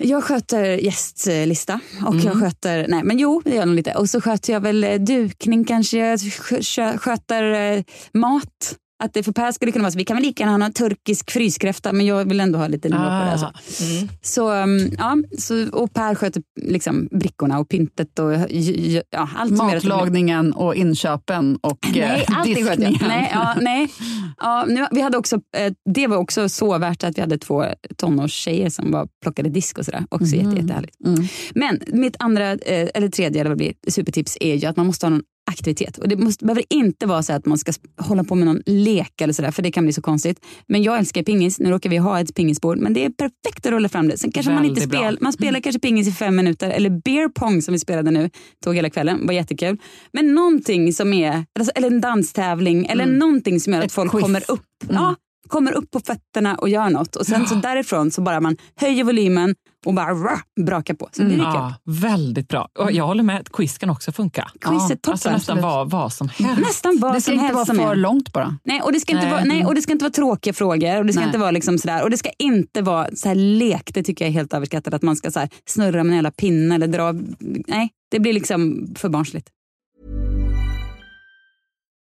Jag 0.00 0.24
sköter 0.24 0.64
gästlista 0.64 1.80
och 2.06 2.14
jag 2.16 2.40
sköter, 2.40 2.88
nej 2.88 3.02
men 3.04 3.18
jo 3.18 3.42
det 3.44 3.50
gör 3.50 3.56
jag 3.56 3.68
nog 3.68 3.76
lite. 3.76 3.94
Och 3.94 4.10
så 4.10 4.20
sköter 4.20 4.52
jag 4.52 4.60
väl 4.60 4.84
eh, 4.84 4.94
dukning 4.94 5.64
kanske, 5.64 5.98
jag 5.98 6.18
skö- 6.18 6.60
skö- 6.60 6.98
sköter 6.98 7.84
mat. 8.12 8.76
Att 9.04 9.14
det 9.14 9.22
för 9.22 9.32
Per 9.32 9.52
skulle 9.52 9.72
kunna 9.72 9.82
vara 9.82 9.92
så, 9.92 9.98
vi 9.98 10.04
kan 10.04 10.16
väl 10.16 10.24
lika 10.24 10.42
gärna 10.42 10.52
ha 10.52 10.58
någon 10.58 10.72
turkisk 10.72 11.30
fryskräfta 11.30 11.92
men 11.92 12.06
jag 12.06 12.28
vill 12.28 12.40
ändå 12.40 12.58
ha 12.58 12.66
lite 12.66 12.88
nivå 12.88 13.02
på 13.02 13.08
det. 13.08 13.32
Alltså. 13.32 13.52
Mm. 13.84 14.08
Så, 14.22 14.52
um, 14.52 14.90
ja, 14.98 15.16
så, 15.38 15.68
och 15.72 15.94
Per 15.94 16.14
sköter 16.14 16.42
liksom 16.62 17.08
brickorna 17.10 17.58
och 17.58 17.68
pyntet 17.68 18.18
och 18.18 18.32
ja, 19.10 19.28
allt 19.36 19.52
Matlagningen 19.52 20.52
och 20.52 20.74
inköpen 20.74 21.58
och 21.62 21.78
Nej, 21.94 22.26
eh, 22.28 22.44
diskningen. 22.44 22.98
Nej, 23.08 23.30
ja, 23.32 23.56
nej. 23.60 23.88
Ja, 24.38 24.64
nu, 24.68 24.86
vi 24.90 25.00
hade 25.00 25.18
också, 25.18 25.36
eh, 25.56 25.72
det 25.94 26.06
var 26.06 26.16
också 26.16 26.48
så 26.48 26.78
värt 26.78 27.04
att 27.04 27.18
vi 27.18 27.20
hade 27.20 27.38
två 27.38 27.64
tonårstjejer 27.96 28.70
som 28.70 28.92
var, 28.92 29.08
plockade 29.22 29.48
disk 29.48 29.78
och 29.78 29.84
sådär. 29.84 30.04
Också 30.08 30.36
jätte, 30.36 30.56
jättehärligt. 30.56 30.96
Mm. 31.04 31.24
Men 31.54 31.80
mitt 31.86 32.16
andra, 32.18 32.52
eh, 32.52 32.88
eller 32.94 33.08
tredje 33.08 33.40
eller 33.40 33.50
vad 33.50 33.58
det 33.58 33.64
blir, 33.82 33.92
supertips 33.92 34.38
är 34.40 34.54
ju 34.54 34.66
att 34.66 34.76
man 34.76 34.86
måste 34.86 35.06
ha 35.06 35.10
någon 35.10 35.22
aktivitet. 35.48 35.98
Och 35.98 36.08
det 36.08 36.16
måste, 36.16 36.44
behöver 36.44 36.64
inte 36.70 37.06
vara 37.06 37.22
så 37.22 37.32
att 37.32 37.46
man 37.46 37.58
ska 37.58 37.72
hålla 38.00 38.24
på 38.24 38.34
med 38.34 38.46
någon 38.46 38.62
lek 38.66 39.20
eller 39.20 39.32
sådär 39.32 39.50
för 39.50 39.62
det 39.62 39.70
kan 39.70 39.84
bli 39.84 39.92
så 39.92 40.02
konstigt. 40.02 40.40
Men 40.66 40.82
jag 40.82 40.98
älskar 40.98 41.22
pingis, 41.22 41.58
nu 41.60 41.70
råkar 41.70 41.90
vi 41.90 41.96
ha 41.96 42.20
ett 42.20 42.34
pingisbord 42.34 42.78
men 42.78 42.92
det 42.94 43.04
är 43.04 43.10
perfekt 43.10 43.66
att 43.66 43.72
rulla 43.72 43.88
fram 43.88 44.08
det. 44.08 44.18
Sen 44.18 44.32
kanske 44.32 44.52
man 44.52 44.64
inte 44.64 44.80
Väldigt 44.80 44.90
bra. 44.90 45.00
spel, 45.00 45.18
man 45.20 45.32
spelar 45.32 45.60
kanske 45.60 45.80
pingis 45.80 46.08
i 46.08 46.12
fem 46.12 46.36
minuter 46.36 46.70
eller 46.70 46.90
beer 46.90 47.28
pong 47.28 47.62
som 47.62 47.72
vi 47.72 47.78
spelade 47.78 48.10
nu, 48.10 48.30
tog 48.64 48.74
hela 48.76 48.90
kvällen, 48.90 49.26
var 49.26 49.34
jättekul. 49.34 49.78
Men 50.12 50.34
någonting 50.34 50.92
som 50.92 51.12
är, 51.12 51.44
alltså, 51.58 51.72
eller 51.74 51.88
en 51.88 52.00
danstävling 52.00 52.86
eller 52.86 53.06
någonting 53.06 53.60
som 53.60 53.72
gör 53.72 53.80
att 53.80 53.86
Ett 53.86 53.92
folk 53.92 54.10
quiz. 54.10 54.22
kommer 54.22 54.50
upp. 54.50 54.60
Ja, 54.90 55.14
kommer 55.48 55.72
upp 55.72 55.90
på 55.90 56.00
fötterna 56.00 56.54
och 56.54 56.68
gör 56.68 56.90
något. 56.90 57.16
Och 57.16 57.26
sen 57.26 57.46
så 57.46 57.54
därifrån 57.54 58.10
så 58.10 58.20
bara 58.22 58.40
man 58.40 58.56
höjer 58.76 59.04
volymen 59.04 59.54
och 59.86 59.94
bara 59.94 60.10
rah, 60.14 60.40
brakar 60.66 60.94
på. 60.94 61.08
Så 61.12 61.22
det 61.22 61.28
kul. 61.28 61.38
Ja, 61.38 61.74
väldigt 61.84 62.48
bra. 62.48 62.68
Och 62.78 62.92
jag 62.92 63.06
håller 63.06 63.22
med, 63.22 63.48
quiz 63.52 63.78
kan 63.78 63.90
också 63.90 64.12
funka. 64.12 64.50
Quiz 64.60 64.90
är 64.90 64.96
toppen. 64.96 65.12
Alltså 65.12 65.30
nästan 65.30 65.60
vad, 65.62 65.90
vad 65.90 66.12
som 66.12 66.28
helst. 66.28 66.60
Nästan 66.60 66.98
vad 67.00 67.14
Det 67.14 67.20
ska 67.20 67.24
som 67.30 67.34
inte 67.34 67.44
helst 67.46 67.68
vara 67.74 67.78
för 67.86 67.92
är. 67.92 67.96
långt 67.96 68.32
bara. 68.32 68.56
Nej, 68.64 68.80
och 68.82 68.92
det 68.92 69.00
ska 69.00 69.12
inte 69.12 69.24
Nej. 69.24 69.32
vara, 69.32 69.44
nej, 69.44 69.64
och 69.66 69.74
det 69.74 69.82
ska 69.82 69.92
inte 69.92 70.04
vara 70.04 70.12
tråkiga 70.12 70.52
frågor 70.52 70.98
och 70.98 71.06
det 71.06 71.12
ska 71.12 71.20
Nej. 71.20 71.28
inte 71.28 71.38
vara 71.38 71.50
liksom 71.50 71.78
sådär. 71.78 72.02
Och 72.02 72.10
det 72.10 72.16
ska 72.18 72.30
inte 72.38 72.82
vara 72.82 73.08
så 73.14 73.28
här 73.28 73.34
lek, 73.34 73.90
det 73.94 74.02
tycker 74.02 74.24
jag 74.24 74.28
är 74.30 74.32
helt 74.34 74.54
överskattat. 74.54 74.94
Att 74.94 75.02
man 75.02 75.16
ska 75.16 75.30
så 75.30 75.48
snurra 75.66 76.04
med 76.04 76.10
en 76.10 76.16
jävla 76.16 76.30
pinne 76.30 76.74
eller 76.74 76.86
dra. 76.86 77.12
Nej, 77.66 77.90
det 78.10 78.20
blir 78.20 78.32
liksom 78.32 78.88
för 78.98 79.08
barnsligt. 79.08 79.48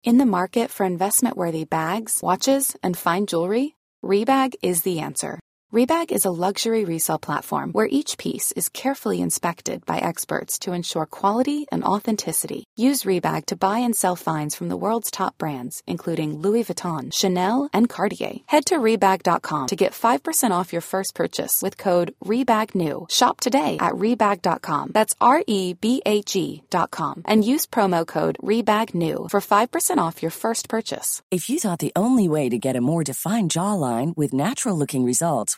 In 0.07 0.19
the 0.19 0.25
market 0.25 0.71
for 0.71 0.85
investment 0.85 1.37
worthy 1.37 1.65
bags, 1.65 2.23
watches, 2.23 2.75
and 2.83 2.97
fine 2.97 3.25
jewelry, 3.25 3.69
Rebag 4.07 4.55
is 4.61 4.81
the 4.81 4.99
answer. 5.01 5.39
Rebag 5.71 6.11
is 6.11 6.25
a 6.25 6.31
luxury 6.31 6.83
resale 6.83 7.19
platform 7.19 7.73
where 7.73 7.87
each 7.91 8.17
piece 8.17 8.51
is 8.53 8.69
carefully 8.69 9.21
inspected 9.21 9.85
by 9.85 9.99
experts 9.99 10.57
to 10.57 10.73
ensure 10.73 11.05
quality 11.05 11.67
and 11.71 11.83
authenticity. 11.83 12.63
Use 12.75 13.03
Rebag 13.03 13.45
to 13.45 13.55
buy 13.55 13.77
and 13.77 13.95
sell 13.95 14.15
finds 14.15 14.55
from 14.55 14.69
the 14.69 14.77
world's 14.77 15.11
top 15.11 15.37
brands, 15.37 15.83
including 15.85 16.39
Louis 16.39 16.63
Vuitton, 16.63 17.13
Chanel, 17.13 17.69
and 17.71 17.87
Cartier. 17.87 18.37
Head 18.47 18.65
to 18.65 18.79
Rebag.com 18.79 19.67
to 19.67 19.75
get 19.75 19.91
5% 19.91 20.49
off 20.49 20.73
your 20.73 20.81
first 20.81 21.13
purchase 21.13 21.61
with 21.61 21.77
code 21.77 22.15
REBAGNEW. 22.25 23.11
Shop 23.11 23.39
today 23.39 23.77
at 23.79 23.93
Rebag.com. 23.93 24.89
That's 24.91 25.13
R 25.21 25.43
E 25.45 25.73
B 25.73 26.01
A 26.03 26.23
G.com. 26.23 27.21
And 27.25 27.45
use 27.45 27.67
promo 27.67 28.07
code 28.07 28.39
REBAGNEW 28.41 29.29
for 29.29 29.39
5% 29.39 29.97
off 29.99 30.23
your 30.23 30.31
first 30.31 30.67
purchase. 30.67 31.21
If 31.29 31.47
you 31.47 31.59
thought 31.59 31.77
the 31.77 31.93
only 31.95 32.27
way 32.27 32.49
to 32.49 32.57
get 32.57 32.75
a 32.75 32.81
more 32.81 33.03
defined 33.03 33.51
jawline 33.51 34.17
with 34.17 34.33
natural 34.33 34.75
looking 34.75 35.05
results 35.05 35.57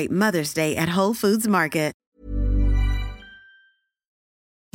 celebrate 0.01 0.31
Mother's 0.31 0.55
Day 0.55 0.77
at 0.77 0.89
Whole 0.89 1.13
Foods 1.13 1.47
Market. 1.47 1.93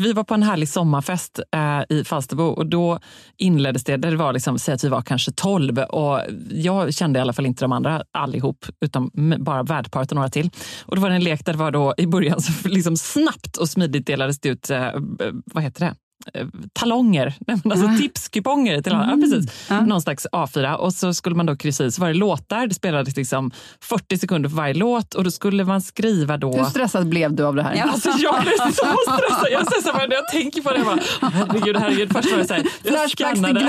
Vi 0.02 0.12
var 0.12 0.24
på 0.24 0.34
en 0.34 0.42
härlig 0.42 0.68
sommarfest 0.68 1.40
eh, 1.54 1.96
i 1.96 2.04
Falsterbo 2.04 2.44
och 2.44 2.66
då 2.66 2.98
inleddes 3.36 3.84
det, 3.84 3.96
där 3.96 4.10
det 4.10 4.16
var 4.16 4.32
liksom, 4.32 4.58
säg 4.58 4.74
att 4.74 4.84
vi 4.84 4.88
var 4.88 5.02
kanske 5.02 5.32
12 5.32 5.78
och 5.78 6.20
jag 6.50 6.94
kände 6.94 7.18
i 7.18 7.22
alla 7.22 7.32
fall 7.32 7.46
inte 7.46 7.64
de 7.64 7.72
andra 7.72 8.02
allihop, 8.12 8.66
utan 8.80 9.10
bara 9.38 9.62
värdparet 9.62 10.12
och 10.12 10.16
några 10.16 10.28
till. 10.28 10.50
Och 10.84 10.96
då 10.96 11.02
var 11.02 11.08
det 11.10 11.16
en 11.16 11.24
lek 11.24 11.44
där 11.44 11.52
det 11.52 11.58
var 11.58 11.70
då 11.70 11.94
i 11.96 12.06
början 12.06 12.40
så 12.40 12.68
liksom 12.68 12.96
snabbt 12.96 13.56
och 13.56 13.68
smidigt 13.68 14.06
delades 14.06 14.40
det 14.40 14.48
ut, 14.48 14.70
eh, 14.70 14.86
eh 14.86 14.92
vad 15.44 15.62
heter 15.62 15.84
det? 15.84 15.94
Eh, 16.34 16.46
Talonger, 16.72 17.34
Nej, 17.46 17.60
men 17.64 17.72
alltså 17.72 18.02
tipskuponger 18.02 18.82
till 18.82 18.92
alla. 18.92 19.10
Ja, 19.10 19.16
precis. 19.16 19.70
Någon 19.86 20.02
slags 20.02 20.26
A4 20.32 20.74
och 20.74 20.92
så 20.92 21.14
skulle 21.14 21.36
man 21.36 21.46
då 21.46 21.56
kryssa 21.56 21.84
i. 21.84 21.90
Så 21.92 22.00
var 22.00 22.08
det 22.08 22.14
låtar, 22.14 22.66
det 22.66 22.74
spelades 22.74 23.16
liksom 23.16 23.50
40 23.80 24.18
sekunder 24.18 24.48
för 24.48 24.56
varje 24.56 24.74
låt 24.74 25.14
och 25.14 25.24
då 25.24 25.30
skulle 25.30 25.64
man 25.64 25.82
skriva 25.82 26.36
då... 26.36 26.52
Hur 26.52 26.64
stressad 26.64 27.08
blev 27.08 27.34
du 27.34 27.44
av 27.44 27.54
det 27.54 27.62
här? 27.62 27.82
Alltså 27.82 28.10
jag 28.18 28.42
blev 28.42 28.52
så 28.52 28.72
stressad. 28.72 29.48
Jag 29.50 29.66
stressar 29.66 29.92
bara 29.92 30.06
när 30.06 30.14
jag 30.16 30.28
tänker 30.28 30.62
på 30.62 30.70
det. 30.70 30.76
Jag 30.76 30.86
bara, 30.86 30.98
herregud, 31.32 31.76
herregud. 31.76 32.12
Först 32.12 32.30
var 32.32 32.38
det 32.38 32.46
så 32.46 32.54
här, 32.54 32.62
jag 32.82 32.92
Flashbacks 32.92 33.40
till. 33.40 33.66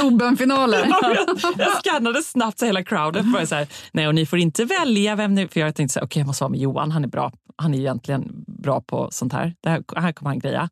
Ja, 1.02 1.14
jag, 1.16 1.54
jag 1.58 1.78
skannade 1.78 2.24
snabbt 2.24 2.60
så 2.60 2.66
hela 2.66 2.84
crowden. 2.84 3.32
Bara 3.32 3.46
så 3.46 3.56
här, 3.56 3.68
nej, 3.92 4.08
och 4.08 4.16
ni 4.16 4.26
får 4.26 4.40
inte 4.40 4.66
välja 4.66 5.16
vem 5.16 5.36
ni... 5.36 5.48
För 5.48 5.60
jag 5.60 5.76
tänkte 5.76 5.94
så 5.94 6.00
här, 6.00 6.06
okej, 6.06 6.20
jag 6.20 6.28
måste 6.28 6.44
vara 6.44 6.52
med 6.52 6.60
Johan. 6.60 6.92
Han 6.92 7.04
är 7.04 7.08
bra. 7.08 7.32
Han 7.56 7.74
är 7.74 7.78
egentligen 7.78 8.46
bra 8.48 8.82
på 8.82 9.08
sånt 9.12 9.34
här. 9.34 9.54
Det 9.62 9.70
här, 9.70 9.84
här 9.96 10.12
kommer 10.12 10.30
han 10.30 10.40
greja. 10.40 10.70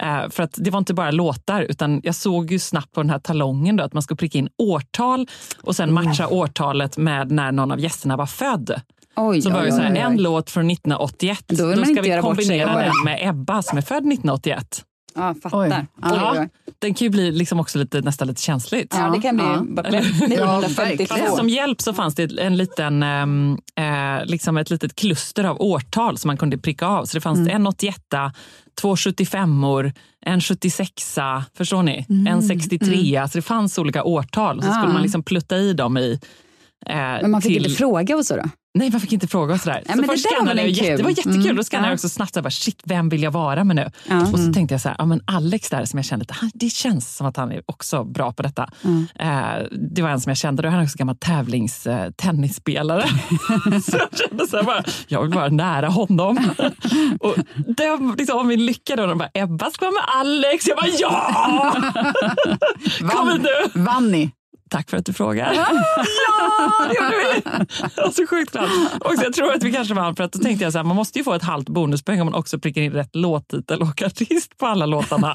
Eh, 0.00 0.30
för 0.30 0.42
att 0.42 0.54
det 0.56 0.70
var 0.70 0.78
inte 0.78 0.94
bara 0.94 1.10
låtar, 1.14 1.62
utan 1.62 2.00
jag 2.04 2.14
såg 2.14 2.52
ju 2.52 2.58
snabbt 2.58 2.92
på 2.92 3.02
den 3.02 3.10
här 3.10 3.18
talongen 3.18 3.76
då, 3.76 3.84
att 3.84 3.92
man 3.92 4.02
ska 4.02 4.14
pricka 4.14 4.38
in 4.38 4.48
årtal 4.58 5.26
och 5.62 5.76
sen 5.76 5.92
matcha 5.92 6.28
årtalet 6.28 6.96
med 6.96 7.30
när 7.30 7.52
någon 7.52 7.72
av 7.72 7.80
gästerna 7.80 8.16
var 8.16 8.26
född. 8.26 8.80
Oj, 9.16 9.42
Så 9.42 9.50
var 9.50 9.62
det 9.62 9.72
så 9.72 9.80
här, 9.80 9.94
en 9.94 10.16
låt 10.16 10.50
från 10.50 10.70
1981. 10.70 11.44
Då 11.46 11.64
man 11.66 11.86
ska 11.86 12.02
vi 12.02 12.20
kombinera 12.20 12.78
den 12.78 12.92
med 13.04 13.28
Ebba 13.28 13.62
som 13.62 13.78
är 13.78 13.82
född 13.82 13.96
1981. 13.96 14.84
Ja, 15.14 15.34
fattar. 15.42 15.86
Oj. 16.32 16.48
Den 16.78 16.94
kan 16.94 17.04
ju 17.06 17.10
bli 17.10 17.32
liksom 17.32 17.60
också 17.60 17.78
lite, 17.78 18.00
nästan 18.00 18.28
lite 18.28 18.42
känsligt. 18.42 18.94
Ja, 18.98 19.10
det 19.10 19.20
kan 19.20 19.36
bli 19.36 19.44
Ja. 19.44 19.62
bara 19.68 19.88
Eller- 19.88 20.00
1952. 20.00 20.82
verkligen. 20.82 21.36
Som 21.36 21.48
hjälp 21.48 21.80
så 21.82 21.94
fanns 21.94 22.14
det 22.14 22.38
en 22.40 22.56
liten, 22.56 23.02
ehm, 23.02 23.58
eh, 23.76 24.24
liksom 24.26 24.56
ett 24.56 24.70
litet 24.70 24.94
kluster 24.94 25.44
av 25.44 25.60
årtal 25.60 26.18
som 26.18 26.28
man 26.28 26.36
kunde 26.36 26.58
pricka 26.58 26.86
av. 26.86 27.04
Så 27.04 27.16
det 27.16 27.20
fanns 27.20 27.48
en 27.48 27.66
81 27.66 28.32
två 28.80 28.96
75 28.96 29.92
en 30.26 30.40
76 30.40 31.18
förstår 31.56 31.82
ni? 31.82 32.06
En 32.28 32.42
63 32.42 33.28
Så 33.28 33.38
det 33.38 33.42
fanns 33.42 33.78
olika 33.78 34.04
årtal. 34.04 34.62
Så 34.62 34.72
skulle 34.72 34.92
man 34.92 35.02
liksom 35.02 35.22
plutta 35.22 35.56
i 35.56 35.72
dem 35.72 35.96
i 35.98 36.20
eh, 36.86 36.96
Men 36.96 37.30
man 37.30 37.42
fick 37.42 37.52
till... 37.52 37.64
inte 37.66 37.76
fråga 37.78 38.16
och 38.16 38.26
så 38.26 38.36
då? 38.36 38.42
Nej, 38.78 38.90
man 38.90 39.00
fick 39.00 39.12
inte 39.12 39.26
fråga 39.28 39.54
och 39.54 39.60
sådär. 39.60 39.74
Nej, 39.74 39.84
så 39.84 39.90
men 39.90 40.00
det 40.00 40.06
först 40.06 40.24
där 40.38 40.46
var 40.46 40.54
jag 40.54 40.68
jätte. 40.68 40.96
Det 40.96 41.02
var 41.02 41.10
jättekul. 41.10 41.40
Mm, 41.44 41.56
Då 41.56 41.64
skannade 41.64 41.86
ja. 41.86 41.90
jag 41.90 41.94
också 41.96 42.08
snabbt, 42.08 42.34
jag 42.36 42.44
bara, 42.44 42.50
shit, 42.50 42.82
vem 42.84 43.08
vill 43.08 43.22
jag 43.22 43.30
vara 43.30 43.64
med 43.64 43.76
nu? 43.76 43.90
Ja. 44.08 44.20
Och 44.20 44.28
så 44.28 44.36
Mm. 44.36 44.52
tänkte 44.52 44.74
jag 44.74 44.80
så 44.80 44.88
här, 44.88 44.96
ja, 44.98 45.06
men 45.06 45.20
Alex 45.26 45.70
där 45.70 45.84
som 45.84 45.98
jag 45.98 46.06
kände, 46.06 46.26
han- 46.28 46.50
det 46.54 46.70
känns 46.70 47.16
som 47.16 47.26
att 47.26 47.36
han 47.36 47.52
är 47.52 47.62
också 47.66 48.04
bra 48.04 48.32
på 48.32 48.42
detta. 48.42 48.68
Mm. 48.84 49.06
Eh, 49.18 49.66
det 49.94 50.02
var 50.02 50.08
en 50.10 50.20
som 50.20 50.30
jag 50.30 50.36
kände, 50.36 50.62
då 50.62 50.68
är 50.68 50.72
han 50.72 50.84
också 50.84 50.96
gammal 50.98 51.16
tävlings 51.16 51.86
eh, 51.86 52.10
så 53.82 53.96
jag 53.96 54.18
kände 54.28 54.46
så 54.48 54.56
här, 54.56 54.62
bara, 54.64 54.84
jag 55.08 55.22
vill 55.22 55.30
vara 55.34 55.48
nära 55.48 55.88
honom. 55.88 56.38
och 57.20 57.34
det 57.76 58.14
liksom, 58.18 58.46
min 58.48 58.66
lycka 58.66 58.96
då. 58.96 59.06
De 59.06 59.18
bara, 59.18 59.28
Ebba 59.34 59.70
ska 59.70 59.84
vara 59.84 59.92
med 59.94 60.04
Alex. 60.20 60.66
Jag 60.66 60.76
bara, 60.76 60.88
ja! 60.98 61.74
Kom 63.10 63.28
hit 63.28 63.42
nu! 63.42 63.80
Vann 63.82 64.10
ni? 64.10 64.30
Tack 64.74 64.90
för 64.90 64.96
att 64.96 65.06
du 65.06 65.12
frågar. 65.12 65.52
ja, 65.54 65.66
det 66.88 66.94
gjorde 67.04 67.16
vi! 67.34 67.42
Jag 67.96 68.04
var 68.04 68.10
så 68.12 68.26
sjukt 68.26 68.52
glad. 68.52 68.64
Och 69.00 69.12
så 69.18 69.24
jag 69.24 69.32
tror 69.32 69.52
att 69.52 69.62
vi 69.62 69.72
kanske 69.72 69.94
vann 69.94 70.16
för 70.16 70.24
att 70.24 70.32
då 70.32 70.38
tänkte 70.38 70.64
jag 70.64 70.72
så 70.72 70.78
här, 70.78 70.84
man 70.84 70.96
måste 70.96 71.18
ju 71.18 71.24
få 71.24 71.34
ett 71.34 71.42
halvt 71.42 71.68
bonuspoäng 71.68 72.20
om 72.20 72.26
man 72.26 72.34
också 72.34 72.58
prickar 72.58 72.80
in 72.82 72.92
rätt 72.92 73.16
låttitel 73.16 73.82
och 73.82 74.02
artist 74.02 74.58
på 74.58 74.66
alla 74.66 74.86
låtarna. 74.86 75.34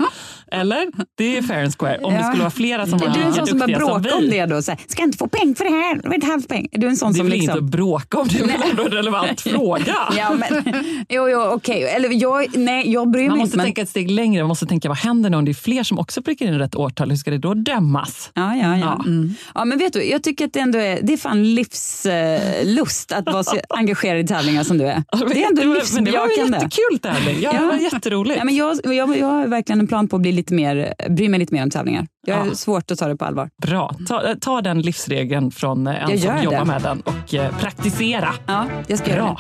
Eller? 0.52 0.88
Det 1.18 1.38
är 1.38 1.42
fair 1.42 1.64
and 1.64 1.76
square. 1.80 1.98
Om 2.04 2.14
det 2.14 2.20
Ja. 2.20 2.24
skulle 2.28 2.44
vara 2.44 2.52
flera 2.52 2.88
som 2.88 3.00
var 3.00 3.08
Är 3.08 3.14
du 3.14 3.20
en 3.20 3.26
lika 3.32 3.38
sån 3.38 3.48
som 3.48 3.58
duktiga 3.60 3.80
som 3.80 3.88
bråkar 4.02 4.16
om 4.18 4.22
vi. 4.24 4.30
det 4.30 4.46
då? 4.46 4.62
Så 4.62 4.72
här, 4.72 4.80
ska 4.88 5.02
jag 5.02 5.08
inte 5.08 5.18
få 5.18 5.28
poäng 5.28 5.56
för 5.56 5.64
det 5.64 5.70
här? 5.72 5.96
Det 6.04 6.10
var 6.10 6.16
ett 6.18 6.24
halvt 6.24 6.48
poäng. 6.48 6.68
Är 6.72 6.80
du 6.80 6.88
en 6.88 6.98
sån 6.98 7.14
Det 7.14 7.16
är 7.16 7.20
som 7.20 7.26
väl 7.30 7.34
inte 7.34 7.46
liksom... 7.54 7.66
att 7.66 7.72
bråka 7.72 8.18
om, 8.18 8.28
det 8.28 8.40
är 8.40 8.48
väl 8.48 8.70
ändå 8.70 8.84
en 8.84 8.92
relevant 8.92 9.42
fråga. 9.52 9.96
Ja, 10.18 10.32
men, 10.34 10.74
jo, 11.10 11.30
jo, 11.30 11.42
okej. 11.42 11.84
Eller 11.84 12.10
jag, 12.22 12.58
nej, 12.58 12.92
jag 12.92 13.12
bryr 13.12 13.28
Man 13.28 13.32
mig 13.38 13.40
måste 13.40 13.48
inte. 13.48 13.58
men- 13.58 13.66
tänka 13.66 13.82
ett 13.82 13.90
steg 13.90 14.12
längre. 14.12 14.44
Man 14.44 14.48
måste 14.48 14.66
tänka 14.66 14.88
vad 14.90 14.98
händer 14.98 15.30
nu 15.30 15.38
om 15.38 15.46
det 15.46 15.52
är 15.52 15.54
fler 15.54 15.84
som 15.84 16.00
också 16.00 16.22
prickar 16.22 16.46
in 16.46 16.58
rätt 16.60 16.76
årtal? 16.76 17.10
Hur 17.10 17.18
ska 17.18 17.32
det 17.32 17.38
då 17.38 17.54
dömas? 17.54 18.32
Ja, 18.34 18.56
ja, 18.56 18.78
ja. 18.78 18.78
Ja. 18.78 19.04
Mm. 19.06 19.29
Ja, 19.56 19.66
men 19.66 19.78
vet 19.78 19.94
du, 19.94 20.04
jag 20.04 20.24
tycker 20.24 20.46
att 20.46 20.54
det 20.54 20.60
ändå 20.60 20.80
är, 20.80 21.00
det 21.02 21.14
är 21.14 21.18
fan 21.18 21.44
livslust 21.56 23.12
att 23.12 23.26
vara 23.26 23.44
så 23.44 23.58
engagerad 23.70 24.20
i 24.20 24.28
tävlingar 24.28 24.64
som 24.64 24.78
du 24.78 24.86
är. 24.86 25.04
Det 25.34 25.44
är 25.44 25.48
ändå 25.48 25.62
men 25.94 26.04
det 26.06 26.12
var 26.12 26.24
en 26.28 26.30
livsbejakande. 26.30 26.58
jättekul 26.58 27.00
tävling. 27.00 27.38
Ja, 27.42 27.54
det 27.54 27.66
var 27.66 27.76
jätteroligt. 27.76 28.38
Ja, 28.38 28.44
men 28.44 28.56
jag, 28.56 28.78
jag, 28.84 29.18
jag 29.18 29.28
har 29.28 29.48
verkligen 29.48 29.80
en 29.80 29.88
plan 29.88 30.08
på 30.08 30.16
att 30.16 30.22
bli 30.22 30.32
lite 30.32 30.54
mer, 30.54 30.94
bry 31.10 31.30
mig 31.30 31.40
lite 31.40 31.54
mer 31.54 31.64
om 31.64 31.70
tävlingar. 31.70 32.08
Jag 32.26 32.36
har 32.36 32.46
Ja. 32.48 32.56
svårt 32.56 32.92
att 32.92 33.00
ta 33.00 33.08
det 33.08 33.16
på 33.16 33.26
allvar. 33.26 33.50
Bra. 33.62 33.96
Ta, 34.08 34.36
ta 34.42 34.62
den 34.62 34.82
livsregeln 34.82 35.52
från 35.52 35.88
eh, 35.88 36.04
en 36.04 36.10
Jag 36.12 36.20
som 36.20 36.44
jobbar 36.44 36.60
det. 36.60 36.66
med 36.66 36.82
den 36.82 37.02
och 37.02 37.34
eh, 37.34 37.58
praktisera. 37.60 38.34
Ja, 38.48 38.66
jag 38.88 39.00
ska 39.00 39.10
göra 39.10 39.24
Bra. 39.24 39.40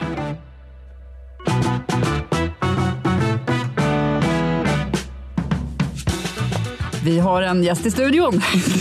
det. 1.46 2.29
Vi 7.10 7.20
har 7.20 7.42
en 7.42 7.64
gäst 7.64 7.86
i 7.86 7.92
studion. 7.92 8.32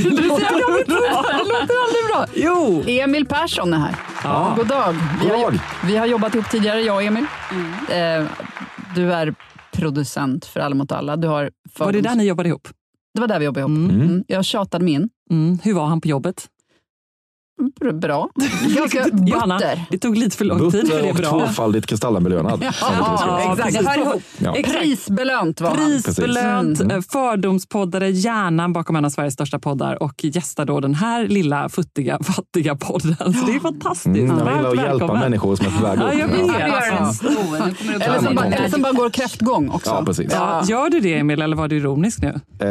det 0.05 0.11
låter 0.11 0.87
det 0.87 1.49
låter 1.49 1.75
aldrig 1.85 2.05
bra. 2.12 2.27
Jo! 2.35 2.85
Emil 2.87 3.27
Persson 3.27 3.75
är 3.75 3.79
här. 3.79 3.95
Ja. 4.25 4.55
God 4.57 4.69
dag. 4.69 4.95
Vi, 5.23 5.29
har, 5.29 5.61
vi 5.87 5.97
har 5.97 6.07
jobbat 6.07 6.35
ihop 6.35 6.51
tidigare, 6.51 6.81
jag 6.81 6.97
och 6.97 7.03
Emil. 7.03 7.27
Mm. 7.51 8.23
Eh, 8.23 8.31
du 8.95 9.12
är 9.12 9.35
producent 9.73 10.45
för 10.47 10.61
Alla 10.61 10.75
mot 10.75 10.93
alla. 10.93 11.17
Du 11.17 11.29
har 11.29 11.51
Var 11.79 11.93
det 11.93 12.01
där 12.01 12.14
ni 12.14 12.25
jobbade 12.25 12.49
ihop? 12.49 12.69
det 13.14 13.21
var 13.21 13.29
där 13.29 13.38
vi 13.38 13.45
jobbade 13.45 13.61
ihop. 13.61 13.91
Mm. 13.91 14.01
Mm. 14.01 14.25
Jag 14.27 14.45
tjatade 14.45 14.85
mig 14.85 14.95
in. 14.95 15.09
Mm. 15.31 15.59
Hur 15.62 15.75
var 15.75 15.87
han 15.87 16.01
på 16.01 16.09
jobbet? 16.09 16.47
Br- 17.81 17.92
Bra. 18.01 18.29
Ganska 18.77 19.05
Johanna, 19.27 19.55
butter. 19.59 19.85
det 19.90 19.99
tog 19.99 20.16
lite 20.16 20.37
för 20.37 20.44
lång 20.44 20.59
tid 20.71 20.73
för 20.73 20.79
Butter 20.83 21.03
det 21.03 21.09
är 21.09 21.11
och 21.11 21.16
bra. 21.16 21.31
tvåfaldigt 21.31 21.87
kristallenbelönad. 21.87 22.61
Ja, 22.64 22.73
Ja, 22.81 23.57
exakt. 23.68 23.99
Ja. 24.38 24.53
Prisbelönt 24.64 25.61
var 25.61 25.68
han. 25.68 25.77
Prisbelönt, 25.77 26.81
Mm. 26.81 26.97
eh, 26.97 27.03
fördomspoddare, 27.12 28.11
hjärnan 28.11 28.73
bakom 28.73 28.97
en 28.97 29.05
av 29.05 29.11
Sveriges 29.11 29.35
största 29.35 29.59
poddar 29.59 30.03
och 30.03 30.25
gästar 30.25 30.64
då 30.64 30.81
den 30.81 30.94
här 30.94 31.29
lilla 31.29 31.68
futtiga, 31.68 32.18
fattiga 32.23 32.77
podden. 32.77 33.16
Så 33.35 33.47
det 33.47 33.55
är 33.55 33.61
fantastiskt. 33.61 34.07
Mm, 34.07 34.27
jag 34.38 34.44
Varmt 34.44 34.57
gillar 34.57 34.71
att 34.71 34.77
hjälpa 34.77 34.90
välkommen. 34.92 35.21
människor 35.21 35.57
som 35.57 35.66
är 35.66 35.71
på 35.71 35.85
väg 35.85 35.99
upp. 35.99 36.05
Ja, 36.12 36.14
jag 36.14 36.29
vet. 36.29 37.01
Alltså. 37.01 37.27
Eller 38.01 38.18
som, 38.23 38.35
bara, 38.35 38.47
eller 38.47 38.68
som 38.68 38.83
bara 38.83 38.92
går 38.92 39.11
kräftgång 39.11 39.68
också. 39.71 39.90
Ja, 39.90 40.05
precis. 40.05 40.33
Ja, 40.33 40.62
gör 40.64 40.90
du 40.90 41.01
det 41.01 41.14
Emil 41.18 41.42
eller 41.42 41.57
var 41.57 41.68
du 41.68 41.77
ironisk 41.77 42.18
nu? 42.23 42.35
Eh, 42.61 42.68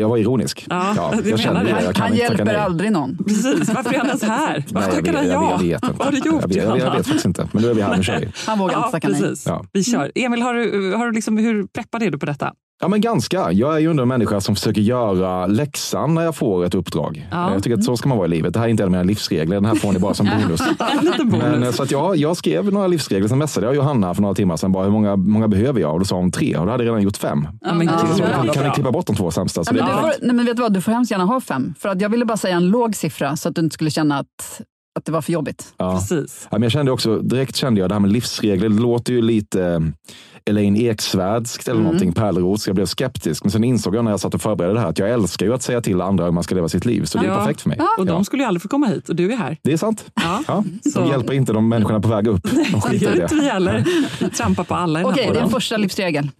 jag 0.00 0.08
var 0.08 0.16
ironisk. 0.16 0.66
Ja, 0.70 1.12
jag 1.24 1.40
känner 1.40 1.64
det. 1.64 1.70
Jag 1.84 1.94
kan 1.94 2.06
Han 2.08 2.16
hjälper 2.16 2.54
aldrig 2.54 2.92
någon. 2.92 3.18
Precis, 3.26 3.68
varför 3.74 3.94
är 3.94 3.98
han 3.98 4.17
ens 4.22 4.40
här? 4.40 4.64
Varför 4.70 4.90
tackar 4.90 5.02
vet, 5.02 5.16
han 5.16 5.26
ja? 5.26 5.50
jag 5.50 5.58
vet 5.58 5.84
inte. 5.84 5.96
Vad 5.98 6.06
har 6.06 6.12
du 6.12 6.18
gjort 6.18 6.26
jag 6.42 6.48
vet, 6.48 6.56
jag, 6.56 6.72
vet, 6.72 6.82
jag 6.82 6.90
vet 6.90 7.06
faktiskt 7.06 7.24
inte. 7.24 7.48
Men 7.52 7.62
nu 7.62 7.70
är 7.70 7.74
vi 7.74 7.82
här, 7.82 7.96
nu 7.96 8.02
kör 8.02 8.20
vi. 8.20 8.28
Han 8.46 8.58
vågar 8.58 8.76
inte 8.78 8.90
tacka 8.90 9.08
nej. 9.08 9.34
Vi 9.72 9.84
kör. 9.84 10.12
Emil, 10.14 10.42
har 10.42 10.54
du, 10.54 10.94
har 10.94 11.06
du 11.06 11.12
liksom, 11.12 11.38
hur 11.38 11.66
preppad 11.66 12.02
är 12.02 12.10
du 12.10 12.18
på 12.18 12.26
detta? 12.26 12.52
Ja, 12.80 12.88
men 12.88 13.00
ganska. 13.00 13.52
Jag 13.52 13.74
är 13.74 13.78
ju 13.78 13.90
ändå 13.90 14.02
en 14.02 14.08
människa 14.08 14.40
som 14.40 14.54
försöker 14.56 14.80
göra 14.80 15.46
läxan 15.46 16.14
när 16.14 16.22
jag 16.22 16.36
får 16.36 16.64
ett 16.64 16.74
uppdrag. 16.74 17.28
Ja. 17.30 17.52
Jag 17.52 17.62
tycker 17.62 17.76
att 17.78 17.84
så 17.84 17.96
ska 17.96 18.08
man 18.08 18.18
vara 18.18 18.26
i 18.26 18.30
livet. 18.30 18.52
Det 18.54 18.58
här 18.60 18.66
är 18.66 18.70
inte 18.70 18.82
en 18.82 18.86
av 18.86 18.90
mina 18.90 19.02
livsregler. 19.02 19.54
Den 19.56 19.64
här 19.64 19.74
får 19.74 19.92
ni 19.92 19.98
bara 19.98 20.14
som 20.14 20.26
bonus. 20.26 20.60
Men, 21.24 21.62
eh, 21.62 21.70
så 21.70 21.82
att 21.82 21.90
jag, 21.90 22.16
jag 22.16 22.36
skrev 22.36 22.72
några 22.72 22.86
livsregler. 22.86 23.28
Sen 23.28 23.38
messade 23.38 23.66
jag 23.66 23.76
Johanna 23.76 24.14
för 24.14 24.22
några 24.22 24.34
timmar 24.34 24.56
sedan. 24.56 24.72
Bara, 24.72 24.84
hur 24.84 24.90
många, 24.90 25.16
många 25.16 25.48
behöver 25.48 25.80
jag? 25.80 25.92
Och 25.92 25.98
då 25.98 26.04
sa 26.04 26.16
hon 26.16 26.30
tre. 26.30 26.56
Och 26.56 26.66
då 26.66 26.72
hade 26.72 26.84
jag 26.84 26.90
redan 26.90 27.02
gjort 27.02 27.16
fem. 27.16 27.48
ja, 27.60 27.74
men 27.74 27.86
Ja, 27.86 27.98
Så 28.16 28.22
kan 28.22 28.42
bra. 28.54 28.62
ni 28.64 28.70
klippa 28.74 28.90
bort 28.92 29.06
de 29.06 29.16
två 29.16 29.30
sämsta? 29.30 29.64
Så 29.64 29.76
Ja, 29.76 29.86
men 29.86 29.96
får, 30.00 30.12
nej, 30.26 30.34
men 30.34 30.46
vet 30.46 30.56
du 30.56 30.62
vad, 30.62 30.72
du 30.72 30.80
får 30.80 30.92
hemskt 30.92 31.10
gärna 31.10 31.24
ha 31.24 31.40
fem. 31.40 31.74
För 31.78 31.88
att 31.88 32.00
jag 32.00 32.08
ville 32.08 32.24
bara 32.24 32.36
säga 32.36 32.56
en 32.56 32.66
låg 32.68 32.94
siffra 32.96 33.36
så 33.36 33.48
att 33.48 33.54
du 33.54 33.60
inte 33.60 33.74
skulle 33.74 33.90
känna 33.90 34.18
att, 34.18 34.60
att 34.98 35.04
det 35.04 35.12
var 35.12 35.22
för 35.22 35.32
jobbigt. 35.32 35.74
Ja. 35.76 35.92
Precis. 35.94 36.48
Ja, 36.50 36.56
men 36.58 36.62
jag 36.62 36.72
kände 36.72 36.92
också, 36.92 37.18
direkt 37.18 37.56
kände 37.56 37.80
jag 37.80 37.90
det 37.90 37.94
här 37.94 38.00
med 38.00 38.12
livsregler, 38.12 38.68
det 38.68 38.80
låter 38.82 39.12
ju 39.12 39.22
lite 39.22 39.82
Elaine 40.48 40.76
Eksvärdskt 40.76 41.68
eller 41.68 41.80
någonting, 41.82 42.12
Pärleros. 42.12 42.66
Jag 42.66 42.76
blev 42.76 42.86
skeptisk, 42.86 43.44
men 43.44 43.50
sen 43.50 43.64
insåg 43.64 43.94
jag 43.94 44.04
när 44.04 44.10
jag 44.10 44.20
satt 44.20 44.34
och 44.34 44.42
förberedde 44.42 44.74
det 44.74 44.80
här 44.80 44.88
att 44.88 44.98
jag 44.98 45.10
älskar 45.10 45.46
ju 45.46 45.54
att 45.54 45.62
säga 45.62 45.80
till 45.80 46.00
andra 46.00 46.24
hur 46.24 46.32
man 46.32 46.42
ska 46.42 46.54
leva 46.54 46.68
sitt 46.68 46.84
liv. 46.84 47.04
Så 47.04 47.18
det 47.18 47.24
är 47.26 47.28
Ja. 47.30 47.36
perfekt 47.36 47.60
för 47.60 47.68
mig. 47.68 47.78
Och 47.98 48.06
de 48.06 48.16
Ja. 48.16 48.24
skulle 48.24 48.42
ju 48.42 48.46
aldrig 48.46 48.62
få 48.62 48.68
komma 48.68 48.86
hit 48.86 49.08
och 49.08 49.16
du 49.16 49.32
är 49.32 49.36
här. 49.36 49.56
Det 49.62 49.72
är 49.72 49.76
sant. 49.76 50.04
Ja. 50.14 50.42
Ja. 50.48 50.64
Så- 50.92 51.00
De 51.00 51.08
hjälper 51.08 51.32
inte 51.32 51.52
de 51.52 51.68
människorna 51.68 52.00
på 52.00 52.08
väg 52.08 52.26
upp. 52.26 52.42
De 52.42 52.56
Det 52.56 52.80
skiter 52.80 53.06
i 53.06 53.22
inte 53.22 53.34
det. 53.34 53.40
vi 53.42 53.48
heller. 53.48 53.84
Trampar 54.36 54.64
på 54.64 54.74
alla 54.74 55.00
i 55.00 55.02
den 55.02 55.12
Okej, 55.12 55.22
här 55.24 55.30
din 55.30 55.34
podden. 55.42 55.50
första 55.50 55.76
livsregel. 55.76 56.30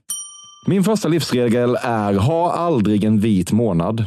Min 0.68 0.84
första 0.84 1.08
livsregel 1.08 1.76
är 1.82 2.14
ha 2.14 2.52
aldrig 2.52 3.04
en 3.04 3.20
vit 3.20 3.52
månad. 3.52 4.04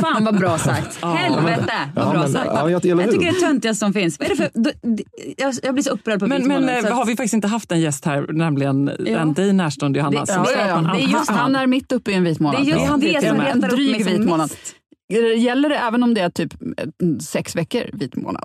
Fan 0.00 0.24
vad 0.24 0.38
bra 0.38 0.58
sagt. 0.58 1.04
Helvete 1.04 1.72
vad 1.94 2.04
Ja, 2.06 2.10
bra 2.10 2.20
men- 2.20 2.32
sagt. 2.32 2.46
ja, 2.46 2.70
jag- 2.70 2.84
jag 2.84 3.10
tycker 3.10 3.20
det 3.20 3.28
är 3.28 3.40
töntigast 3.40 3.80
som 3.80 3.92
finns. 3.92 4.18
Vad 4.18 4.26
är 4.30 4.30
det 4.30 4.36
för, 4.36 4.50
jag, 5.36 5.54
jag 5.62 5.74
blir 5.74 5.82
så 5.84 5.90
upprörd 5.90 6.20
på 6.20 6.26
Men, 6.26 6.38
vit 6.38 6.48
men 6.48 6.60
månad, 6.62 6.84
eh, 6.84 6.94
har 6.96 7.04
vi 7.06 7.16
faktiskt 7.16 7.34
inte 7.34 7.48
haft 7.48 7.72
en 7.72 7.80
gäst 7.80 8.04
här, 8.04 8.26
nämligen 8.32 8.90
Ja. 9.06 9.18
en 9.18 9.32
dig 9.32 9.52
närstående 9.52 9.98
Johanna? 9.98 10.24
Det- 10.24 10.32
ja, 10.32 10.46
ja, 10.56 10.66
ja. 10.68 10.90
Det 10.96 11.02
är 11.04 11.08
just- 11.08 11.30
Han 11.30 11.56
är 11.56 11.66
mitt 11.66 11.92
uppe 11.92 12.10
i 12.10 12.14
en 12.14 12.24
vit 12.24 12.40
månad. 12.40 12.60
Det 12.64 12.70
är 12.70 12.74
just 12.74 12.84
Ja. 12.90 12.96
det 12.96 13.16
och 13.16 13.22
som 13.22 13.40
retar 13.40 13.50
en 13.50 13.56
upp 13.56 13.60
mig 13.62 13.70
dryg 13.70 14.04
som 14.04 14.12
vit 14.12 14.28
månad. 14.28 14.50
mest. 14.50 14.74
Gäller 15.38 15.68
det 15.68 15.76
även 15.76 16.02
om 16.02 16.14
det 16.14 16.20
är 16.20 16.30
typ 16.30 16.52
eh, 16.62 16.86
sex 17.20 17.56
veckor 17.56 17.82
vit 17.92 18.16
månad? 18.16 18.44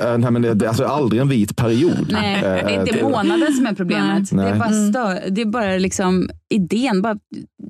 Eh, 0.00 0.18
Nej, 0.18 0.30
men 0.30 0.42
det, 0.42 0.54
det, 0.54 0.68
alltså 0.68 0.84
aldrig 0.84 1.20
en 1.20 1.28
vit 1.28 1.56
period. 1.56 2.08
Nej, 2.12 2.40
det 2.42 2.46
är 2.48 2.68
Eh, 2.68 2.80
inte 2.80 3.02
månaden 3.02 3.52
som 3.52 3.66
är 3.66 3.74
problemet. 3.74 4.30
Det 4.30 4.36
är 4.42 4.50
Nej. 4.50 4.58
bara, 4.58 4.72
stö, 4.72 5.30
det 5.30 5.40
är 5.40 5.46
bara 5.46 5.76
liksom 5.76 6.30
idén. 6.50 7.02
Bara, 7.02 7.16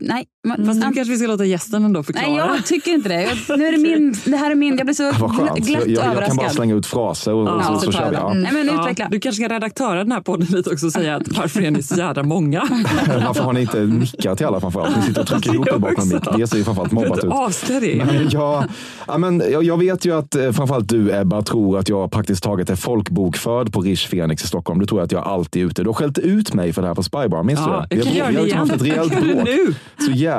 nej, 0.00 0.24
man, 0.48 0.66
Fast 0.66 0.80
nu 0.80 0.92
kanske 0.94 1.04
vi 1.12 1.16
ska 1.18 1.26
låta 1.26 1.44
gästen 1.44 1.84
ändå 1.84 2.02
förklara. 2.02 2.26
nej, 2.28 2.36
jag 2.56 2.66
tycker 2.66 2.90
inte 2.90 3.08
det. 3.08 3.22
Jag, 3.48 3.58
nu 3.58 3.66
är 3.66 3.72
det, 3.72 3.78
min, 3.78 4.14
det 4.24 4.36
här 4.36 4.50
är 4.50 4.54
min. 4.54 4.76
Jag 4.76 4.86
blir 4.86 4.94
så 4.94 5.02
Vad 5.18 5.30
gl- 5.30 5.36
skönt. 5.48 5.66
glatt 5.66 5.68
Jag, 5.68 5.80
jag, 5.80 5.88
jag 5.88 6.02
kan 6.02 6.14
bara 6.14 6.24
överraskad. 6.26 6.52
slänga 6.52 6.74
ut 6.74 6.86
fraser 6.86 7.34
och, 7.34 7.42
och 7.42 7.48
Ja, 7.48 7.64
så, 7.64 7.74
så 7.74 7.80
så 7.80 7.92
kör 7.92 8.00
jag 8.02 8.10
vi. 8.10 8.16
det. 8.16 8.20
Ja. 8.22 8.34
Nej, 8.34 8.52
men 8.52 8.66
Ja, 8.66 8.80
utveckla. 8.82 9.08
du 9.10 9.20
kanske 9.20 9.42
ska 9.44 9.54
redaktöra 9.54 9.94
den 9.98 10.12
här 10.12 10.20
podden 10.20 10.46
lite 10.50 10.70
också 10.70 10.86
och 10.86 10.92
säga 10.92 11.16
att 11.16 11.28
varför 11.38 11.60
är 11.62 11.70
ni 11.70 11.82
så 11.82 11.94
jävla 11.96 12.22
många? 12.22 12.68
Varför 13.26 13.42
har 13.44 13.52
ni 13.52 13.60
inte 13.60 13.80
nickar 13.80 14.34
till 14.34 14.46
alla 14.46 14.60
framförallt? 14.60 14.96
Ni 14.96 15.02
sitter 15.02 15.20
och 15.20 15.26
trycker 15.26 15.54
ihop 15.54 15.68
er 15.68 15.78
bakom 15.78 16.08
mick. 16.08 16.22
Det 16.36 16.46
ser 16.46 16.56
ju 16.56 16.64
framförallt 16.64 16.92
mobbat 16.92 17.24
ut. 17.24 17.30
Avslöja 17.32 17.80
det. 17.80 18.04
Men 18.04 18.28
jag, 18.30 18.64
ja, 19.06 19.18
men 19.18 19.42
jag, 19.52 19.64
jag 19.64 19.78
vet 19.78 20.04
ju 20.04 20.18
att 20.18 20.34
eh, 20.34 20.52
framförallt 20.52 20.88
du 20.88 21.16
Ebba 21.20 21.42
tror 21.42 21.78
att 21.78 21.88
jag 21.88 22.10
praktiskt 22.10 22.42
taget 22.42 22.70
är 22.70 22.76
folkbokförd 22.76 23.72
på 23.72 23.80
Rish 23.80 24.08
Fenix 24.08 24.44
i 24.44 24.46
Stockholm. 24.46 24.80
Du 24.80 24.86
tror 24.86 25.02
att 25.02 25.12
jag 25.12 25.24
alltid 25.24 25.62
är 25.62 25.66
ute. 25.66 25.82
Du 25.82 25.88
har 25.88 25.94
skällt 25.94 26.18
ut 26.18 26.54
mig 26.54 26.72
för 26.72 26.82
det 26.82 26.88
här 26.88 26.94
på 26.94 27.02
Spybar. 27.02 27.42
Minns 27.42 27.60
Ja, 27.60 27.86
du 27.90 27.96
jag 27.96 28.04
kan 28.04 28.14
det? 28.14 28.20
har 28.20 28.32
det 28.32 28.48
ju 28.48 28.54
haft 28.54 28.72
ett 28.72 28.82
igen. 28.82 28.96
rejält 28.96 29.12
Jag 29.12 29.22
kan 29.22 29.36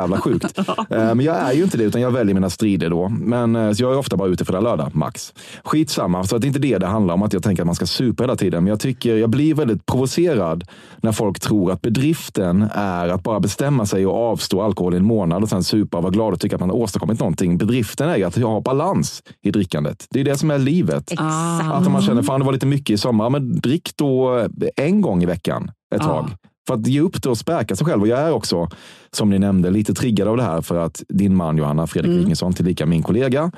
jävla 0.01 0.17
sjukt. 0.21 0.57
Eh, 0.57 0.65
Men 0.89 1.21
jag 1.21 1.35
är 1.35 1.53
ju 1.53 1.63
inte 1.63 1.77
det, 1.77 1.83
utan 1.83 2.01
jag 2.01 2.11
väljer 2.11 2.33
mina 2.33 2.49
strider 2.49 2.89
då. 2.89 3.09
Men 3.09 3.55
eh, 3.55 3.61
jag 3.75 3.93
är 3.93 3.97
ofta 3.97 4.17
bara 4.17 4.29
ute 4.29 4.45
fredag, 4.45 4.59
lördag, 4.61 4.89
max. 4.95 5.33
Skitsamma, 5.63 6.23
så 6.23 6.35
att 6.35 6.41
det 6.41 6.45
är 6.45 6.47
inte 6.47 6.59
det 6.59 6.77
det 6.77 6.87
handlar 6.87 7.13
om, 7.13 7.23
att 7.23 7.33
jag 7.33 7.43
tänker 7.43 7.63
att 7.63 7.65
man 7.65 7.75
ska 7.75 7.85
supa 7.85 8.23
hela 8.23 8.35
tiden. 8.35 8.63
Men 8.63 8.69
jag 8.69 8.79
tycker, 8.79 9.15
jag 9.15 9.29
blir 9.29 9.53
väldigt 9.55 9.85
provocerad 9.85 10.63
när 11.01 11.11
folk 11.11 11.39
tror 11.39 11.71
att 11.71 11.81
bedriften 11.81 12.67
är 12.73 13.07
att 13.09 13.23
bara 13.23 13.39
bestämma 13.39 13.85
sig 13.85 14.05
och 14.05 14.15
avstå 14.31 14.61
alkohol 14.61 14.93
i 14.93 14.97
en 14.97 15.05
månad 15.05 15.43
och 15.43 15.49
sen 15.49 15.63
supa 15.63 15.97
och 15.97 16.03
vara 16.03 16.11
glad 16.13 16.33
och 16.33 16.39
tycka 16.39 16.55
att 16.55 16.59
man 16.59 16.69
har 16.69 16.77
åstadkommit 16.77 17.19
någonting. 17.19 17.57
Bedriften 17.57 18.09
är 18.09 18.17
ju 18.17 18.23
att 18.23 18.35
ha 18.35 18.61
balans 18.61 19.23
i 19.41 19.51
drickandet. 19.51 20.05
Det 20.09 20.19
är 20.19 20.23
det 20.23 20.37
som 20.37 20.51
är 20.51 20.57
livet. 20.57 21.13
Ah. 21.17 21.59
Att 21.73 21.87
om 21.87 21.93
man 21.93 22.01
känner, 22.01 22.21
fan 22.21 22.39
det 22.39 22.45
var 22.45 22.53
lite 22.53 22.65
mycket 22.65 22.89
i 22.93 22.97
sommar, 22.97 23.29
men 23.29 23.59
drick 23.59 23.91
då 23.95 24.47
en 24.75 25.01
gång 25.01 25.23
i 25.23 25.25
veckan 25.25 25.71
ett 25.95 26.01
Ja. 26.01 26.07
tag. 26.07 26.29
För 26.69 26.73
att 26.73 26.87
ge 26.87 27.01
upp 27.01 27.23
det 27.23 27.29
och 27.29 27.37
späka 27.37 27.75
sig 27.75 27.85
själv. 27.85 28.01
Och 28.01 28.07
jag 28.07 28.19
är 28.19 28.31
också, 28.31 28.69
som 29.11 29.29
ni 29.29 29.39
nämnde, 29.39 29.69
lite 29.69 29.93
triggad 29.93 30.27
av 30.27 30.37
det 30.37 30.43
här 30.43 30.61
för 30.61 30.75
att 30.77 31.03
din 31.09 31.35
man 31.35 31.57
Johanna 31.57 31.87
Fredrik 31.87 32.09
Mm. 32.09 32.19
Wikingsson, 32.19 32.53
tillika 32.53 32.85
min 32.85 33.03
kollega, 33.03 33.51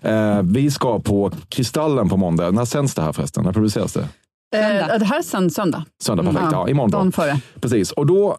eh, 0.00 0.42
vi 0.42 0.70
ska 0.70 1.00
på 1.00 1.30
Kristallen 1.48 2.08
på 2.08 2.16
måndag. 2.16 2.50
När 2.50 2.64
sänds 2.64 2.94
det 2.94 3.02
här 3.02 3.12
förresten? 3.12 3.44
När 3.44 3.52
produceras 3.52 3.92
det? 3.92 4.00
Eh, 4.56 4.98
det 4.98 5.04
här 5.04 5.18
är 5.18 5.22
sen 5.22 5.50
söndag. 5.50 5.84
Söndag, 6.02 6.22
perfekt. 6.22 6.52
Ja, 6.52 6.68
imorgon 6.68 6.90
då. 6.90 6.98
Dagen 6.98 7.12
före. 7.12 7.40
Precis. 7.60 7.92
Och 7.92 8.06
då 8.06 8.36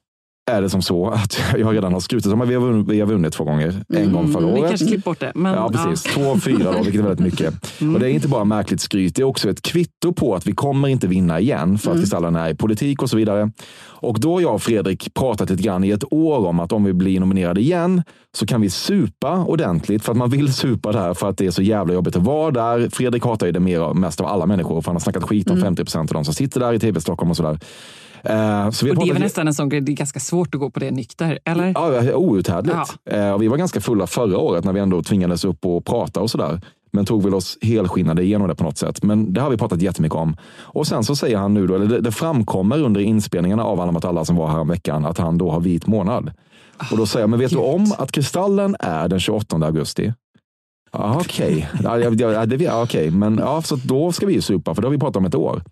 är 0.50 0.62
det 0.62 0.70
som 0.70 0.82
så 0.82 1.08
att 1.10 1.40
jag 1.58 1.76
redan 1.76 1.94
har 1.94 2.00
skrutit 2.00 2.34
om 2.34 2.42
att 2.42 2.50
vi 2.50 2.54
har 2.54 2.62
vunnit, 2.62 2.88
vi 2.90 3.00
har 3.00 3.08
vunnit 3.08 3.34
två 3.34 3.44
gånger. 3.44 3.76
En 3.94 4.12
gång 4.14 4.34
förra 4.34 4.44
Mm, 4.44 4.54
Vi 4.56 4.60
året. 4.62 4.70
kanske 4.72 4.88
klipper 4.88 5.04
bort 5.10 5.20
det. 5.20 5.32
Men, 5.36 5.54
Ja, 5.54 5.70
precis. 5.74 6.14
Två 6.14 6.22
och 6.22 6.44
fyra 6.44 6.72
då, 6.72 6.78
vilket 6.84 6.96
är 7.02 7.08
väldigt 7.08 7.20
mycket. 7.26 7.54
Och 7.94 8.00
det 8.00 8.06
är 8.10 8.14
inte 8.14 8.28
bara 8.28 8.44
märkligt 8.44 8.82
skryt, 8.82 9.16
det 9.16 9.22
är 9.22 9.26
också 9.26 9.50
ett 9.50 9.62
kvitto 9.62 10.14
på 10.14 10.36
att 10.36 10.48
vi 10.48 10.52
kommer 10.52 10.88
inte 10.88 11.08
vinna 11.08 11.40
igen 11.40 11.78
för 11.78 11.92
att 11.92 11.98
Kristallen 11.98 12.36
är 12.36 12.50
i 12.50 12.56
politik 12.56 13.02
och 13.04 13.10
så 13.10 13.18
vidare. 13.18 13.52
Och 14.02 14.20
då 14.20 14.34
har 14.34 14.42
jag 14.42 14.54
och 14.56 14.62
Fredrik 14.62 15.14
pratat 15.14 15.50
lite 15.50 15.64
grann 15.64 15.84
i 15.84 15.90
ett 15.90 16.14
år 16.14 16.46
om 16.46 16.60
att 16.60 16.72
om 16.72 16.84
vi 16.84 16.94
blir 16.94 17.20
nominerade 17.20 17.62
igen 17.62 18.04
så 18.36 18.46
kan 18.46 18.62
vi 18.62 18.70
supa 18.70 19.44
ordentligt 19.44 20.04
för 20.04 20.12
att 20.12 20.18
man 20.18 20.30
vill 20.30 20.54
supa 20.54 20.92
där 20.92 21.14
för 21.14 21.30
att 21.30 21.38
det 21.38 21.46
är 21.46 21.52
så 21.52 21.62
jävla 21.62 21.94
jobbigt 21.94 22.16
att 22.16 22.24
vara 22.24 22.52
där. 22.52 22.90
Fredrik 22.90 23.24
hatar 23.26 23.46
ju 23.46 23.52
det 23.52 23.60
mer, 23.60 23.94
mest 23.94 24.22
av 24.22 24.28
alla 24.28 24.46
människor 24.46 24.82
för 24.82 24.88
han 24.90 24.96
har 24.96 25.00
snackat 25.00 25.24
skit 25.24 25.50
om 25.50 25.62
50 25.62 25.84
procent 25.84 26.12
av 26.12 26.14
de 26.14 26.26
som 26.26 26.34
sitter 26.34 26.60
där 26.60 26.74
i 26.74 26.80
tv 26.80 27.02
Stockholm 27.02 27.32
och 27.32 27.38
sådär. 27.38 27.60
Eh, 28.24 28.70
så 28.70 28.86
vi 28.86 28.92
Och 28.92 28.96
det 28.96 29.10
är 29.10 29.14
väl 29.14 29.22
nästan 29.22 29.48
en 29.48 29.54
sån 29.54 29.70
grej, 29.70 29.82
det 29.82 29.92
är 29.92 29.96
ganska 29.96 30.20
svårt 30.20 30.56
att 30.56 30.62
gå 30.62 30.70
på 30.70 30.80
det 30.80 30.92
nykter, 30.92 31.40
eller? 31.46 31.72
Ja, 31.76 32.16
outhärdligt. 32.16 32.78
Ja. 33.04 33.12
Eh, 33.18 33.32
och 33.32 33.42
vi 33.42 33.48
var 33.48 33.58
ganska 33.58 33.82
fulla 33.82 34.08
förra 34.08 34.38
året 34.38 34.64
när 34.66 34.74
vi 34.74 34.80
ändå 34.80 35.04
tvingades 35.04 35.46
upp 35.46 35.66
och 35.66 35.86
prata 35.86 36.22
och 36.22 36.30
sådär. 36.30 36.62
Men 36.92 37.06
tog 37.06 37.24
väl 37.24 37.34
oss 37.34 37.58
helskinnade 37.62 38.24
igenom 38.24 38.48
det 38.48 38.56
på 38.56 38.64
något 38.64 38.78
sätt. 38.78 39.04
Men 39.04 39.34
det 39.34 39.42
har 39.42 39.50
vi 39.50 39.58
pratat 39.58 39.82
jättemycket 39.82 40.16
om. 40.18 40.38
Och 40.62 40.88
sen 40.88 41.04
så 41.04 41.16
säger 41.16 41.38
han 41.38 41.54
nu 41.54 41.68
då, 41.68 41.76
eller 41.76 41.86
det, 41.86 42.02
det 42.02 42.12
framkommer 42.12 42.82
under 42.84 43.02
inspelningarna 43.02 43.64
av 43.64 43.80
Alla 43.82 43.92
mot 43.92 44.06
alla 44.06 44.26
som 44.26 44.36
var 44.36 44.48
här 44.48 44.60
om 44.60 44.68
veckan, 44.68 45.06
att 45.06 45.18
han 45.18 45.38
då 45.38 45.52
har 45.52 45.60
vit 45.60 45.88
månad. 45.88 46.32
Och 46.92 46.98
då 46.98 47.06
säger 47.06 47.24
jag, 47.24 47.30
men 47.30 47.40
vet 47.40 47.50
du 47.52 47.58
om 47.58 47.94
att 47.98 48.12
Kristallen 48.12 48.76
är 48.80 49.08
den 49.08 49.20
28 49.20 49.56
augusti? 49.66 50.14
Ja, 50.92 51.18
okej. 51.22 51.70
Ja, 51.84 51.98
ja, 52.00 52.12
ja, 52.32 52.46
det- 52.46 52.56
ja, 52.64 52.84
okej. 52.84 53.12
Men 53.12 53.38
ja, 53.38 53.62
så 53.62 53.76
då 53.76 54.12
ska 54.12 54.26
vi 54.26 54.34
ju 54.34 54.42
supa, 54.42 54.76
för 54.76 54.82
det 54.82 54.88
har 54.88 54.92
vi 54.94 54.98
pratat 55.00 55.16
om 55.18 55.26
ett 55.26 55.36
år. 55.36 55.64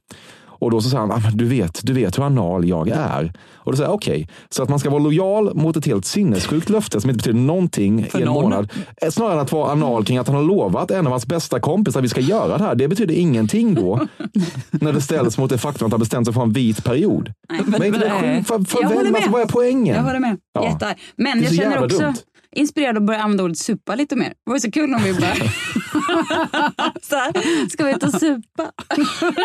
Och 0.59 0.71
då 0.71 0.81
så 0.81 0.89
säger 0.89 1.01
han, 1.01 1.11
ah, 1.11 1.19
men 1.19 1.37
du, 1.37 1.45
vet, 1.45 1.79
du 1.83 1.93
vet 1.93 2.17
hur 2.17 2.23
anal 2.23 2.67
jag 2.67 2.87
är. 2.89 3.33
Och 3.53 3.71
då 3.71 3.75
säger 3.77 3.89
jag, 3.89 3.95
okej. 3.95 4.29
Så 4.49 4.63
att 4.63 4.69
man 4.69 4.79
ska 4.79 4.89
vara 4.89 5.03
lojal 5.03 5.55
mot 5.55 5.77
ett 5.77 5.85
helt 5.85 6.05
sinnessjukt 6.05 6.69
löfte 6.69 7.01
som 7.01 7.09
inte 7.09 7.17
betyder 7.17 7.39
någonting 7.39 8.05
För 8.05 8.19
i 8.19 8.21
en 8.21 8.27
någon. 8.27 8.43
månad. 8.43 8.73
Eh, 9.01 9.09
Snarare 9.09 9.33
än 9.33 9.39
att 9.39 9.51
vara 9.51 9.71
anal 9.71 10.05
kring 10.05 10.17
att 10.17 10.27
han 10.27 10.35
har 10.35 10.43
lovat 10.43 10.91
en 10.91 11.05
av 11.07 11.11
hans 11.11 11.25
bästa 11.25 11.59
kompisar 11.59 11.99
att 11.99 12.03
vi 12.03 12.09
ska 12.09 12.21
göra 12.21 12.57
det 12.57 12.63
här. 12.63 12.75
Det 12.75 12.87
betyder 12.87 13.15
ingenting 13.15 13.75
då. 13.75 13.99
när 14.71 14.93
det 14.93 15.01
ställs 15.01 15.37
mot 15.37 15.49
det 15.49 15.57
faktum 15.57 15.85
att 15.85 15.91
han 15.93 15.99
bestämt 15.99 16.27
sig 16.27 16.33
för 16.33 16.41
en 16.41 16.53
vitt 16.53 16.83
period. 16.83 17.33
Men 17.65 17.83
inte 17.83 17.99
det 17.99 18.13
nej. 18.21 18.35
sjukt? 18.37 18.47
För, 18.47 18.59
för 18.59 18.81
Jag 18.81 18.89
håller 18.89 19.03
vem, 19.03 19.11
med. 19.11 19.15
alltså, 19.19 19.31
vad 19.31 19.41
är 19.41 19.45
poängen? 19.45 19.95
Jag 19.95 20.03
håller 20.03 20.19
med. 20.19 20.37
Ja. 20.53 20.63
Jättearg. 20.69 20.95
Men 21.17 21.43
jag 21.43 21.55
känner 21.55 21.83
också 21.85 21.99
dumt. 21.99 22.15
Inspirerad 22.51 22.97
att 22.97 23.03
börja 23.03 23.19
använda 23.19 23.43
ordet 23.43 23.57
supa 23.57 23.95
lite 23.95 24.15
mer. 24.15 24.27
Det 24.27 24.51
var 24.51 24.59
så 24.59 24.71
kul 24.71 24.93
om 24.93 25.03
vi 25.03 25.13
bara... 25.13 25.35
så 27.01 27.15
här, 27.15 27.69
ska 27.69 27.85
vi 27.85 27.91
ut 27.91 28.03
och 28.03 28.13
supa? 28.13 28.71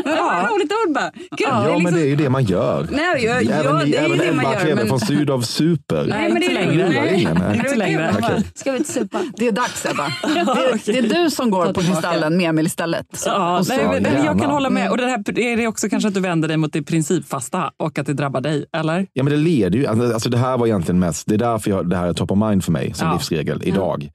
ja. 0.05 0.49
Roligt 0.53 0.73
ord 0.73 0.95
bara. 0.95 1.11
Kul. 1.11 1.29
Ja, 1.39 1.63
det 1.63 1.71
är 1.71 1.73
men 1.73 1.79
liksom... 1.79 1.95
det 1.95 2.01
är 2.01 2.07
ju 2.07 2.17
det 2.17 2.29
man 2.29 2.45
gör. 2.45 2.89
Nej, 2.91 3.25
jag, 3.25 3.43
även 3.43 3.49
ja, 3.49 3.85
det 3.85 3.97
är 3.97 4.05
även 4.05 4.19
det 4.19 4.33
man 4.33 4.45
Ebba 4.45 4.53
gör. 4.53 4.61
Kleve 4.61 4.75
Men... 4.75 4.89
från 4.89 5.01
Sydow 5.01 5.41
super. 5.41 6.05
Nej, 6.05 6.33
men 6.33 6.41
det 6.41 6.47
inte 6.47 6.61
är 6.61 6.67
längre. 6.67 6.89
Lurar 6.89 7.13
ingen, 7.13 7.37
nej. 7.49 7.57
Inte 7.57 7.75
längre. 7.75 8.15
Okej. 8.19 8.45
Ska 8.55 8.73
vi 8.73 8.81
och 8.81 8.87
supa? 8.87 9.23
Det 9.37 9.49
är 9.49 9.53
dags 9.53 9.87
Ebba. 9.87 10.13
Det, 10.85 10.93
det 10.93 10.99
är 10.99 11.25
du 11.25 11.31
som 11.31 11.51
går 11.51 11.73
på 11.73 11.81
Kristallen 11.81 12.37
med 12.37 12.49
Emil 12.49 12.67
istället. 12.67 13.23
Ja, 13.27 13.63
nej, 13.69 14.01
men, 14.01 14.25
jag 14.25 14.41
kan 14.41 14.51
hålla 14.51 14.71
med. 14.71 14.91
Och 14.91 14.97
det 14.97 15.07
här 15.07 15.39
är 15.39 15.57
det 15.57 15.67
också 15.67 15.89
kanske 15.89 16.09
att 16.09 16.15
du 16.15 16.21
vänder 16.21 16.49
dig 16.49 16.57
mot 16.57 16.73
det 16.73 16.83
principfasta 16.83 17.71
och 17.77 17.99
att 17.99 18.07
det 18.07 18.15
drabbar 18.15 18.41
dig, 18.41 18.65
eller? 18.73 19.07
Ja, 19.13 19.23
men 19.23 19.33
det 19.33 19.39
leder 19.39 19.79
ju. 19.79 19.87
Alltså, 19.87 20.13
alltså 20.13 20.29
det 20.29 20.39
här 20.39 20.59
var 20.59 20.67
egentligen 20.67 20.99
mest, 20.99 21.27
det 21.27 21.35
är 21.35 21.39
därför 21.39 21.71
jag, 21.71 21.91
det 21.91 21.97
här 21.97 22.07
är 22.07 22.13
top 22.13 22.31
of 22.31 22.39
mind 22.39 22.65
för 22.65 22.73
mig 22.73 22.95
som 23.03 23.09
Ja. 23.11 23.15
livsregel 23.15 23.63
idag. 23.65 24.11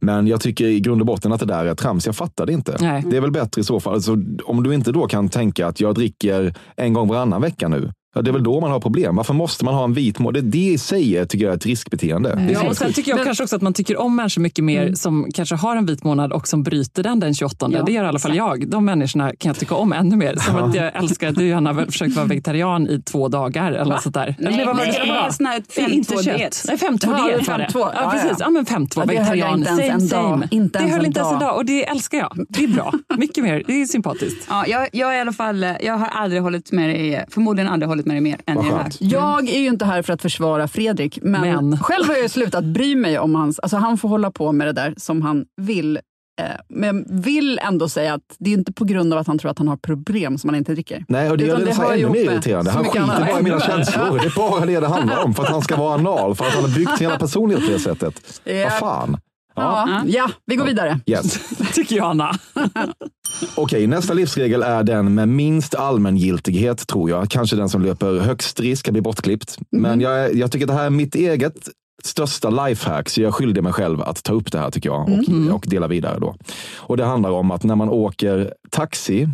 Men 0.00 0.26
jag 0.26 0.40
tycker 0.40 0.64
i 0.66 0.80
grund 0.80 1.00
och 1.00 1.06
botten 1.06 1.32
att 1.32 1.40
det 1.40 1.46
där 1.46 1.64
är 1.64 1.74
trams. 1.74 2.06
Jag 2.06 2.16
fattar 2.16 2.46
det 2.46 2.52
inte. 2.52 2.76
Nej. 2.80 3.04
Det 3.10 3.16
är 3.16 3.20
väl 3.20 3.30
bättre 3.30 3.60
i 3.60 3.64
så 3.64 3.80
fall. 3.80 3.94
Alltså, 3.94 4.16
om 4.44 4.62
du 4.62 4.74
inte 4.74 4.92
då 4.92 5.06
kan 5.06 5.28
tänka 5.28 5.66
att 5.66 5.80
jag 5.80 5.94
dricker 5.94 6.54
en 6.76 6.92
gång 6.92 7.08
varannan 7.08 7.40
vecka 7.42 7.68
nu. 7.68 7.92
Ja, 8.14 8.22
det 8.22 8.30
är 8.30 8.32
väl 8.32 8.42
då 8.42 8.60
man 8.60 8.70
har 8.70 8.80
problem. 8.80 9.16
Varför 9.16 9.34
måste 9.34 9.64
man 9.64 9.74
ha 9.74 9.84
en 9.84 9.92
vit 9.92 10.18
månad? 10.18 10.34
Det, 10.44 10.50
det 10.50 10.58
i 10.58 10.78
sig 10.78 11.16
är, 11.16 11.24
tycker 11.24 11.44
jag 11.44 11.52
är 11.52 11.56
ett 11.56 11.66
riskbeteende. 11.66 12.34
Det 12.34 12.42
är 12.42 12.52
Ja, 12.52 12.68
och 12.68 12.76
sen 12.76 12.92
tycker 12.92 13.10
jag 13.16 13.24
kanske 13.24 13.42
också 13.44 13.56
att 13.56 13.62
man 13.62 13.72
tycker 13.74 13.96
om 14.00 14.16
människor 14.16 14.42
mycket 14.42 14.64
mer 14.64 14.94
som 14.94 15.26
kanske 15.34 15.54
har 15.54 15.76
en 15.76 15.86
vit 15.86 16.04
månad 16.04 16.32
och 16.32 16.48
som 16.48 16.62
bryter 16.62 17.02
den 17.02 17.20
den 17.20 17.34
28. 17.34 17.68
Ja, 17.72 17.82
det 17.82 17.92
gör 17.92 18.04
i 18.04 18.06
alla 18.08 18.18
fall 18.18 18.36
jag. 18.36 18.68
De 18.70 18.84
människorna 18.84 19.32
kan 19.38 19.48
jag 19.48 19.58
tycka 19.58 19.74
om 19.74 19.92
ännu 19.92 20.16
mer. 20.16 20.36
Som 20.36 20.56
att 20.56 20.74
jag 20.74 20.96
älskar 20.96 21.28
att 21.28 21.34
du 21.34 21.48
Johanna 21.48 21.72
har 21.72 21.84
försökt 21.86 22.16
vara 22.16 22.26
vegetarian 22.26 22.88
i 22.88 23.02
två 23.02 23.28
dagar 23.28 23.72
eller 23.72 23.84
något 23.92 24.02
sånt 24.02 24.14
där. 24.14 24.34
Nej, 24.38 24.52
Eller 24.54 24.66
vad 24.66 24.76
var 24.76 24.84
nej, 24.84 24.86
det 24.86 24.92
skulle 24.92 25.12
det 25.12 25.14
var 25.14 25.20
vara? 25.20 25.32
sån 25.32 25.46
här 25.46 25.62
Nej, 25.78 25.92
inte 25.94 26.14
5-2 26.14 26.22
kött. 26.22 26.64
Nej, 26.68 26.76
5-2 26.76 26.98
Ja, 27.18 27.26
diet 27.36 27.48
var 27.48 27.58
det. 27.58 27.64
5-2. 27.64 27.78
Ja, 27.78 27.92
Ja, 27.94 28.10
precis. 28.10 28.30
ja. 28.30 28.36
Ja, 28.40 28.50
men 28.50 28.64
5-2 28.66 28.88
Ja, 28.96 29.04
det 29.06 29.24
höll 29.24 29.38
jag 29.38 29.52
vegetarian. 29.52 29.64
Same, 29.64 29.82
en 29.82 29.98
dag. 30.08 30.08
same. 30.08 30.48
Inte 30.50 30.78
det 30.78 30.88
höll 30.88 31.06
inte 31.06 31.20
ens 31.20 31.32
en 31.32 31.38
dag. 31.38 31.48
dag 31.48 31.56
och 31.56 31.64
det 31.64 31.88
älskar 31.88 32.18
jag. 32.18 32.46
Det 32.48 32.64
är 32.64 32.68
bra. 32.68 32.92
Mycket 33.18 33.44
mer. 33.44 33.62
Det 33.66 33.82
är 33.82 33.86
sympatiskt. 33.86 34.46
Ja, 34.50 34.64
jag, 34.66 34.88
jag, 34.92 35.16
i 35.16 35.20
alla 35.20 35.32
fall, 35.32 35.66
jag 35.80 35.96
har 35.96 36.06
aldrig 36.08 36.42
hållit 36.42 36.72
med 36.72 36.88
dig, 36.90 37.24
förmodligen 37.30 37.72
aldrig 37.72 37.88
hållit 37.88 38.01
med 38.06 38.14
dig 38.16 38.20
mer 38.20 38.40
än 38.46 38.56
Vad 38.56 38.66
i 38.66 38.68
det 38.68 38.74
här. 38.74 38.82
skönt. 38.82 38.96
Jag 39.00 39.48
är 39.48 39.60
ju 39.60 39.66
inte 39.68 39.84
här 39.84 40.02
för 40.02 40.12
att 40.12 40.22
försvara 40.22 40.68
Fredrik, 40.68 41.18
men, 41.22 41.40
Men. 41.40 41.78
själv 41.82 42.06
har 42.06 42.14
jag 42.14 42.22
ju 42.22 42.28
slutat 42.28 42.64
bry 42.64 42.96
mig 42.96 43.18
om 43.18 43.34
hans... 43.34 43.58
Alltså 43.58 43.76
han 43.76 43.98
får 43.98 44.08
hålla 44.08 44.30
på 44.30 44.52
med 44.52 44.66
det 44.66 44.72
där 44.72 44.94
som 44.96 45.22
han 45.22 45.44
vill. 45.60 45.96
Eh, 46.40 46.44
Men 46.68 46.96
jag 47.08 47.16
vill 47.22 47.58
ändå 47.62 47.88
säga 47.88 48.14
att 48.14 48.36
det 48.38 48.50
är 48.50 48.54
inte 48.54 48.72
på 48.72 48.84
grund 48.84 49.12
av 49.12 49.18
att 49.18 49.26
han 49.26 49.38
tror 49.38 49.50
att 49.50 49.58
han 49.58 49.68
har 49.68 49.76
problem 49.76 50.38
som 50.38 50.48
han 50.50 50.54
inte 50.58 50.72
dricker. 50.72 51.04
Nej, 51.08 51.30
och 51.30 51.38
det 51.38 51.44
gör 51.46 51.58
det, 51.58 51.64
det 51.64 51.94
ännu 51.94 52.08
mer 52.08 52.20
irriterande. 52.32 52.70
Han 52.70 52.84
skiter 52.84 53.06
bara 53.26 53.40
i 53.40 53.42
mina 53.42 53.60
känslor. 53.66 54.18
Det 54.18 54.26
är 54.26 54.36
bara 54.36 54.66
det 54.66 54.80
det 54.80 54.86
handlar 54.88 55.24
om. 55.24 55.34
För 55.34 55.42
att 55.42 55.48
han 55.48 55.62
ska 55.62 55.76
vara 55.76 55.94
anal. 55.94 56.34
För 56.34 56.44
att 56.44 56.52
han 56.52 56.62
har 56.62 56.74
byggt 56.74 56.98
sin 56.98 57.06
hela 57.06 57.18
personlighet 57.18 57.66
på 57.66 57.72
det 57.72 57.78
sättet. 57.78 58.40
Ja. 58.44 58.54
Vad 58.64 58.72
fan. 58.72 59.16
Ja, 59.54 60.02
ja 60.06 60.30
vi 60.46 60.56
går 60.56 60.64
vidare. 60.64 61.00
Yes. 61.06 61.38
Tycker 61.74 61.96
Johanna. 61.96 62.30
Okej, 63.54 63.86
nästa 63.86 64.14
livsregel 64.14 64.62
är 64.62 64.82
den 64.82 65.14
med 65.14 65.28
minst 65.28 65.74
allmängiltighet 65.74 66.86
tror 66.86 67.10
jag. 67.10 67.30
Kanske 67.30 67.56
den 67.56 67.68
som 67.68 67.82
löper 67.82 68.18
högst 68.20 68.60
risk 68.60 68.88
att 68.88 68.92
bli 68.92 69.00
bortklippt. 69.02 69.58
Men 69.70 70.00
jag, 70.00 70.24
är- 70.24 70.34
jag 70.34 70.52
tycker 70.52 70.64
att 70.66 70.68
det 70.68 70.74
här 70.74 70.86
är 70.86 70.90
mitt 70.90 71.14
eget 71.14 71.68
största 72.04 72.50
lifehack, 72.66 73.08
så 73.08 73.20
jag 73.22 73.34
skyldig 73.34 73.62
mig 73.62 73.72
själv 73.72 74.00
att 74.02 74.22
ta 74.22 74.32
upp 74.32 74.52
det 74.52 74.58
här 74.58 74.70
tycker 74.70 74.88
jag 74.88 75.08
och, 75.48 75.54
och 75.54 75.64
dela 75.68 75.88
vidare 75.88 76.18
då. 76.20 76.34
Och 76.76 76.96
det 76.96 77.04
handlar 77.04 77.30
om 77.30 77.50
att 77.50 77.64
när 77.64 77.76
man 77.76 77.88
åker 77.88 78.54
taxi, 78.70 79.28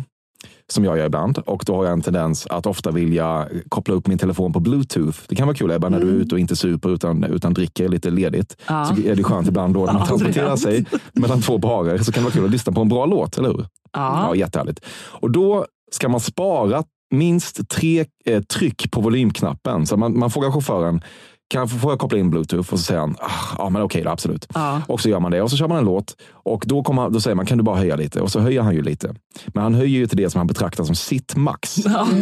som 0.69 0.85
jag 0.85 0.97
gör 0.97 1.05
ibland, 1.05 1.37
och 1.37 1.63
då 1.65 1.75
har 1.75 1.83
jag 1.85 1.93
en 1.93 2.01
tendens 2.01 2.47
att 2.47 2.65
ofta 2.65 2.91
vilja 2.91 3.47
koppla 3.69 3.93
upp 3.93 4.07
min 4.07 4.17
telefon 4.17 4.53
på 4.53 4.59
bluetooth. 4.59 5.17
Det 5.27 5.35
kan 5.35 5.47
vara 5.47 5.57
kul 5.57 5.71
Ebba, 5.71 5.89
när 5.89 5.99
du 5.99 6.09
är 6.09 6.13
ute 6.13 6.35
och 6.35 6.39
inte 6.39 6.55
super 6.55 6.89
utan, 6.89 7.23
utan 7.23 7.53
dricker 7.53 7.89
lite 7.89 8.09
ledigt. 8.09 8.57
Ja. 8.67 8.85
Så 8.85 9.01
är 9.01 9.15
det 9.15 9.23
skönt 9.23 9.47
ibland 9.47 9.73
då 9.73 9.85
när 9.85 9.93
man 9.93 10.07
transporterar 10.07 10.55
sig 10.55 10.85
mellan 11.13 11.41
två 11.41 11.57
barer 11.57 11.97
så 11.97 12.11
kan 12.11 12.23
det 12.23 12.25
vara 12.25 12.33
kul 12.33 12.45
att 12.45 12.51
lyssna 12.51 12.73
på 12.73 12.81
en 12.81 12.89
bra 12.89 13.05
låt, 13.05 13.37
eller 13.37 13.49
hur? 13.49 13.65
Ja, 13.93 14.25
Ja. 14.27 14.35
jättehärligt. 14.35 14.85
Och 15.09 15.31
då 15.31 15.65
ska 15.91 16.09
man 16.09 16.19
spara 16.19 16.83
minst 17.11 17.69
tre 17.69 18.05
eh, 18.25 18.41
tryck 18.43 18.91
på 18.91 19.01
volymknappen. 19.01 19.85
Så 19.85 19.97
man, 19.97 20.19
man 20.19 20.31
frågar 20.31 20.51
chauffören, 20.51 21.01
kan 21.49 21.59
jag, 21.59 21.81
får 21.81 21.91
jag 21.91 21.99
koppla 21.99 22.17
in 22.17 22.29
bluetooth? 22.29 22.73
Och 22.73 22.79
så 22.79 22.85
säger 22.85 22.99
han, 22.99 23.15
ah, 23.19 23.55
ja 23.57 23.69
men 23.69 23.81
okej 23.81 24.03
då, 24.03 24.09
absolut. 24.09 24.47
Ja. 24.53 24.81
Och 24.87 25.01
så 25.01 25.09
gör 25.09 25.19
man 25.19 25.31
det 25.31 25.41
och 25.41 25.51
så 25.51 25.57
kör 25.57 25.67
man 25.67 25.77
en 25.77 25.85
låt 25.85 26.15
och 26.31 26.63
då, 26.67 26.83
kommer, 26.83 27.09
då 27.09 27.21
säger 27.21 27.35
man, 27.35 27.45
kan 27.45 27.57
du 27.57 27.63
bara 27.63 27.77
höja 27.77 27.95
lite? 27.95 28.21
Och 28.21 28.31
så 28.31 28.39
höjer 28.39 28.61
han 28.61 28.75
ju 28.75 28.81
lite. 28.81 29.15
Men 29.47 29.63
han 29.63 29.75
höjer 29.75 29.99
ju 29.99 30.07
till 30.07 30.17
det 30.17 30.29
som 30.29 30.39
han 30.39 30.47
betraktar 30.47 30.83
som 30.83 30.95
sitt 30.95 31.35
max. 31.35 31.73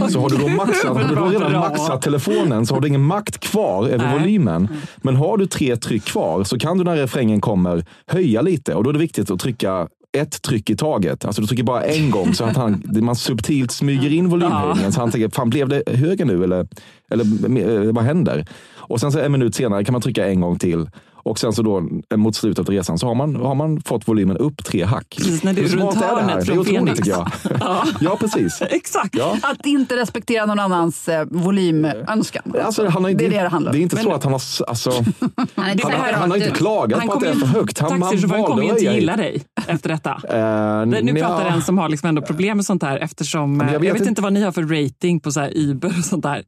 Så 0.09 0.19
har 0.19 0.29
du 0.29 0.37
då, 0.37 0.47
maxat, 0.47 0.97
har 0.97 1.09
du 1.09 1.15
då 1.15 1.25
redan 1.25 1.51
maxat 1.51 2.01
telefonen 2.01 2.65
så 2.65 2.73
har 2.73 2.81
du 2.81 2.87
ingen 2.87 3.03
makt 3.03 3.39
kvar 3.39 3.87
över 3.87 4.05
Nej. 4.05 4.19
volymen. 4.19 4.67
Men 4.97 5.15
har 5.15 5.37
du 5.37 5.47
tre 5.47 5.75
tryck 5.75 6.05
kvar 6.05 6.43
så 6.43 6.59
kan 6.59 6.77
du 6.77 6.83
när 6.83 6.95
refrängen 6.95 7.41
kommer 7.41 7.85
höja 8.07 8.41
lite 8.41 8.75
och 8.75 8.83
då 8.83 8.89
är 8.89 8.93
det 8.93 8.99
viktigt 8.99 9.31
att 9.31 9.39
trycka 9.39 9.87
ett 10.17 10.41
tryck 10.41 10.69
i 10.69 10.75
taget. 10.75 11.25
Alltså 11.25 11.41
du 11.41 11.47
trycker 11.47 11.63
bara 11.63 11.83
en 11.83 12.11
gång 12.11 12.33
så 12.33 12.43
att 12.43 12.55
han, 12.55 12.83
man 13.01 13.15
subtilt 13.15 13.71
smyger 13.71 14.13
in 14.13 14.29
volymhöjningen. 14.29 14.91
Så 14.91 14.99
han 14.99 15.11
tänker, 15.11 15.29
fan 15.29 15.49
blev 15.49 15.69
det 15.69 15.83
högre 15.87 16.25
nu 16.25 16.43
eller, 16.43 16.67
eller 17.11 17.91
vad 17.91 18.03
händer? 18.03 18.45
Och 18.87 18.99
sen 18.99 19.11
så 19.11 19.19
en 19.19 19.31
minut 19.31 19.55
senare 19.55 19.83
kan 19.85 19.93
man 19.93 20.01
trycka 20.01 20.27
en 20.27 20.41
gång 20.41 20.59
till. 20.59 20.89
Och 21.13 21.39
sen 21.39 21.53
så 21.53 21.61
då 21.61 21.83
eh, 22.11 22.17
mot 22.17 22.35
slutet 22.35 22.59
av 22.69 22.73
resan 22.75 22.97
så 22.99 23.07
har 23.07 23.15
man, 23.15 23.35
har 23.35 23.55
man 23.55 23.81
fått 23.81 24.07
volymen 24.07 24.37
upp 24.37 24.63
tre 24.65 24.83
hack. 24.83 25.15
Precis, 25.17 25.43
när 25.43 25.53
du 25.53 25.63
är 25.65 25.67
runt 25.67 25.99
det 25.99 26.05
hörnet 26.05 26.35
Det 26.35 26.41
är 26.41 26.45
från 26.45 26.59
otroligt 26.59 26.95
tycker 26.95 27.09
jag. 27.09 27.31
Ja. 27.59 27.85
Ja, 28.01 28.17
precis. 28.19 28.61
Exakt. 28.61 29.15
Ja. 29.17 29.37
Att 29.41 29.65
inte 29.65 29.95
respektera 29.95 30.45
någon 30.45 30.59
annans 30.59 31.07
eh, 31.09 31.25
volymönskan. 31.31 32.53
Alltså, 32.63 32.87
han 32.87 33.03
har 33.03 33.11
det 33.11 33.25
är 33.25 33.29
det 33.29 33.41
det 33.41 33.47
handlar 33.49 33.71
om. 33.71 33.75
Det 33.77 33.81
är 33.81 33.83
inte 33.83 33.97
så 33.97 34.03
Men- 34.03 34.15
att 34.15 34.23
han 34.23 34.33
har... 34.33 34.41
Alltså, 34.67 34.89
Han 35.55 35.69
är 35.69 35.75
Det 35.75 35.83
han, 35.83 35.91
så 35.91 35.97
här, 35.97 36.13
han 36.13 36.29
har 36.31 36.37
inte 36.37 36.51
klagat 36.51 36.99
Han 36.99 37.07
på 37.07 37.13
att 37.13 37.19
det 37.21 37.29
är 37.29 37.33
för 37.33 37.45
högt. 37.47 37.79
Han, 37.79 38.01
Taxichauffören 38.01 38.43
kommer 38.43 38.63
ju 38.63 38.69
inte 38.69 38.83
gilla 38.83 39.15
dig 39.15 39.43
efter 39.67 39.89
detta. 39.89 40.11
Eh, 40.37 40.85
Nu 41.03 41.13
pratar 41.21 41.45
en 41.45 41.61
som 41.61 41.77
har 41.77 41.89
liksom 41.89 42.09
ändå 42.09 42.21
problem 42.21 42.57
med 42.57 42.65
sånt 42.65 42.83
här 42.83 42.97
eftersom 42.97 43.57
Men 43.57 43.67
jag 43.67 43.75
jag 43.75 43.79
vet, 43.79 43.89
vet 43.93 43.97
inte 43.99 44.09
inte- 44.09 44.21
vad 44.21 44.33
ni 44.33 44.41
har 44.43 44.51
för 44.51 44.63
rating 44.83 45.19
på 45.19 45.31
så 45.31 45.39
här 45.39 45.51
Uber 45.55 45.87
och 45.99 46.05
sånt 46.05 46.23
där. 46.23 46.43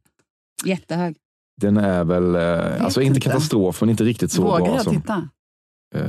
jättehög. 0.64 1.16
Den 1.60 1.76
är 1.76 2.04
väl, 2.04 2.34
eh, 2.34 2.84
alltså 2.84 3.00
inte 3.00 3.16
inte. 3.16 3.20
katastrof, 3.28 3.80
men 3.80 3.90
inte 3.90 4.04
riktigt 4.04 4.32
så 4.32 4.42
Vågar 4.42 4.58
bra 4.64 4.74
jag 4.74 4.82
som... 4.84 4.94
titta? 5.00 5.28
Eh, 5.94 6.00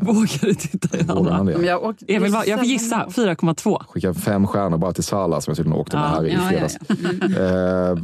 Vågar 0.00 0.46
du 0.46 0.54
titta 0.54 0.98
i 0.98 1.02
vågar 1.02 1.32
alla? 1.32 1.44
Men 1.44 1.60
det? 1.60 1.66
jag, 1.66 1.82
åker, 1.84 2.10
Emil, 2.10 2.32
vad- 2.32 2.46
jag 2.46 2.58
får 2.58 2.66
gissa 2.66 3.06
4,2. 3.10 3.84
Skicka 3.88 4.14
fem 4.14 4.46
stjärnor 4.46 4.78
bara 4.78 4.92
till 4.92 5.04
Sala 5.04 5.40
som 5.40 5.50
jag 5.50 5.56
tydligen 5.56 5.78
åkte 5.80 5.96
med 5.96 6.04
Ja, 6.04 6.08
här 6.08 6.26
i 6.26 6.32
Ja, 6.32 6.40
ja, 6.42 6.48
fredags. 6.48 6.76
ja. 6.88 6.94
Mm. 7.20 7.96
Eh, 7.96 8.02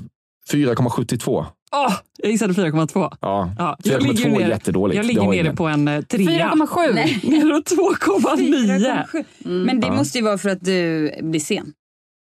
4,72. 0.52 1.46
Åh, 1.72 1.92
jag 2.18 2.30
gissade 2.32 2.52
4,2. 2.52 3.12
Ja, 3.20 3.50
Ja, 3.58 3.76
jag 3.84 4.00
4,2 4.00 4.06
ligger 4.08 4.26
är 4.26 4.30
nere, 4.30 4.48
jättedåligt. 4.48 4.96
jag 4.96 5.04
Det 5.04 5.08
ligger 5.08 5.20
har 5.20 5.28
nere 5.30 5.40
ingen. 5.40 5.56
på 5.56 5.66
en 5.68 5.88
eh, 5.88 6.00
trea. 6.02 6.50
4,7. 6.54 6.94
Nej. 6.94 7.20
Nere 7.24 7.62
på 7.62 7.74
2,9. 7.74 9.04
4,7. 9.04 9.24
Men 9.64 9.80
det 9.80 9.86
Ja. 9.86 9.92
måste 9.94 10.18
ju 10.18 10.24
vara 10.24 10.38
för 10.38 10.48
att 10.48 10.64
du 10.64 11.10
blir 11.22 11.40
sen. 11.40 11.72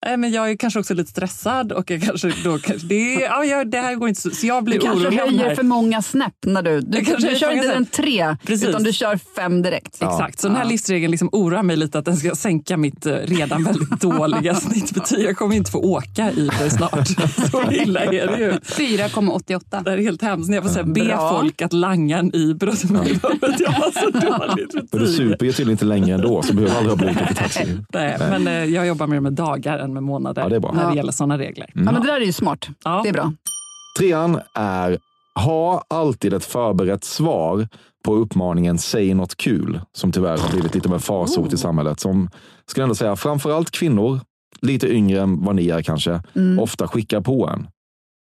Nej, 0.06 0.16
men 0.16 0.32
jag 0.32 0.50
är 0.50 0.56
kanske 0.56 0.80
också 0.80 0.94
lite 0.94 1.10
stressad 1.10 1.72
och 1.72 1.90
jag 1.90 2.02
kanske 2.02 2.32
då, 2.44 2.58
kanske- 2.58 2.86
det, 2.86 3.12
ja, 3.12 3.44
jag, 3.44 3.70
det 3.70 3.78
här 3.78 3.94
går 3.94 4.08
inte 4.08 4.20
så, 4.20 4.30
så 4.30 4.46
jag 4.46 4.62
Du 4.62 4.64
blir 4.64 4.80
kanske 4.80 5.06
orolig. 5.06 5.20
av 5.20 5.32
det 5.32 5.38
höjer 5.38 5.54
för 5.54 5.62
många 5.62 6.02
snäpp 6.02 6.34
när 6.46 6.62
du... 6.62 6.80
Du, 6.80 7.04
kanske 7.04 7.28
du 7.30 7.36
kör 7.36 7.50
inte 7.52 7.72
en 7.72 7.86
tre, 7.86 8.36
Precis. 8.46 8.68
utan 8.68 8.82
du 8.82 8.92
kör 8.92 9.18
fem 9.36 9.62
direkt. 9.62 9.96
Ja. 10.00 10.12
Exakt, 10.12 10.40
så 10.40 10.46
den 10.48 10.56
här 10.56 10.64
Ja. 10.64 10.68
listregeln 10.70 11.10
liksom 11.10 11.28
oroar 11.32 11.62
mig 11.62 11.76
lite 11.76 11.98
att 11.98 12.04
den 12.04 12.16
ska 12.16 12.34
sänka 12.34 12.76
mitt 12.76 13.06
eh, 13.06 13.12
redan 13.14 13.64
väldigt 13.64 13.90
dåliga 14.00 14.54
snittbetyg. 14.54 15.24
Jag 15.24 15.36
kommer 15.36 15.56
inte 15.56 15.70
få 15.70 15.78
åka 15.78 16.30
i 16.32 16.50
det 16.60 16.70
snart. 16.70 17.08
Så 17.50 17.70
illa 17.72 18.00
är 18.04 18.10
det 18.26 18.38
ju. 18.38 18.50
4,88. 18.52 19.84
Det 19.84 19.92
är 19.92 19.96
helt 19.98 20.22
hemskt 20.22 20.48
när 20.48 20.56
jag 20.56 20.64
får 20.64 20.70
säga, 20.70 20.84
be 20.84 21.04
Bra. 21.04 21.36
folk 21.38 21.62
att 21.62 21.72
langa 21.72 22.18
en 22.18 22.30
och 22.68 22.78
så 22.78 22.86
mig 22.92 23.18
för 23.20 23.28
att 23.48 23.60
jag 23.60 23.70
har 23.70 23.90
så 23.90 24.10
dåligt 24.10 24.74
Men 24.74 24.86
du 24.90 24.98
betyg. 24.98 25.16
super 25.16 25.46
ju 25.46 25.52
tydligen 25.52 25.70
inte 25.70 25.84
längre 25.84 26.14
ändå, 26.14 26.42
så 26.42 26.48
du 26.52 26.54
behöver 26.54 26.76
aldrig 26.76 26.90
ha 26.90 26.96
bluetooth 26.96 27.32
i 27.32 27.34
taxi. 27.34 27.78
Nej, 27.92 28.16
men 28.18 28.46
eh, 28.46 28.64
jag 28.64 28.86
jobbar 28.86 29.06
mer 29.06 29.20
med 29.20 29.32
dagar 29.32 29.78
än 29.78 29.95
med 29.96 30.02
månader 30.02 30.42
Ja, 30.42 30.48
det 30.48 30.56
är 30.56 30.60
bra. 30.60 30.72
när 30.72 30.90
det 30.90 30.96
gäller 30.96 31.12
sådana 31.12 31.38
regler. 31.38 31.70
Ja, 31.74 31.80
men 31.82 31.94
det 31.94 32.06
där 32.06 32.20
är 32.20 32.24
ju 32.26 32.32
smart. 32.32 32.68
Ja. 32.84 33.00
Det 33.02 33.08
är 33.08 33.12
bra. 33.12 33.32
Trean 33.98 34.40
är, 34.54 34.98
ha 35.44 35.84
alltid 35.88 36.34
ett 36.34 36.44
förberett 36.44 37.04
svar 37.04 37.68
på 38.04 38.14
uppmaningen 38.14 38.78
säg 38.78 39.14
något 39.14 39.36
kul, 39.36 39.80
som 39.92 40.12
tyvärr 40.12 40.38
har 40.38 40.50
blivit 40.50 40.74
lite 40.74 40.88
av 40.88 40.94
en 40.94 41.00
farsot 41.00 41.52
i 41.52 41.56
samhället. 41.56 42.00
Som, 42.00 42.30
skulle 42.66 42.82
ändå 42.82 42.94
säga, 42.94 43.16
framförallt 43.16 43.70
kvinnor, 43.70 44.20
lite 44.60 44.88
yngre 44.88 45.20
än 45.20 45.44
vad 45.44 45.54
ni 45.56 45.68
är 45.68 45.82
kanske, 45.82 46.22
ofta 46.60 46.88
skickar 46.88 47.20
på 47.20 47.48
en. 47.48 47.66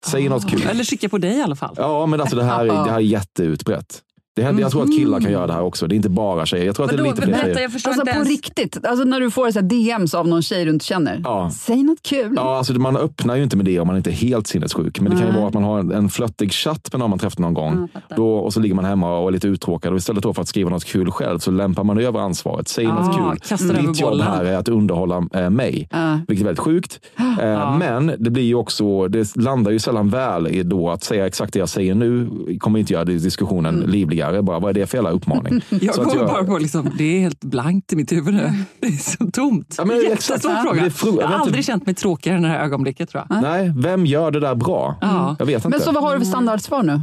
Säg 0.06 0.28
något 0.28 0.50
kul. 0.50 0.62
Eller 0.70 0.84
skicka 0.84 1.08
på 1.08 1.18
dig 1.18 1.38
i 1.38 1.42
alla 1.42 1.56
fall. 1.56 1.74
Ja, 1.78 2.06
men 2.06 2.20
alltså 2.20 2.36
det 2.36 2.44
här, 2.44 2.64
är- 2.64 2.66
det 2.84 2.90
här 2.90 2.96
är 2.96 3.00
jätteutbrett. 3.00 4.02
Det 4.38 4.44
här, 4.44 4.60
Jag 4.60 4.70
tror 4.70 4.82
att 4.82 4.90
killar 4.96 5.20
kan 5.20 5.32
göra 5.32 5.46
det 5.46 5.52
här 5.52 5.62
också. 5.62 5.86
Det 5.86 5.94
är 5.94 5.96
inte 5.96 6.08
bara 6.08 6.46
tjejer. 6.46 6.66
Jag 6.66 6.76
tror 6.76 6.84
att 6.86 6.90
det 6.90 6.96
är 6.96 6.98
Vadå, 6.98 7.10
lite 7.10 7.22
fler 7.22 7.34
tjejer. 7.42 7.58
jag 7.60 7.64
Alltså 7.64 7.90
inte 7.90 8.00
på 8.04 8.08
ens. 8.10 8.28
riktigt, 8.28 8.86
alltså 8.86 9.04
när 9.04 9.20
du 9.20 9.30
får 9.30 9.50
så 9.50 9.58
här 9.60 9.66
DMs 9.98 10.14
av 10.14 10.28
någon 10.28 10.42
tjej 10.42 10.64
du 10.64 10.70
inte 10.70 10.84
känner. 10.84 11.20
Ja. 11.24 11.50
Säg 11.54 11.82
något 11.82 12.02
kul. 12.02 12.32
Ja, 12.36 12.56
alltså 12.58 12.72
man 12.72 12.96
öppnar 12.96 13.36
ju 13.36 13.42
inte 13.42 13.56
med 13.56 13.66
det 13.66 13.80
om 13.80 13.86
man 13.86 13.96
inte 13.96 14.10
är 14.10 14.14
helt 14.14 14.46
sinnessjuk. 14.46 15.00
Men 15.00 15.10
det 15.12 15.16
kan 15.18 15.26
ju 15.26 15.32
Nej. 15.32 15.38
vara 15.40 15.48
att 15.48 15.54
man 15.54 15.64
har 15.64 15.78
en, 15.78 15.92
en 15.92 16.08
flöttig 16.08 16.52
chatt 16.52 16.88
med 16.92 16.98
någon 17.00 17.10
man 17.10 17.18
träffat 17.18 17.38
någon 17.38 17.54
gång. 17.54 17.88
Ja, 17.94 18.00
då, 18.16 18.34
och 18.36 18.52
så 18.52 18.60
ligger 18.60 18.74
man 18.74 18.84
hemma 18.84 19.18
och 19.18 19.28
är 19.28 19.32
lite 19.32 19.48
uttråkad. 19.48 19.92
Och 19.92 19.98
istället 19.98 20.22
för 20.22 20.40
att 20.40 20.48
skriva 20.48 20.70
något 20.70 20.84
kul 20.84 21.10
själv 21.10 21.38
så 21.38 21.50
lämpar 21.50 21.84
man 21.84 21.98
över 21.98 22.20
ansvaret. 22.20 22.68
Säg 22.68 22.86
något 22.86 23.18
Ah, 23.18 23.34
kul. 23.50 23.86
Ditt 23.86 24.00
jobb 24.00 24.20
här 24.20 24.44
är 24.44 24.56
att 24.56 24.68
underhålla 24.68 25.26
eh, 25.34 25.50
mig. 25.50 25.88
Ja. 25.90 26.18
Vilket 26.28 26.42
är 26.42 26.46
väldigt 26.46 26.64
sjukt. 26.64 27.00
Eh, 27.40 27.78
Men 27.78 28.12
det 28.18 28.30
blir 28.30 28.42
ju 28.44 28.54
också, 28.54 29.08
det 29.08 29.36
landar 29.36 29.70
ju 29.70 29.78
sällan 29.78 30.08
väl 30.08 30.46
i 30.46 30.62
då 30.62 30.90
att 30.90 31.04
säga 31.04 31.26
exakt 31.26 31.52
det 31.52 31.58
jag 31.58 31.68
säger 31.68 31.94
nu 31.94 32.28
kommer 32.60 32.78
inte 32.78 32.92
göra 32.92 33.04
diskussionen 33.04 33.80
livligare. 33.80 34.27
Bara, 34.42 34.58
vad 34.58 34.70
är 34.70 34.74
det 34.74 34.86
för 34.86 34.96
jävla 34.98 35.10
uppmaning? 35.10 35.60
Jag 35.80 35.94
Så 35.94 36.00
att 36.02 36.08
kommer 36.08 36.20
jag- 36.22 36.30
bara 36.30 36.44
på 36.44 36.58
liksom, 36.58 36.90
det 36.98 37.04
är 37.16 37.20
helt 37.20 37.40
blankt 37.44 37.92
i 37.92 37.96
mitt 37.96 38.12
huvud 38.12 38.34
nu. 38.34 38.52
Det 38.80 38.86
är 38.86 38.92
så 38.92 39.30
tomt. 39.30 39.74
Ja, 39.78 39.84
men. 39.84 39.96
Jättesvår 40.02 40.52
Ja. 40.52 40.62
fråga. 40.62 40.90
Fru- 40.90 41.18
jag 41.20 41.28
har 41.28 41.34
aldrig 41.38 41.64
känt 41.64 41.86
mig 41.86 41.94
tråkigare 41.94 42.38
i 42.38 42.42
det 42.42 42.48
här 42.48 42.64
ögonblicket 42.64 43.10
tror 43.10 43.24
jag. 43.28 43.42
Nej, 43.42 43.72
vem 43.76 44.06
gör 44.06 44.30
det 44.30 44.40
där 44.40 44.54
bra? 44.54 44.96
Ja. 45.00 45.36
Jag 45.38 45.46
vet 45.46 45.54
inte. 45.56 45.68
Men 45.68 45.80
så 45.80 45.92
vad 45.92 46.02
har 46.02 46.12
du 46.12 46.18
för 46.18 46.26
standardsvar 46.26 46.82
nu? 46.82 47.00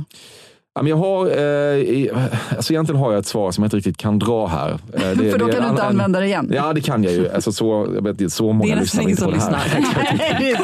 Ja, 0.77 0.81
men 0.81 0.89
jag 0.89 0.97
har, 0.97 1.25
eh, 1.25 2.17
alltså 2.55 2.73
egentligen 2.73 3.01
har 3.01 3.11
jag 3.11 3.19
ett 3.19 3.25
svar 3.25 3.51
som 3.51 3.63
jag 3.63 3.67
inte 3.67 3.77
riktigt 3.77 3.97
kan 3.97 4.19
dra 4.19 4.47
här. 4.47 4.69
Eh, 4.71 4.77
det- 4.93 5.15
För 5.31 5.39
då 5.39 5.47
kan 5.47 5.63
du 5.63 5.69
inte 5.69 5.81
en- 5.81 5.87
använda 5.87 6.19
det 6.19 6.25
igen. 6.25 6.51
Ja, 6.55 6.73
det 6.73 6.81
kan 6.81 7.03
jag 7.03 7.13
ju. 7.13 7.29
Alltså, 7.29 7.51
så, 7.51 7.87
jag 7.95 8.03
vet, 8.17 8.33
så 8.33 8.53
många 8.53 8.65
Det 8.65 8.71
är 8.71 8.75
nästan 8.81 8.81
lyssnar 8.81 9.01
ingen 9.03 9.11
inte 9.11 9.25
på 9.25 9.31
som 9.41 9.51
det 9.51 9.57
här. 9.57 9.79
lyssnar. 9.79 10.39
det 10.39 10.51
är 10.51 10.55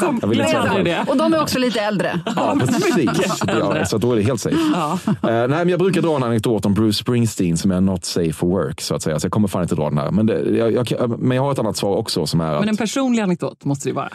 sant. 0.00 0.24
Det 0.34 0.40
är 0.40 0.94
sant. 0.94 1.08
Och 1.10 1.16
de 1.16 1.34
är 1.34 1.42
också 1.42 1.58
lite 1.58 1.80
äldre. 1.80 2.20
Ja, 2.36 2.56
precis. 2.60 3.10
Ja, 3.46 3.84
så 3.84 3.98
då 3.98 4.12
är 4.12 4.16
det 4.16 4.22
helt 4.22 4.40
safe. 4.40 4.56
Ja. 4.74 4.98
Eh, 5.06 5.16
nej, 5.22 5.48
men 5.48 5.68
jag 5.68 5.78
brukar 5.78 6.02
dra 6.02 6.16
en 6.16 6.22
anekdot 6.22 6.66
om 6.66 6.74
Bruce 6.74 6.98
Springsteen 6.98 7.56
som 7.56 7.70
är 7.70 7.80
not 7.80 8.04
safe 8.04 8.32
for 8.32 8.46
work. 8.48 8.80
Så 8.80 8.94
att 8.94 9.02
säga. 9.02 9.20
Så 9.20 9.24
jag 9.26 9.32
kommer 9.32 9.48
fan 9.48 9.62
inte 9.62 9.74
dra 9.74 9.88
den 9.88 9.98
här. 9.98 10.10
Men, 10.10 10.26
det, 10.26 10.40
jag, 10.56 10.90
jag, 10.90 11.18
men 11.20 11.36
jag 11.36 11.42
har 11.42 11.52
ett 11.52 11.58
annat 11.58 11.76
svar 11.76 11.96
också 11.96 12.26
som 12.26 12.40
är 12.40 12.52
att, 12.52 12.60
Men 12.60 12.68
en 12.68 12.76
personlig 12.76 13.22
anekdot 13.22 13.64
måste 13.64 13.88
det 13.88 13.92
vara. 13.92 14.08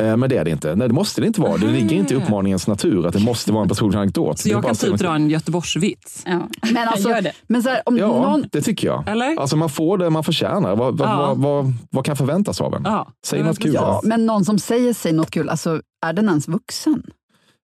Eh, 0.00 0.16
men 0.16 0.28
det 0.30 0.36
är 0.36 0.44
det 0.44 0.50
inte. 0.50 0.74
Nej, 0.76 0.88
det 0.88 0.94
måste 0.94 1.20
det 1.20 1.26
inte 1.26 1.40
vara. 1.40 1.56
Det 1.56 1.66
ligger 1.66 1.96
inte 1.96 2.14
i 2.14 2.16
uppmaningens 2.16 2.66
natur 2.66 3.06
att 3.06 3.12
det 3.12 3.20
måste 3.24 3.52
vara 3.52 3.62
en 3.62 3.68
personlig 3.68 3.98
anekdot. 3.98 4.38
Så 4.38 4.48
jag 4.48 4.64
kan 4.64 4.74
typ 4.74 4.96
dra 4.96 5.14
en 5.14 5.30
Göteborgsvits. 5.30 6.22
Ja. 6.26 6.40
Men, 6.72 6.88
alltså, 6.88 7.08
Gör 7.08 7.20
det. 7.22 7.32
men 7.46 7.62
så 7.62 7.68
här, 7.68 7.82
om 7.86 7.96
Ja, 7.98 8.06
någon... 8.08 8.44
det 8.52 8.62
tycker 8.62 8.86
jag. 8.88 9.08
Eller? 9.08 9.40
Alltså 9.40 9.56
man 9.56 9.68
får 9.70 9.98
det 9.98 10.10
man 10.10 10.24
förtjänar. 10.24 10.76
Vad, 10.76 10.98
vad, 10.98 11.08
Ja. 11.08 11.16
vad, 11.16 11.38
vad, 11.38 11.72
vad 11.90 12.04
kan 12.04 12.16
förväntas 12.16 12.60
av 12.60 12.74
en? 12.74 12.82
Ja. 12.84 13.08
Säg 13.26 13.42
något 13.42 13.58
kul. 13.58 13.74
Ja, 13.74 14.00
men 14.04 14.26
någon 14.26 14.44
som 14.44 14.58
säger 14.58 14.92
sig 14.94 15.12
något 15.12 15.30
kul, 15.30 15.48
alltså 15.48 15.80
är 16.06 16.12
den 16.12 16.28
ens 16.28 16.48
vuxen? 16.48 17.02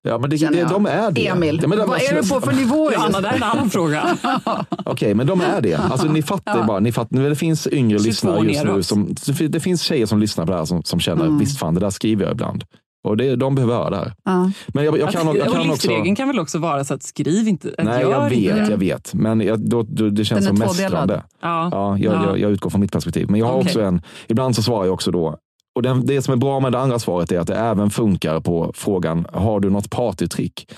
Ja, 0.07 0.19
men 0.19 0.31
det, 0.31 0.37
det, 0.37 0.65
de 0.65 0.87
är 0.87 1.11
det. 1.11 1.27
Emil, 1.27 1.59
Ja, 1.63 1.69
men 1.69 1.79
de- 1.79 1.89
vad 1.89 2.03
är 2.03 2.23
du 2.23 2.29
på 2.29 2.41
för 2.41 2.53
nivå? 2.53 2.93
Johanna, 2.93 3.21
det 3.21 3.29
här 3.29 3.35
är 3.35 3.37
en 3.37 3.43
annan 3.43 3.71
fråga. 3.71 4.17
Okej, 4.85 5.15
men 5.15 5.27
de 5.27 5.41
är 5.41 5.61
det. 5.61 5.75
Alltså, 5.75 6.07
ni 6.07 6.23
fattar 6.23 6.65
bara. 6.67 6.81
Ni 6.81 6.93
fattar, 6.93 7.17
det 7.29 7.37
finns 7.37 7.67
yngre 7.73 7.99
22 7.99 8.09
lyssnare 8.09 8.45
just 8.47 8.65
nu. 8.65 8.83
Som, 8.83 9.15
det 9.51 9.61
finns 9.61 9.83
tjejer 9.83 10.07
som 10.07 10.21
lyssnar 10.21 10.47
på 10.47 10.53
det 10.53 10.59
här 10.59 10.65
som, 10.65 10.83
som 10.83 11.01
känner, 11.01 11.25
Mm. 11.25 11.39
visst 11.39 11.59
fan, 11.59 11.75
det 11.75 11.81
där 11.81 11.91
skriver 11.91 12.25
jag 12.25 12.33
ibland. 12.33 12.65
Och 13.09 13.17
det, 13.17 13.37
de 13.37 13.55
behöver 13.55 13.75
höra 13.75 13.91
det 13.91 13.97
här. 13.97 14.13
Ja. 14.25 14.51
Men 14.69 14.85
jag, 14.85 14.99
jag 14.99 15.11
kan, 15.13 15.27
jag 15.27 15.37
och 15.37 15.43
kan 15.53 15.61
också... 15.61 15.71
livsregeln 15.71 16.17
kan 16.17 16.29
väl 16.29 16.39
också 16.39 16.59
vara 16.59 16.85
så 16.85 16.95
att 16.95 17.03
skriv 17.03 17.49
inte, 17.49 17.75
att 17.79 17.85
Nej, 17.85 18.03
jag 18.03 18.25
inte 18.33 18.37
vet, 18.41 18.67
det. 18.67 18.71
jag 18.71 18.79
vet. 18.79 19.15
Men 19.15 19.41
jag, 19.41 19.61
då, 19.61 19.83
då, 19.89 20.09
det 20.11 20.25
känns 20.25 20.47
som 20.47 20.59
mästrande. 20.59 21.23
Ja. 21.43 21.69
Ja, 21.73 21.99
jag, 21.99 22.15
Ja. 22.15 22.27
Jag, 22.27 22.39
jag 22.39 22.51
utgår 22.51 22.71
från 22.71 22.81
mitt 22.81 22.93
perspektiv. 22.93 23.31
Men 23.31 23.41
jag 23.41 23.47
har 23.47 23.53
Okej. 23.55 23.67
också 23.67 23.81
en, 23.83 24.03
ibland 24.29 24.57
så 24.57 24.63
svarar 24.63 24.85
jag 24.85 24.95
också 24.95 25.11
då, 25.11 25.37
och 25.77 25.83
den, 25.83 26.07
det 26.07 26.23
som 26.23 26.33
är 26.33 26.37
bra 26.37 26.61
med 26.61 26.73
det 26.73 26.79
andra 26.79 26.99
svaret 26.99 27.33
är 27.33 27.39
att 27.39 27.47
det 27.47 27.57
även 27.57 27.91
funkar 27.91 28.41
på 28.41 28.73
frågan, 28.75 29.27
har 29.33 29.61
du 29.61 29.71
något 29.71 29.91
partytrick? 29.91 30.69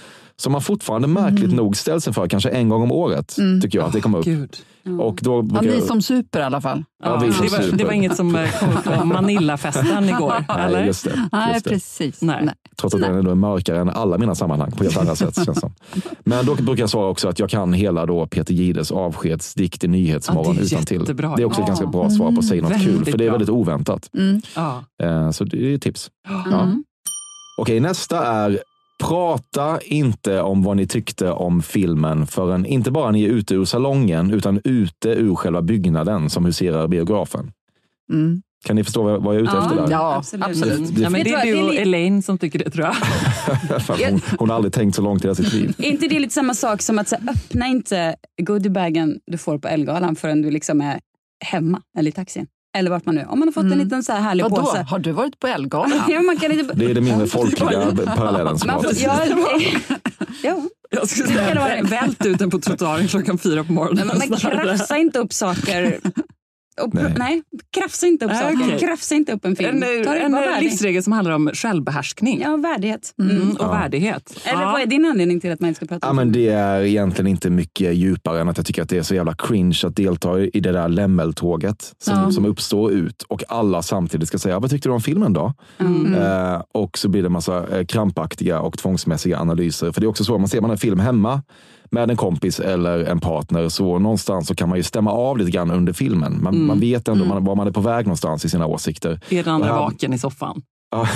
Som 0.42 0.52
man 0.52 0.62
fortfarande 0.62 1.08
märkligt 1.08 1.44
Mm. 1.44 1.56
nog 1.56 1.76
ställs 1.76 2.06
inför, 2.08 2.26
kanske 2.28 2.48
en 2.50 2.68
gång 2.68 2.82
om 2.82 2.92
året, 2.92 3.36
tycker 3.62 3.78
jag 3.78 3.86
att 3.86 3.92
det 3.92 4.00
kommer 4.00 4.18
upp. 4.18 4.24
Gud. 4.24 4.56
Och 5.00 5.18
då 5.22 5.48
Ja, 5.54 5.60
ni 5.60 5.80
som 5.80 6.02
super 6.02 6.40
i 6.40 6.42
alla 6.42 6.60
fall. 6.60 6.84
Ja, 7.04 7.20
som 7.20 7.28
det, 7.30 7.48
var, 7.48 7.62
super. 7.62 7.76
det 7.78 7.84
var 7.84 7.92
inget 7.92 8.16
som 8.16 8.36
eh, 8.36 8.50
kom 8.60 8.98
på 8.98 9.04
Manilla-festen 9.04 10.08
igår, 10.08 10.44
eller? 10.58 10.78
Nej, 10.78 10.86
just 10.86 11.04
det. 11.04 11.28
Nej, 11.32 11.52
Just 11.52 11.64
det. 11.64 11.70
precis. 11.70 12.22
Nej. 12.22 12.44
Nej. 12.44 12.54
Trots 12.76 12.94
att 12.94 13.00
den 13.00 13.14
är 13.18 13.22
då 13.22 13.34
mörkare 13.34 13.80
än 13.80 13.88
alla 13.90 14.18
mina 14.18 14.34
sammanhang 14.34 14.72
på 14.72 14.84
helt 14.84 14.96
andra 14.96 15.16
sätt. 15.16 15.34
Känns 15.34 15.46
det 15.48 15.54
som. 15.54 15.72
Men 16.24 16.46
då 16.46 16.54
brukar 16.54 16.82
jag 16.82 16.90
svara 16.90 17.08
också 17.10 17.28
att 17.28 17.38
jag 17.38 17.50
kan 17.50 17.72
hela 17.72 18.06
då 18.06 18.26
Peter 18.26 18.54
Gides 18.54 18.90
avskedsdikt 18.90 19.84
i 19.84 19.88
Nyhetsmorgon 19.88 20.54
Ja, 20.54 20.60
det 20.60 20.66
är 20.66 20.66
utan 20.74 20.84
till. 20.84 21.00
jättebra. 21.00 21.36
Det 21.36 21.42
är 21.42 21.46
också 21.46 21.60
ett 21.60 21.64
Ja. 21.68 21.68
ganska 21.68 21.86
bra 21.86 22.10
svar 22.10 22.32
på 22.32 22.42
Säg 22.42 22.60
något 22.60 22.72
kul, 22.72 22.86
Väldigt 22.92 23.10
för 23.10 23.18
det 23.18 23.24
är 23.24 23.28
bra. 23.28 23.32
väldigt 23.32 23.48
oväntat. 23.50 24.10
Mm. 24.14 24.42
Ja. 24.56 24.84
Eh, 25.02 25.30
Så 25.30 25.44
det 25.44 25.56
är 25.70 25.74
ett 25.74 25.82
tips. 25.82 26.10
Ja. 26.50 26.60
Mm. 26.62 26.84
Okej, 27.60 27.80
nästa 27.80 28.26
är 28.26 28.58
Prata 29.04 29.80
inte 29.80 30.40
om 30.40 30.62
vad 30.62 30.76
ni 30.76 30.86
tyckte 30.86 31.30
om 31.30 31.62
filmen 31.62 32.26
förrän 32.26 32.66
inte 32.66 32.90
bara 32.90 33.10
ni 33.10 33.24
är 33.24 33.28
ute 33.28 33.54
ur 33.54 33.64
salongen 33.64 34.30
utan 34.30 34.60
ute 34.64 35.08
ur 35.08 35.34
själva 35.34 35.62
byggnaden 35.62 36.30
som 36.30 36.44
huserar 36.44 36.88
biografen. 36.88 37.52
Mm. 38.12 38.42
Kan 38.64 38.76
ni 38.76 38.84
förstå 38.84 39.02
vad 39.18 39.34
jag 39.34 39.40
är 39.40 39.44
ute 39.44 39.52
Ja. 39.56 39.62
efter 39.62 39.76
där? 39.76 39.90
Ja, 39.90 40.16
Absolut. 40.16 40.46
absolut. 40.46 40.94
Det- 40.96 41.02
Ja, 41.02 41.10
men 41.10 41.24
det 41.24 41.30
är 41.32 41.46
du 41.46 41.62
och 41.62 41.74
Elaine 41.74 42.22
som 42.22 42.38
tycker 42.38 42.58
det 42.58 42.70
tror 42.70 42.84
jag. 42.86 42.94
Hon, 44.10 44.20
hon 44.38 44.48
har 44.50 44.56
aldrig 44.56 44.72
tänkt 44.72 44.94
så 44.96 45.02
långt 45.02 45.24
i 45.24 45.26
hela 45.26 45.34
sitt 45.34 45.52
liv. 45.52 45.74
Är 45.78 45.84
inte 45.90 46.08
det 46.08 46.18
lite 46.18 46.34
samma 46.34 46.54
sak 46.54 46.82
som 46.82 46.98
att 46.98 47.08
så 47.08 47.16
öppna 47.16 47.66
inte 47.66 48.16
goodiebagen 48.42 49.20
du 49.26 49.38
får 49.38 49.58
på 49.58 49.68
Elgalan 49.68 50.16
förrän 50.16 50.42
du 50.42 50.50
liksom 50.50 50.80
är 50.80 51.00
hemma 51.44 51.82
eller 51.98 52.08
i 52.08 52.12
taxin? 52.12 52.46
Eller 52.78 52.90
vart 52.90 53.06
man 53.06 53.14
nu 53.14 53.24
Om 53.28 53.38
man 53.38 53.48
har 53.48 53.52
fått 53.52 53.72
en 53.72 53.78
liten 53.78 54.02
så 54.02 54.12
här 54.12 54.20
härlig 54.20 54.42
Vadå, 54.42 54.56
påse. 54.56 54.86
har 54.88 54.98
du 54.98 55.12
varit 55.12 55.40
på 55.40 55.46
Elgalan? 55.46 56.02
Ja, 56.08 56.22
man 56.22 56.36
kan 56.36 56.52
inte... 56.52 56.74
Det 56.74 56.90
är 56.90 56.94
det 56.94 57.00
mindre 57.00 57.26
folkliga 57.26 57.96
parallellen 58.16 58.58
som 58.58 58.66
Man 58.66 58.82
får, 58.82 58.92
ja, 58.96 59.20
ja. 60.42 60.56
Jag 60.90 61.08
skulle 61.08 61.28
Det 61.28 61.54
kan 61.54 61.62
säga, 61.62 61.82
vält 61.82 62.26
ut 62.26 62.38
den 62.38 62.50
på 62.50 62.58
trottoaren 62.58 63.08
klockan 63.08 63.38
fyra 63.38 63.64
på 63.64 63.72
morgonen. 63.72 64.06
Men, 64.06 64.18
men 64.18 64.38
krafsa 64.38 64.96
inte 64.96 65.18
upp 65.18 65.32
saker. 65.32 66.00
Upp, 66.80 66.92
nej. 66.94 67.14
Nej. 67.18 67.42
krafsa 67.70 68.06
inte 68.06 68.24
upp 68.24 68.30
saker. 68.32 68.58
okej. 68.64 68.78
Krafsa 68.78 69.14
inte 69.14 69.32
upp 69.32 69.44
en 69.44 69.56
film. 69.56 69.70
En, 69.70 69.80
det 69.80 70.04
en 70.20 70.62
livsregel 70.64 71.02
som 71.02 71.12
handlar 71.12 71.34
om 71.34 71.50
självbehärskning 71.54 72.40
Ja, 72.44 72.56
värdighet. 72.56 73.14
mm. 73.20 73.36
Mm. 73.36 73.56
och 73.56 73.72
värdighet. 73.74 74.40
Eller 74.44 74.62
Ja. 74.62 74.72
vad 74.72 74.80
är 74.82 74.86
din 74.86 75.04
anledning 75.06 75.40
till 75.40 75.52
att 75.52 75.60
man 75.60 75.68
inte 75.68 75.76
ska 75.78 75.86
prata 75.86 76.06
Ja, 76.06 76.10
om 76.10 76.16
men 76.16 76.32
film? 76.34 76.44
det 76.44 76.48
är 76.52 76.80
egentligen 76.82 77.26
inte 77.26 77.50
mycket 77.50 77.94
djupare 77.94 78.40
än 78.40 78.48
att 78.48 78.56
jag 78.56 78.66
tycker 78.66 78.82
att 78.82 78.88
det 78.88 78.98
är 78.98 79.02
så 79.02 79.14
jävla 79.14 79.34
cringe 79.34 79.80
att 79.84 79.96
delta 79.96 80.40
i 80.40 80.60
det 80.60 80.72
där 80.72 80.88
lämmeltåget 80.88 81.94
som, 81.98 82.14
Ja. 82.14 82.30
som 82.32 82.44
uppstår 82.44 82.92
ut 82.92 83.22
och 83.22 83.42
alla 83.48 83.82
samtidigt 83.82 84.28
ska 84.28 84.38
säga 84.38 84.58
vad 84.58 84.70
tyckte 84.70 84.88
du 84.88 84.92
om 84.92 85.00
filmen 85.00 85.32
då? 85.32 85.54
Mm. 85.78 86.14
Eh, 86.14 86.62
och 86.74 86.98
så 86.98 87.08
blir 87.08 87.22
det 87.22 87.26
en 87.28 87.32
massa 87.32 87.78
eh, 87.78 87.84
krampaktiga 87.86 88.60
och 88.60 88.78
tvångsmässiga 88.78 89.38
analyser. 89.38 89.92
För 89.92 90.00
det 90.00 90.04
är 90.04 90.08
också 90.08 90.24
så, 90.24 90.38
man 90.38 90.48
ser 90.48 90.60
man 90.60 90.70
en 90.70 90.78
film 90.78 90.98
hemma 91.00 91.42
med 91.90 92.10
en 92.10 92.16
kompis 92.16 92.60
eller 92.60 93.04
en 93.04 93.20
partner 93.20 93.68
så 93.68 93.98
någonstans 93.98 94.46
så 94.48 94.54
kan 94.54 94.68
man 94.68 94.78
ju 94.78 94.82
stämma 94.82 95.12
av 95.12 95.38
lite 95.38 95.50
grann 95.50 95.70
under 95.70 95.92
filmen. 95.92 96.42
Man, 96.42 96.66
man 96.66 96.80
vet 96.80 97.08
ändå 97.08 97.24
man, 97.24 97.44
var 97.44 97.54
man 97.56 97.66
är 97.66 97.70
på 97.70 97.80
väg 97.80 98.06
någonstans 98.06 98.44
i 98.44 98.48
sina 98.48 98.66
åsikter. 98.66 99.20
Är 99.30 99.44
den 99.44 99.54
andra 99.54 99.68
här- 99.68 99.74
vaken 99.80 100.12
i 100.12 100.18
soffan? 100.18 100.62
Ja, 100.90 101.06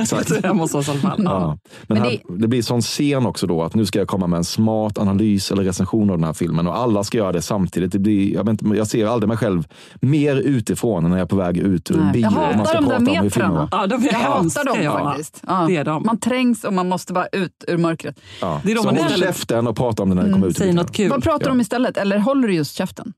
exakt. 0.00 0.44
Hemma 0.44 0.62
hos 0.62 0.74
oss 0.74 0.88
i 0.88 0.90
alla 0.90 1.00
fall. 1.00 1.20
Ja. 1.24 1.58
Men, 1.86 1.98
Men 1.98 2.10
här, 2.10 2.18
det... 2.38 2.48
blir 2.48 2.62
sån 2.62 2.82
scen 2.82 3.26
också 3.26 3.46
då 3.46 3.62
att 3.62 3.74
nu 3.74 3.86
ska 3.86 3.98
jag 3.98 4.08
komma 4.08 4.26
med 4.26 4.36
en 4.36 4.44
smart 4.44 4.98
analys 4.98 5.50
eller 5.50 5.62
recension 5.64 6.10
av 6.10 6.16
den 6.18 6.24
här 6.24 6.32
filmen 6.32 6.66
och 6.66 6.76
alla 6.78 7.04
ska 7.04 7.18
göra 7.18 7.32
det 7.32 7.42
samtidigt. 7.42 7.92
Det 7.92 7.98
blir, 7.98 8.34
jag, 8.34 8.44
vet 8.44 8.62
inte, 8.62 8.76
jag 8.78 8.86
ser 8.86 9.06
aldrig 9.06 9.28
mig 9.28 9.36
själv 9.36 9.64
mer 10.00 10.36
utifrån 10.36 11.02
när 11.02 11.10
jag 11.10 11.20
är 11.20 11.26
på 11.26 11.36
väg 11.36 11.56
ut 11.58 11.90
ur 11.90 12.00
en 12.00 12.12
bio. 12.12 12.22
Jag 12.22 12.32
och 12.32 12.38
man 12.38 12.54
hatar 12.54 12.64
ska 12.64 12.80
de 12.80 12.88
där 12.88 12.96
prata 12.98 13.10
om 13.10 13.22
hur 13.22 13.30
filmen 13.30 13.52
metrarna. 13.54 13.68
Ja, 13.70 13.86
de 13.86 14.04
är 14.04 14.12
Jag 14.12 14.18
hatar 14.18 14.64
dem 14.64 14.82
ja. 14.82 15.04
faktiskt. 15.04 15.42
Ja. 15.46 15.64
Det 15.68 15.76
är 15.76 15.84
de. 15.84 16.02
Man 16.06 16.20
trängs 16.20 16.64
och 16.64 16.72
man 16.72 16.88
måste 16.88 17.12
bara 17.12 17.26
ut 17.26 17.64
ur 17.68 17.76
mörkret. 17.76 18.20
Ja. 18.40 18.60
Det 18.64 18.70
är 18.70 18.74
de 18.74 18.80
så 18.80 18.86
man 18.86 18.96
håll 18.96 19.06
istället- 19.06 19.26
käften 19.36 19.66
och 19.66 19.76
prata 19.76 20.02
om 20.02 20.08
det 20.08 20.14
när 20.14 20.22
det 20.24 20.32
kommer 20.32 20.46
ut. 20.46 20.56
Säg 20.56 20.72
något 20.72 20.92
kul. 20.92 21.10
Vad 21.10 21.22
pratar 21.22 21.44
du 21.46 21.50
om 21.50 21.60
istället? 21.60 21.96
Eller 21.96 22.18
håller 22.18 22.48
du 22.48 22.54
just 22.54 22.74
käften? 22.74 23.12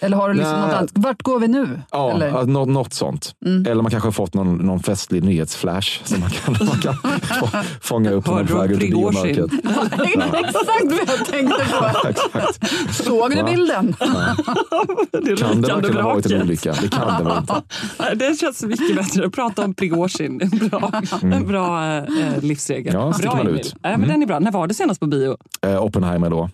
Eller 0.00 0.16
har 0.16 0.28
du 0.28 0.34
liksom 0.34 0.60
något 0.60 0.72
annat? 0.72 0.90
Vart 0.94 1.22
går 1.22 1.40
vi 1.40 1.48
nu? 1.48 1.80
Ja, 1.92 2.10
Eller? 2.12 2.26
ja, 2.28 2.42
nå- 2.42 2.64
något 2.64 2.92
sånt. 2.94 3.34
Mm. 3.46 3.66
Eller 3.66 3.82
man 3.82 3.90
kanske 3.90 4.06
har 4.06 4.12
fått 4.12 4.34
någon, 4.34 4.56
någon 4.56 4.82
festlig 4.82 5.24
nyhetsflash 5.24 6.00
som 6.04 6.20
man 6.20 6.30
kan, 6.30 6.56
man 6.66 6.78
kan 6.80 6.94
få, 7.40 7.48
fånga 7.80 8.10
upp 8.10 8.26
när 8.26 8.32
man 8.34 8.42
är 8.42 8.46
på 8.48 8.52
du 8.54 8.60
väg 8.60 8.70
ut 8.72 8.78
Prigozjin? 8.78 9.22
biomärket. 9.22 10.34
Exakt 10.34 10.84
vad 10.84 10.98
jag 11.18 11.26
tänkte 11.26 11.64
på. 11.64 12.08
Exakt. 12.08 12.70
Såg 13.04 13.30
du 13.30 13.42
bilden? 13.42 13.94
Det 15.12 15.36
Kan 15.36 15.62
det 15.62 15.72
verkligen 15.74 15.96
ha 15.96 16.02
varit 16.14 16.26
en 16.26 16.42
olycka? 16.42 16.74
Det 16.82 16.88
kan 16.88 17.18
det 17.18 17.24
väl 17.28 17.38
inte? 17.38 17.62
Det 18.26 18.38
känns 18.40 18.62
mycket 18.62 18.96
bättre 18.96 19.26
att 19.26 19.32
prata 19.32 19.64
om 19.64 19.74
Prigozjin. 19.74 20.40
En 20.42 20.68
bra, 20.68 20.92
en 21.22 21.46
bra 21.48 21.94
eh, 21.96 22.02
livsregel. 22.42 22.94
Ja, 22.94 23.12
bra, 23.22 23.34
man 23.36 23.46
Emil. 23.46 23.60
ut. 23.60 23.74
Ja, 23.82 23.88
men 23.90 23.94
Mm. 23.98 24.08
Den 24.08 24.22
är 24.22 24.26
bra. 24.26 24.38
När 24.38 24.52
var 24.52 24.66
det 24.66 24.74
senast 24.74 25.00
på 25.00 25.06
bio? 25.06 25.36
Eh, 25.66 25.82
Oppenheimer 25.84 26.30
då. 26.30 26.50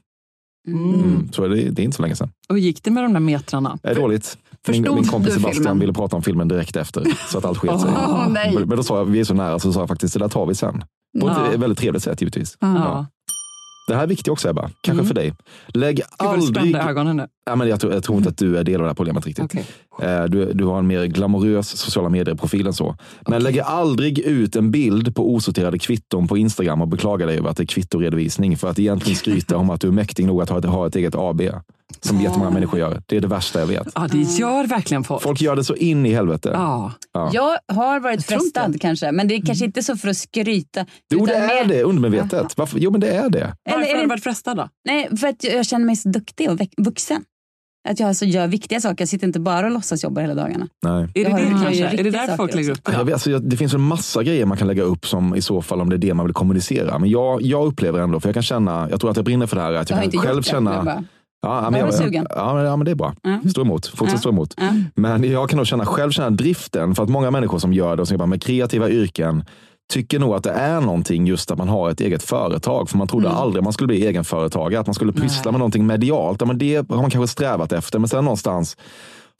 Mm. 0.69 0.95
Mm. 0.95 1.29
Så 1.33 1.49
det, 1.49 1.71
det 1.71 1.83
är 1.83 1.85
inte 1.85 1.97
så 1.97 2.03
länge 2.03 2.17
sedan. 2.17 2.31
Och 2.49 2.55
hur 2.55 2.63
gick 2.63 2.85
det 2.85 2.91
med 2.91 3.05
de 3.05 3.13
där 3.13 3.21
metrarna? 3.21 3.79
Det 3.83 3.89
är 3.89 3.95
dåligt. 3.95 4.39
Min, 4.69 4.75
Förstod 4.83 4.95
min 4.95 5.05
kompis 5.09 5.35
Sebastian 5.35 5.55
filmen? 5.55 5.79
ville 5.79 5.93
prata 5.93 6.17
om 6.17 6.23
filmen 6.23 6.49
direkt 6.49 6.77
efter, 6.77 7.07
så 7.33 7.39
att 7.39 7.45
allt 7.45 7.59
sket 7.59 7.81
sig. 7.81 7.91
Nej. 8.29 8.55
Men 8.67 8.77
då 8.77 8.83
sa 8.83 8.99
jag, 8.99 9.05
vi 9.05 9.21
är 9.21 9.25
så 9.25 9.35
nära, 9.35 9.59
så 9.59 9.73
sa 9.73 9.81
jag 9.81 9.89
faktiskt, 9.89 10.15
det 10.15 10.21
där 10.21 10.29
tar 10.29 10.47
vi 10.47 10.55
sen. 10.55 10.85
På 11.21 11.29
ett 11.29 11.37
Ja. 11.53 11.59
väldigt 11.59 11.79
trevligt 11.79 12.03
sätt 12.03 12.21
givetvis. 12.21 12.57
Ja. 12.61 13.07
Det 13.87 13.95
här 13.95 14.03
är 14.03 14.07
viktigt 14.07 14.29
också 14.29 14.49
Ebba, 14.49 14.63
kanske 14.81 14.93
Mm. 14.93 15.07
för 15.07 15.15
dig. 15.15 15.35
Lägg 15.69 16.01
aldrig... 16.17 16.77
ögonen. 16.77 17.23
Ja, 17.47 17.57
men 17.57 17.69
jag, 17.69 17.81
tror, 17.81 17.93
jag 17.93 18.03
tror 18.05 18.19
inte 18.19 18.29
att 18.31 18.39
du 18.39 18.59
är 18.59 18.65
del 18.65 18.75
av 18.75 18.81
det 18.83 18.89
här 18.89 18.95
problemet 18.95 19.27
riktigt. 19.27 19.45
Okej. 19.45 19.65
Eh, 20.03 20.25
Du, 20.25 20.53
du 20.53 20.65
har 20.65 20.79
en 20.79 20.87
mer 20.87 21.05
glamorös 21.05 21.69
sociala 21.69 22.09
medier-profil 22.09 22.67
än 22.67 22.73
så. 22.73 22.97
Men 23.29 23.43
lägg 23.43 23.61
aldrig 23.61 24.19
ut 24.19 24.57
en 24.57 24.71
bild 24.71 25.15
på 25.17 25.35
osorterade 25.35 25.79
kvitton 25.79 26.29
på 26.29 26.39
Instagram 26.39 26.81
och 26.83 26.89
beklaga 26.89 27.27
dig 27.27 27.39
över 27.39 27.51
att 27.51 27.57
det 27.57 27.63
är 27.63 27.67
kvittoredovisning 27.67 28.57
för 28.57 28.69
att 28.69 28.79
egentligen 28.79 29.17
skryta 29.17 29.57
om 29.57 29.71
att 29.71 29.81
du 29.81 29.89
är 29.89 29.93
mäktig 29.93 30.27
nog 30.27 30.43
att 30.43 30.51
ha 30.51 30.59
ett, 30.59 30.65
ha 30.65 30.87
ett 30.87 30.97
eget 30.97 31.15
AB. 31.15 31.43
Som 32.05 32.21
jättemånga 32.21 32.51
människor 32.51 32.79
gör. 32.79 33.03
Det 33.07 33.17
är 33.17 33.21
det 33.21 33.29
värsta 33.29 33.61
jag 33.61 33.67
vet. 33.67 33.89
Ja, 33.95 34.09
det 34.13 34.19
gör 34.19 34.67
verkligen 34.67 35.05
folk. 35.05 35.23
Folk 35.23 35.41
gör 35.41 35.57
det 35.57 35.65
så 35.65 35.75
in 35.75 36.07
i 36.07 36.13
helvete. 36.15 36.51
Ja. 36.55 36.93
Ja. 37.13 37.31
Jag 37.33 37.59
har 37.77 38.01
varit 38.01 38.27
frestad 38.27 38.81
kanske, 38.81 39.13
men 39.13 39.29
det 39.29 39.35
är 39.35 39.43
kanske 39.47 39.65
inte 39.65 39.83
så 39.83 39.97
för 39.97 40.09
att 40.09 40.17
skryta. 40.17 40.87
Jo, 41.15 41.27
det 41.27 41.35
är 41.35 41.47
mer- 41.67 41.75
det 41.75 41.83
undermedvetet. 41.83 42.57
Varför? 42.57 42.79
Jo, 42.79 42.91
men 42.91 43.01
det 43.01 43.11
är 43.11 43.29
det. 43.31 43.39
Eller 43.39 43.55
Varför 43.79 43.91
är 43.91 43.95
har 43.95 44.03
du 44.03 44.09
varit 44.09 44.23
frestad 44.25 44.57
då? 44.57 44.69
nej, 44.85 45.09
för 45.17 45.27
att 45.29 45.45
jag 45.45 45.67
känner 45.67 45.87
mig 45.87 45.97
så 45.97 46.09
duktig 46.09 46.51
och 46.51 46.59
vuxen. 46.77 47.25
Att 47.89 48.01
jag 48.01 48.09
alltså 48.09 48.25
gör 48.25 48.47
viktiga 48.47 48.81
saker. 48.81 49.03
Jag 49.03 49.09
sitter 49.09 49.27
inte 49.27 49.41
bara 49.41 49.67
och 49.67 49.73
låtsas 49.73 50.05
jobba 50.05 50.21
hela 50.21 50.35
dagarna. 50.35 50.69
Nej. 50.83 51.03
Är 51.15 51.25
det, 51.25 51.31
det, 51.31 51.65
kanske? 51.65 51.85
Är 51.85 52.05
det 52.05 52.11
där 52.11 52.37
folk 52.37 52.55
lägger 52.55 52.71
upp 52.71 52.85
det? 52.85 52.93
Jag 52.93 53.05
vet, 53.05 53.13
alltså, 53.15 53.39
det 53.39 53.57
finns 53.57 53.75
en 53.75 53.81
massa 53.81 54.23
grejer 54.23 54.47
man 54.47 54.57
kan 54.59 54.67
lägga 54.69 54.83
upp 54.83 55.07
som 55.07 55.35
i 55.37 55.43
så 55.43 55.63
fall 55.63 55.81
om 55.81 55.91
det 55.91 55.97
är 55.97 55.99
det 55.99 56.15
man 56.15 56.27
vill 56.27 56.35
kommunicera. 56.35 56.99
Men 56.99 57.11
jag, 57.11 57.43
jag 57.43 57.67
upplever 57.67 58.01
ändå, 58.01 58.21
för 58.21 58.29
jag 58.29 58.35
kan 58.35 58.43
känna, 58.43 58.91
jag 58.91 59.01
tror 59.01 59.11
att 59.11 59.17
jag 59.17 59.25
brinner 59.25 59.47
för 59.47 59.57
det 59.57 59.63
här, 59.63 59.73
att 59.73 59.91
Jag 59.91 59.97
jag 59.99 60.05
inte 60.05 60.17
kan 60.17 60.27
själv 60.27 60.43
känna... 60.43 61.05
Jag 61.45 61.65
Ja, 61.65 61.71
men, 61.71 61.81
jag, 61.81 61.95
sugen. 61.95 62.27
ja, 62.31 62.63
ja, 62.65 62.77
men 62.77 62.85
det 62.85 62.91
är 62.91 62.95
bra. 62.95 63.15
Ja. 63.23 63.41
Stå 63.51 63.61
emot. 63.61 63.87
Fortsätt 63.87 64.19
stå 64.21 64.29
emot. 64.29 64.55
Men 64.95 65.31
jag 65.31 65.49
kan 65.51 65.57
nog 65.57 65.67
känna, 65.67 65.87
själv 65.87 66.11
känna 66.11 66.31
driften, 66.31 66.95
för 66.95 67.03
att 67.03 67.09
många 67.09 67.31
människor 67.31 67.59
som 67.59 67.73
gör 67.73 67.97
det 67.97 68.03
och 68.03 68.09
som 68.09 68.15
jobbar 68.15 68.27
med 68.27 68.43
kreativa 68.43 68.89
yrken 68.91 69.45
tycker 69.93 70.19
nog 70.19 70.35
att 70.35 70.43
det 70.43 70.51
är 70.51 70.81
någonting 70.81 71.27
just 71.27 71.51
att 71.51 71.59
man 71.59 71.69
har 71.69 71.91
ett 71.91 72.01
eget 72.01 72.23
företag. 72.23 72.91
För 72.91 72.99
man 72.99 73.09
trodde 73.09 73.27
Mm. 73.29 73.39
aldrig 73.39 73.65
man 73.65 73.73
skulle 73.73 73.87
bli 73.87 74.07
egenföretagare, 74.07 74.81
att 74.81 74.87
man 74.87 74.95
skulle 74.95 75.13
pyssla 75.13 75.43
Nej. 75.45 75.53
med 75.53 75.59
någonting 75.59 75.87
medialt. 75.87 76.41
Ja, 76.41 76.47
men 76.47 76.59
det 76.59 76.77
har 76.91 76.97
man 77.03 77.11
kanske 77.11 77.33
strävat 77.33 77.73
efter, 77.73 77.99
men 77.99 78.09
sen 78.09 78.25
någonstans 78.25 78.77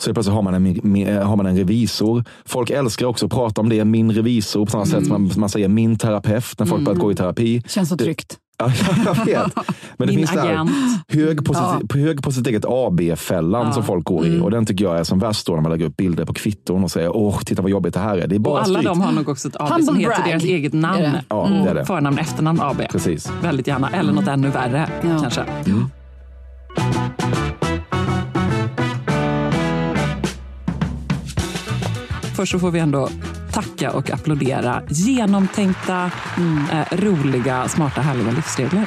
så 0.03 0.13
plötsligt 0.15 0.35
har 0.35 0.43
man, 0.43 0.55
en, 0.55 0.67
mi- 0.67 1.23
har 1.23 1.37
man 1.37 1.47
en 1.47 1.57
revisor. 1.57 2.25
Folk 2.45 2.71
älskar 2.71 3.07
också 3.07 3.27
att 3.27 3.33
prata 3.33 3.61
om 3.61 3.69
det, 3.69 3.85
min 3.85 4.13
revisor, 4.13 4.65
på 4.65 4.71
samma 4.71 4.87
sätt 4.87 5.07
som 5.07 5.23
man, 5.23 5.31
man 5.37 5.49
säger 5.49 5.69
min 5.69 5.99
terapeut 5.99 6.59
när 6.59 6.67
folk 6.67 6.85
börjat 6.85 7.01
gå 7.01 7.13
i 7.13 7.15
terapi. 7.15 7.63
Känns 7.69 7.89
så 7.89 7.97
tryggt. 7.97 8.37
Ja, 8.59 8.73
jag 9.05 9.25
vet. 9.25 9.55
Men 9.97 10.07
det 10.09 10.13
Min 10.13 10.17
finns 10.17 10.31
det 10.33 10.43
agent. 10.43 10.71
hög 11.09 11.45
på, 11.45 11.55
sitt, 11.55 11.89
på 11.89 11.99
hög 11.99 12.23
på 12.23 12.33
sitt 12.33 12.47
eget 12.47 12.65
AB-fällan 12.69 13.67
Ja. 13.67 13.73
som 13.73 13.83
folk 13.85 14.05
går 14.05 14.27
i. 14.27 14.41
Och 14.41 14.51
den 14.51 14.67
tycker 14.67 14.85
jag 14.85 14.99
är 14.99 15.05
som 15.05 15.19
värst 15.19 15.47
då 15.47 15.53
när 15.55 15.61
man 15.61 15.73
lägger 15.73 15.87
upp 15.87 15.97
bilder 15.97 16.25
på 16.25 16.33
kvitton 16.35 16.85
och 16.85 16.91
säger 16.91 17.17
åh, 17.17 17.39
titta 17.45 17.63
vad 17.63 17.71
jobbigt 17.71 17.95
det 17.95 18.01
här 18.01 18.17
är. 18.19 18.27
Det 18.27 18.35
är 18.35 18.39
bara 18.39 18.55
Och 18.55 18.61
alla 18.65 18.79
skryt. 18.79 18.85
de 18.85 19.01
har 19.01 19.13
nog 19.13 19.29
också 19.29 19.49
ett 19.49 19.57
AB 19.61 19.69
Humble 19.69 19.85
som 19.87 19.97
heter 19.97 20.15
brag. 20.17 20.29
deras 20.29 20.45
eget 20.45 20.73
namn. 20.73 21.03
Är 21.03 21.13
det? 21.13 21.23
Ja, 21.29 21.49
det 21.65 21.71
är 21.71 21.75
det. 21.75 21.85
Förnamn, 21.85 22.19
efternamn 22.19 22.61
AB. 22.61 22.83
Precis. 22.91 23.31
Väldigt 23.43 23.67
gärna. 23.67 23.91
Eller 23.91 24.13
något 24.13 24.29
ännu 24.29 24.49
värre 24.49 24.89
Ja. 25.03 25.19
kanske. 25.21 25.45
Först 32.37 32.53
så 32.53 32.59
får 32.59 32.71
vi 32.71 32.79
ändå 32.79 33.09
tacka 33.55 33.93
och 33.93 34.11
applådera 34.11 34.83
genomtänkta, 34.89 36.11
eh, 36.73 36.97
roliga, 36.99 37.69
smarta, 37.69 38.01
härliga 38.01 38.31
livsregler. 38.31 38.87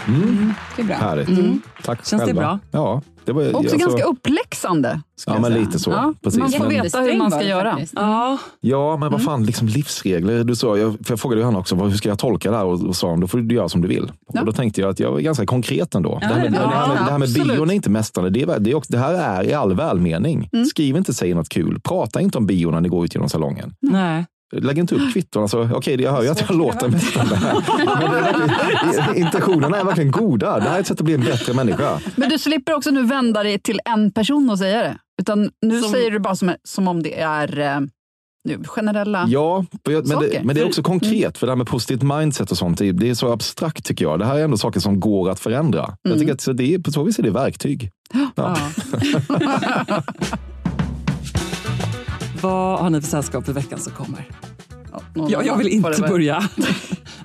Det 0.75 0.81
är 0.81 0.85
bra. 0.85 0.95
Härligt. 0.95 1.61
Tack 1.83 2.05
Känns 2.07 2.21
det 2.21 2.25
själva. 2.27 2.41
bra? 2.41 2.59
Ja, 2.71 3.01
det 3.25 3.33
var 3.33 3.43
Också 3.47 3.57
alltså- 3.57 3.77
ganska 3.77 4.03
uppläxande. 4.03 5.01
Ja, 5.27 5.39
men 5.39 5.53
lite 5.53 5.79
så. 5.79 5.91
Ja, 5.91 6.13
Precis. 6.23 6.39
Man 6.39 6.51
får 6.51 6.59
Men- 6.59 6.69
veta 6.69 6.99
hur 6.99 7.17
man 7.17 7.31
ska 7.31 7.43
göra. 7.43 7.71
Faktiskt. 7.71 7.93
Ja, 7.95 8.37
Ja, 8.61 8.97
men 8.97 9.11
vad 9.11 9.23
fan, 9.23 9.45
liksom 9.45 9.67
livsregler. 9.67 10.43
Du 10.43 10.55
sa, 10.55 10.77
jag, 10.77 10.91
för 10.91 11.11
jag 11.11 11.19
frågade 11.19 11.41
Johanna 11.41 11.59
också, 11.59 11.75
hur 11.75 11.91
ska 11.97 12.09
jag 12.09 12.19
tolka 12.19 12.51
det 12.51 12.57
här? 12.57 12.65
Och, 12.65 12.81
och 12.87 12.95
sa 12.95 13.09
hon, 13.09 13.19
då 13.19 13.27
får 13.27 13.37
du 13.37 13.55
göra 13.55 13.69
som 13.69 13.81
du 13.81 13.87
vill. 13.87 14.11
Ja. 14.33 14.39
Och 14.39 14.45
då 14.45 14.51
tänkte 14.51 14.81
jag 14.81 14.89
att 14.89 14.99
jag 14.99 15.11
var 15.11 15.19
ganska 15.19 15.45
konkret 15.45 15.95
ändå. 15.95 16.19
Ja, 16.21 16.27
det, 16.27 16.33
här 16.33 16.41
med, 16.43 16.51
det 16.51 16.57
är 16.57 16.61
det, 16.61 16.75
här 16.75 16.87
med, 16.87 16.97
det 16.97 17.11
här 17.11 17.17
med 17.17 17.33
bion 17.33 17.69
är 17.69 17.73
inte 17.73 17.89
mästande. 17.89 18.29
Det, 18.29 18.41
är, 18.41 18.59
det, 18.59 18.71
är 18.71 18.75
också, 18.75 18.91
det 18.91 18.99
här 18.99 19.13
är 19.13 19.43
i 19.43 19.53
all 19.53 19.73
välmening. 19.75 20.49
Skriv 20.69 20.97
inte, 20.97 21.13
säg 21.13 21.33
något 21.33 21.49
kul. 21.49 21.79
Prata 21.83 22.21
inte 22.21 22.37
om 22.37 22.45
bio 22.45 22.71
när 22.71 22.81
ni 22.81 22.89
går 22.89 23.05
ut 23.05 23.15
genom 23.15 23.29
salongen. 23.29 23.73
nej. 23.79 24.25
Lägg 24.51 24.77
inte 24.77 24.95
upp 24.95 25.13
kvitton. 25.13 25.41
Alltså, 25.41 25.69
Okej, 25.73 26.01
jag 26.01 26.11
hör 26.11 26.23
ju 26.23 26.29
att 26.29 26.41
jag 26.49 26.55
låter 26.57 26.87
mästande 26.89 27.35
här. 27.35 27.53
Men 27.77 28.11
det 28.11 28.17
är 28.17 28.21
verkligen, 28.21 29.15
intentionerna 29.25 29.77
är 29.77 29.83
verkligen 29.83 30.11
goda. 30.11 30.59
Det 30.59 30.69
här 30.69 30.75
är 30.75 30.79
ett 30.79 30.87
sätt 30.87 30.99
att 30.99 31.05
bli 31.05 31.13
en 31.13 31.21
bättre 31.23 31.53
människa. 31.53 31.99
Men 32.15 32.29
du 32.29 32.39
slipper 32.39 32.73
också 32.75 32.91
nu 32.91 33.03
vända 33.03 33.43
dig 33.43 33.59
till 33.59 33.79
en 33.85 34.11
person 34.11 34.49
och 34.49 34.57
säga 34.59 34.81
det. 34.81 34.97
Utan 35.21 35.49
nu 35.61 35.81
Som- 35.81 35.91
säger 35.91 36.11
du 36.11 36.19
bara 36.19 36.35
som, 36.35 36.53
som 36.63 36.87
om 36.87 37.03
det 37.03 37.19
är 37.19 37.59
eh, 37.59 37.79
nu, 38.49 38.63
generella... 38.65 39.25
Ja, 39.29 39.65
men 39.85 40.01
det, 40.01 40.07
Saker. 40.07 40.41
men 40.43 40.55
det 40.55 40.61
är 40.61 40.65
också 40.67 40.83
konkret. 40.83 41.37
För 41.37 41.47
det 41.47 41.51
här 41.51 41.57
med 41.57 41.67
positivt 41.67 42.01
mindset 42.03 42.51
och 42.51 42.57
sånt, 42.57 42.77
det 42.77 42.85
är- 42.87 42.93
det 42.93 43.15
så 43.15 43.31
abstrakt 43.31 43.85
tycker 43.85 44.05
jag. 44.05 44.19
Det 44.19 44.25
här 44.25 44.35
är 44.39 44.43
ändå 44.43 44.57
saker 44.57 44.79
som 44.79 44.99
går 44.99 45.29
att 45.29 45.39
förändra. 45.39 45.93
Jag 46.01 46.19
tycker 46.19 46.33
att 46.33 46.57
det 46.57 46.73
är, 46.73 46.79
på 46.79 46.91
så 46.91 47.03
vis 47.03 47.19
är 47.19 47.23
det 47.23 47.31
verktyg. 47.31 47.91
Ja. 48.13 48.29
Ja. 48.35 48.57
Vad 52.41 52.79
har 52.79 52.89
ni 52.89 53.01
för 53.01 53.07
sällskap 53.07 53.49
i 53.49 53.51
veckan 53.51 53.79
som 53.79 53.93
kommer? 53.93 54.29
någon 55.13 55.29
Jag, 55.29 55.45
jag 55.45 55.57
vill 55.57 55.67
inte 55.67 56.01
börja. 56.01 56.49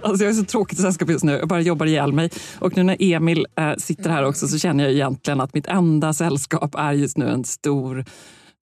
Alltså 0.05 0.25
jag 0.25 0.31
är 0.31 0.35
så 0.35 0.45
tråkigt 0.45 0.79
i 0.79 0.83
sällskap 0.83 1.11
just 1.11 1.25
nu. 1.25 1.33
Jag 1.33 1.49
bara 1.49 1.61
jobbar 1.61 1.87
ihjäl 1.87 2.13
mig. 2.13 2.31
Och 2.59 2.77
nu 2.77 2.83
när 2.83 2.97
Emil 3.01 3.47
eh, 3.59 3.73
sitter 3.79 4.11
här 4.11 4.25
också 4.25 4.49
så 4.49 4.59
känner 4.59 4.85
jag 4.85 4.93
egentligen 4.93 5.41
att 5.41 5.55
mitt 5.55 5.67
enda 5.67 6.13
sällskap 6.13 6.75
är 6.75 6.93
just 6.93 7.19
nu 7.19 7.29
en 7.29 7.45
stor 7.45 8.05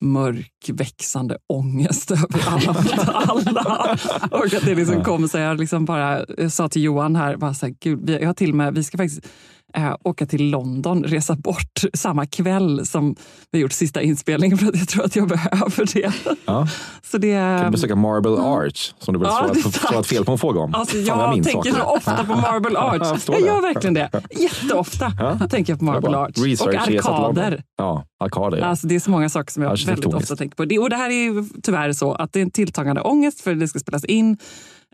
mörk 0.01 0.71
växande 0.73 1.39
ångest 1.47 2.11
över 2.11 2.49
alla 2.49 2.73
mot 2.73 2.99
alla. 3.09 3.99
Och 4.31 4.55
att 4.55 4.65
det 4.65 4.75
liksom 4.75 5.05
kom 5.05 5.29
så 5.29 5.39
jag 5.39 5.61
liksom 5.61 5.85
bara 5.85 6.25
jag 6.39 6.53
sa 6.53 6.69
till 6.69 6.83
Johan 6.83 7.17
här, 7.17 7.37
bara 7.37 7.55
så 7.55 7.67
här, 7.67 7.75
Gud, 7.81 8.01
vi, 8.03 8.19
jag 8.19 8.27
har 8.27 8.35
till 8.35 8.51
och 8.51 8.57
med, 8.57 8.75
vi 8.75 8.85
ska 8.85 8.99
faktiskt 8.99 9.27
eh, 9.75 9.95
åka 10.05 10.27
till 10.27 10.51
London, 10.51 11.05
resa 11.05 11.37
bort 11.37 11.81
samma 11.95 12.27
kväll 12.27 12.87
som 12.87 13.17
vi 13.51 13.59
gjort 13.59 13.73
sista 13.73 14.03
inspelningen 14.03 14.59
för 14.59 14.67
att 14.67 14.77
jag 14.77 14.89
tror 14.89 15.05
att 15.05 15.17
jag 15.17 15.29
behöver 15.29 15.95
det. 15.95 16.13
Ja. 16.45 16.69
Så 17.03 17.19
det 17.19 17.33
Kan 17.35 17.65
du 17.65 17.71
besöka 17.71 17.97
Marble 17.97 18.31
Arch 18.43 18.93
som 18.99 19.15
du 19.15 19.21
väl 19.21 19.29
Ja, 19.31 19.71
svarat, 19.71 20.07
fel 20.07 20.25
på 20.25 20.33
en 20.33 20.39
fråga 20.39 20.61
om? 20.61 20.75
Alltså, 20.75 20.97
jag 20.97 21.35
minns 21.35 21.47
tänker 21.47 21.71
saker. 21.71 21.97
ofta 21.97 22.25
på 22.25 22.35
Marble 22.41 22.71
Jag 22.73 22.95
Arch. 23.03 23.23
Jag 23.29 23.41
det. 23.41 23.47
gör 23.47 23.61
verkligen 23.61 23.95
det. 23.95 24.11
Jätteofta 24.31 25.13
Ja. 25.19 25.49
tänker 25.51 25.73
jag 25.73 25.79
på 25.79 25.85
Marble. 25.85 26.17
Arch. 26.17 26.39
Och 26.39 26.45
till 26.85 26.95
London. 26.95 26.97
arkader. 26.97 27.63
Ja, 27.79 28.05
arkader. 28.25 28.59
Ja. 28.59 28.65
Alltså, 28.65 28.87
det 28.87 28.95
är 28.95 29.01
så 29.01 29.11
många 29.11 29.29
saker 29.29 29.53
som 29.53 29.63
jag 29.63 29.77
väldigt 29.87 30.07
ofta 30.15 30.37
tänker 30.37 30.57
på. 30.57 30.65
Det, 30.65 30.79
och 30.79 30.91
det 30.91 30.97
här 30.97 31.11
är 31.11 31.25
ju 31.25 31.45
tyvärr 31.63 31.93
så 31.93 32.13
att 32.13 32.33
det 32.33 32.39
är 32.41 32.43
en 32.43 32.51
tilltagande 32.51 33.01
ångest 33.03 33.41
för 33.41 33.55
det 33.55 33.69
ska 33.69 33.79
spelas 33.79 34.05
in. 34.05 34.39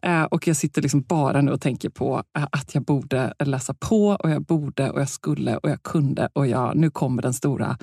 Eh, 0.06 0.22
och 0.22 0.48
jag 0.48 0.56
sitter 0.56 0.82
liksom 0.82 1.02
bara 1.02 1.40
nu 1.40 1.52
och 1.52 1.60
tänker 1.60 1.88
på 1.88 2.22
eh, 2.38 2.44
att 2.52 2.74
jag 2.74 2.84
borde 2.84 3.34
läsa 3.44 3.74
på 3.74 4.06
och 4.08 4.30
jag 4.30 4.42
borde 4.42 4.90
och 4.90 5.00
jag 5.00 5.08
skulle 5.08 5.56
och 5.56 5.70
jag 5.70 5.82
kunde. 5.82 6.28
Och 6.32 6.46
jag, 6.46 6.76
nu 6.76 6.90
kommer 6.90 7.22
den 7.22 7.34
stora 7.34 7.78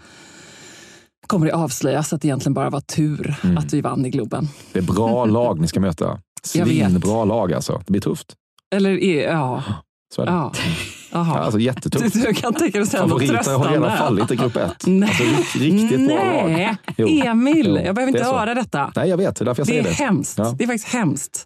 kommer 1.28 1.45
det 1.47 1.53
avslöjas 1.53 2.13
att 2.13 2.21
det 2.21 2.28
egentligen 2.28 2.53
bara 2.53 2.69
var 2.69 2.82
tur 2.82 3.36
Mm. 3.43 3.57
att 3.57 3.74
vi 3.74 3.82
vann 3.82 4.05
i 4.05 4.09
Globen. 4.09 4.47
Det 4.74 4.80
är 4.80 4.84
bra 4.84 5.26
lag 5.39 5.59
ni 5.59 5.67
ska 5.67 5.80
möta. 5.80 6.19
Svinbra 6.43 7.26
lag 7.26 7.53
alltså. 7.53 7.82
Det 7.86 7.91
blir 7.91 8.01
tufft. 8.01 8.34
Eller 8.76 8.91
ja. 9.24 9.63
Så 10.15 10.21
är 10.21 10.26
det. 10.26 10.32
ja. 10.32 10.51
Jaha. 11.11 11.39
Alltså 11.39 11.57
Du, 11.57 11.63
jättetufft. 11.63 12.13
du 12.26 12.34
kan 12.34 12.53
tänka 12.53 12.80
dig 12.80 12.82
något 12.82 12.91
Favoriterna 12.91 13.57
har 13.57 13.69
redan 13.71 13.97
fallit 13.97 14.32
i 14.32 14.36
grupp 14.36 14.55
ett. 14.55 14.84
Nej. 14.88 15.09
Alltså, 15.09 15.24
rikt- 15.24 15.55
riktigt 15.55 16.07
bra 16.07 16.15
lag. 16.17 16.51
Nej, 16.51 16.78
Jo. 16.97 17.07
Emil, 17.07 17.65
Jo, 17.67 17.86
jag 17.86 17.95
behöver 17.95 18.07
inte 18.13 18.24
höra 18.24 18.53
detta. 18.53 18.91
Nej, 18.95 19.09
jag 19.09 19.17
vet. 19.17 19.36
Det 19.36 19.43
är 19.43 19.45
därför 19.45 19.59
jag 19.61 19.67
Det 19.67 19.71
säger 19.71 19.82
är 19.84 19.88
det. 19.88 19.93
hemskt. 19.93 20.38
Ja. 20.38 20.55
Det 20.57 20.63
är 20.63 20.67
faktiskt 20.67 20.88
hemskt. 20.93 21.45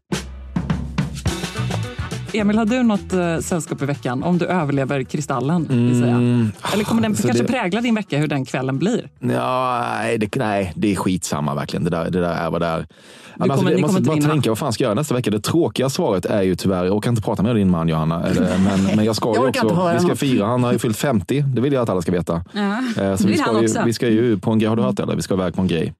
Emil, 2.34 2.57
har 2.57 2.65
du 2.65 2.84
något 2.84 3.13
uh, 3.13 3.39
sällskap 3.39 3.82
i 3.82 3.86
veckan? 3.86 4.23
Om 4.23 4.38
du 4.38 4.45
överlever 4.45 5.03
Kristallen, 5.03 5.67
vill 5.69 5.99
säga. 6.01 6.15
Mm. 6.15 6.51
Eller 6.73 6.84
kommer 6.84 7.01
den 7.01 7.15
Så 7.15 7.28
kanske 7.28 7.43
det- 7.43 7.47
prägla 7.53 7.82
din 7.82 7.95
vecka, 7.95 8.17
hur 8.17 8.28
den 8.28 8.45
kvällen 8.45 8.78
blir? 8.80 9.09
Ja, 9.19 9.86
nej, 9.97 10.17
det, 10.17 10.36
nej, 10.36 10.73
det 10.75 10.91
är 10.91 10.95
skitsamma 10.95 11.55
verkligen. 11.55 11.84
Det 11.84 11.89
där, 11.89 12.09
det 12.09 12.19
där 12.21 12.34
är 12.34 12.49
vad 12.49 12.61
det 12.61 12.67
är. 12.67 12.88
Kommer- 13.38 13.47
det- 13.47 13.47
man 13.47 13.57
kommer 13.57 13.82
måste 13.82 14.01
bara 14.01 14.15
vinna. 14.15 14.30
tänka 14.30 14.49
vad 14.49 14.57
fan 14.57 14.73
ska 14.73 14.84
jag 14.84 14.88
göra 14.89 14.95
nästa 14.99 15.15
vecka. 15.15 15.32
Det 15.32 15.39
tråkiga 15.39 15.89
svaret 15.89 16.25
är 16.25 16.41
ju 16.41 16.55
tyvärr, 16.55 16.86
jag 16.86 16.95
orkar 16.95 17.09
inte 17.09 17.21
prata 17.21 17.43
med 17.43 17.55
din 17.55 17.69
man 17.69 17.88
Johanna, 17.89 18.23
eller, 18.28 18.41
men, 18.86 18.95
men 18.95 19.05
jag 19.05 19.15
ska 19.15 19.30
Jag 19.30 19.36
ju 19.36 19.41
orkar 19.41 19.61
inte 19.61 19.73
också, 19.73 19.93
vi 19.93 19.99
ska 19.99 20.15
fira, 20.15 20.45
han 20.45 20.63
har 20.63 20.73
ju 20.73 20.80
fyllt 20.80 20.97
50, 20.97 21.41
det 21.41 21.61
vill 21.61 21.73
jag 21.73 21.84
att 21.84 21.89
alla 21.89 22.01
ska 22.01 22.11
veta. 22.11 22.43
Ja. 22.53 22.61
Eh, 23.03 23.15
Så 23.15 23.23
Det 23.23 23.30
vi 23.32 23.38
ska, 23.38 23.61
ju, 23.61 23.86
vi 23.86 23.93
ska 23.93 24.07
ju 24.07 24.38
på 24.39 24.51
en 24.51 24.59
grej, 24.59 24.69
har 24.69 24.75
du 24.75 24.82
hört 24.82 24.95
det 24.97 25.03
eller? 25.03 25.15
Vi 25.15 25.21
ska 25.21 25.34
iväg 25.34 25.55
på 25.55 25.61
en 25.61 25.67
grej. 25.67 25.93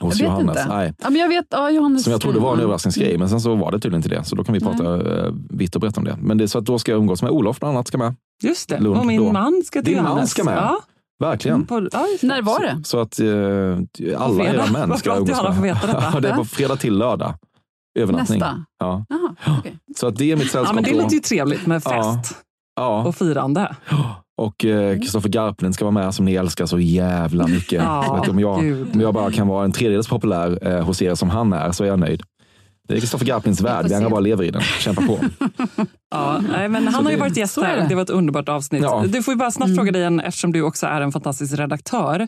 Jag 0.00 0.06
Hos 0.06 0.14
vet 0.20 0.20
Johannes. 0.28 0.56
inte. 0.58 0.68
Nej. 0.76 0.94
Ja, 1.02 1.10
men 1.10 1.20
jag 1.20 1.28
vet, 1.28 1.46
ja, 1.50 1.70
Johannes 1.70 2.02
Som 2.04 2.10
jag 2.12 2.20
trodde 2.20 2.38
var 2.40 2.48
en 2.48 2.54
Mm. 2.54 2.64
överraskningsgrej, 2.64 3.18
men 3.18 3.28
sen 3.28 3.40
så 3.40 3.54
var 3.54 3.72
det 3.72 3.80
tydligen 3.80 3.98
inte 4.04 4.08
det. 4.16 4.24
Så 4.24 4.36
då 4.36 4.44
kan 4.44 4.52
vi 4.52 4.60
prata 4.60 5.16
eh, 5.26 5.32
vitt 5.50 5.74
och 5.74 5.80
brett 5.80 5.98
om 5.98 6.04
det. 6.04 6.16
Men 6.22 6.38
det 6.38 6.44
är 6.44 6.46
så 6.48 6.58
att 6.58 6.64
då 6.64 6.78
ska 6.78 6.92
jag 6.92 6.98
umgås 6.98 7.22
med 7.22 7.30
Olof 7.30 7.60
bland 7.60 7.74
annat, 7.76 7.88
ska 7.88 7.98
med. 7.98 8.14
Just 8.42 8.68
det. 8.68 8.80
Lund 8.80 8.96
och 9.00 9.06
min 9.06 9.24
då. 9.24 9.32
man 9.32 9.62
ska 9.64 9.82
till 9.82 9.92
Din 9.94 10.02
man 10.02 10.10
Johannes. 10.12 10.30
ska 10.30 10.44
med. 10.44 10.56
Ja, 10.56 10.80
Verkligen. 11.20 11.66
på, 11.66 11.88
ja. 11.92 12.06
När 12.22 12.42
var 12.42 12.60
det? 12.60 12.80
Så 12.84 13.00
att 13.00 13.20
eh, 13.20 14.20
alla 14.22 14.44
era 14.44 14.66
män 14.66 14.98
ska 14.98 15.16
umgås 15.16 15.42
med. 15.42 15.62
veta 15.62 15.86
detta. 15.86 16.20
Det 16.20 16.28
är 16.28 16.36
på 16.36 16.44
fredag 16.44 16.76
till 16.76 16.98
lördag. 16.98 17.34
Övernattning. 17.98 18.38
Nästa? 18.38 18.64
Ja. 18.78 19.04
Jaha, 19.08 19.34
okej. 19.58 19.78
Så 19.96 20.06
att 20.06 20.16
det 20.16 20.32
är 20.32 20.36
mitt 20.36 20.50
sällskap. 20.50 20.66
Ja, 20.68 20.72
men 20.74 20.84
det 20.84 21.02
låter 21.02 21.14
ju 21.14 21.20
trevligt 21.20 21.66
med 21.66 21.82
fest 21.82 22.36
Ja. 22.76 23.04
och 23.06 23.14
firande. 23.16 23.76
Och 24.38 24.64
eh, 24.64 24.98
Kristoffer 24.98 25.28
Garplind 25.28 25.74
ska 25.74 25.84
vara 25.84 26.04
med 26.04 26.14
som 26.14 26.24
ni 26.24 26.34
älskar 26.34 26.66
så 26.66 26.78
jävla 26.78 27.46
mycket. 27.46 27.82
Ja, 27.82 28.24
om, 28.28 28.38
jag, 28.38 28.58
om 28.94 29.00
jag 29.00 29.14
bara 29.14 29.32
kan 29.32 29.48
vara 29.48 29.64
en 29.64 29.72
tredjedels 29.72 30.08
populär 30.08 30.58
eh, 30.62 30.84
hos 30.84 31.02
er 31.02 31.14
som 31.14 31.30
han 31.30 31.52
är 31.52 31.72
så 31.72 31.84
är 31.84 31.88
jag 31.88 31.98
nöjd. 31.98 32.22
Det 32.88 32.94
är 32.94 33.00
Kristoffer 33.00 33.26
Garplinds 33.26 33.60
värld, 33.60 33.86
vi 33.88 33.94
andra 33.94 34.10
bara 34.10 34.20
lever 34.20 34.44
i 34.44 34.50
den. 34.50 34.62
Kämpa 34.62 35.02
på. 35.02 35.18
Ja, 36.10 36.40
men 36.68 36.88
han 36.88 37.04
har 37.04 37.12
ju 37.12 37.18
varit 37.18 37.36
gäst 37.36 37.56
här 37.56 37.76
det. 37.76 37.82
och 37.82 37.88
det 37.88 37.94
var 37.94 38.02
ett 38.02 38.10
underbart 38.10 38.48
avsnitt. 38.48 38.82
Ja. 38.82 39.04
Du 39.08 39.22
får 39.22 39.34
ju 39.34 39.38
bara 39.38 39.50
snabbt 39.50 39.76
fråga 39.76 39.92
dig 39.92 40.00
igen, 40.00 40.20
eftersom 40.20 40.52
du 40.52 40.62
också 40.62 40.86
är 40.86 41.00
en 41.00 41.12
fantastisk 41.12 41.58
redaktör. 41.58 42.20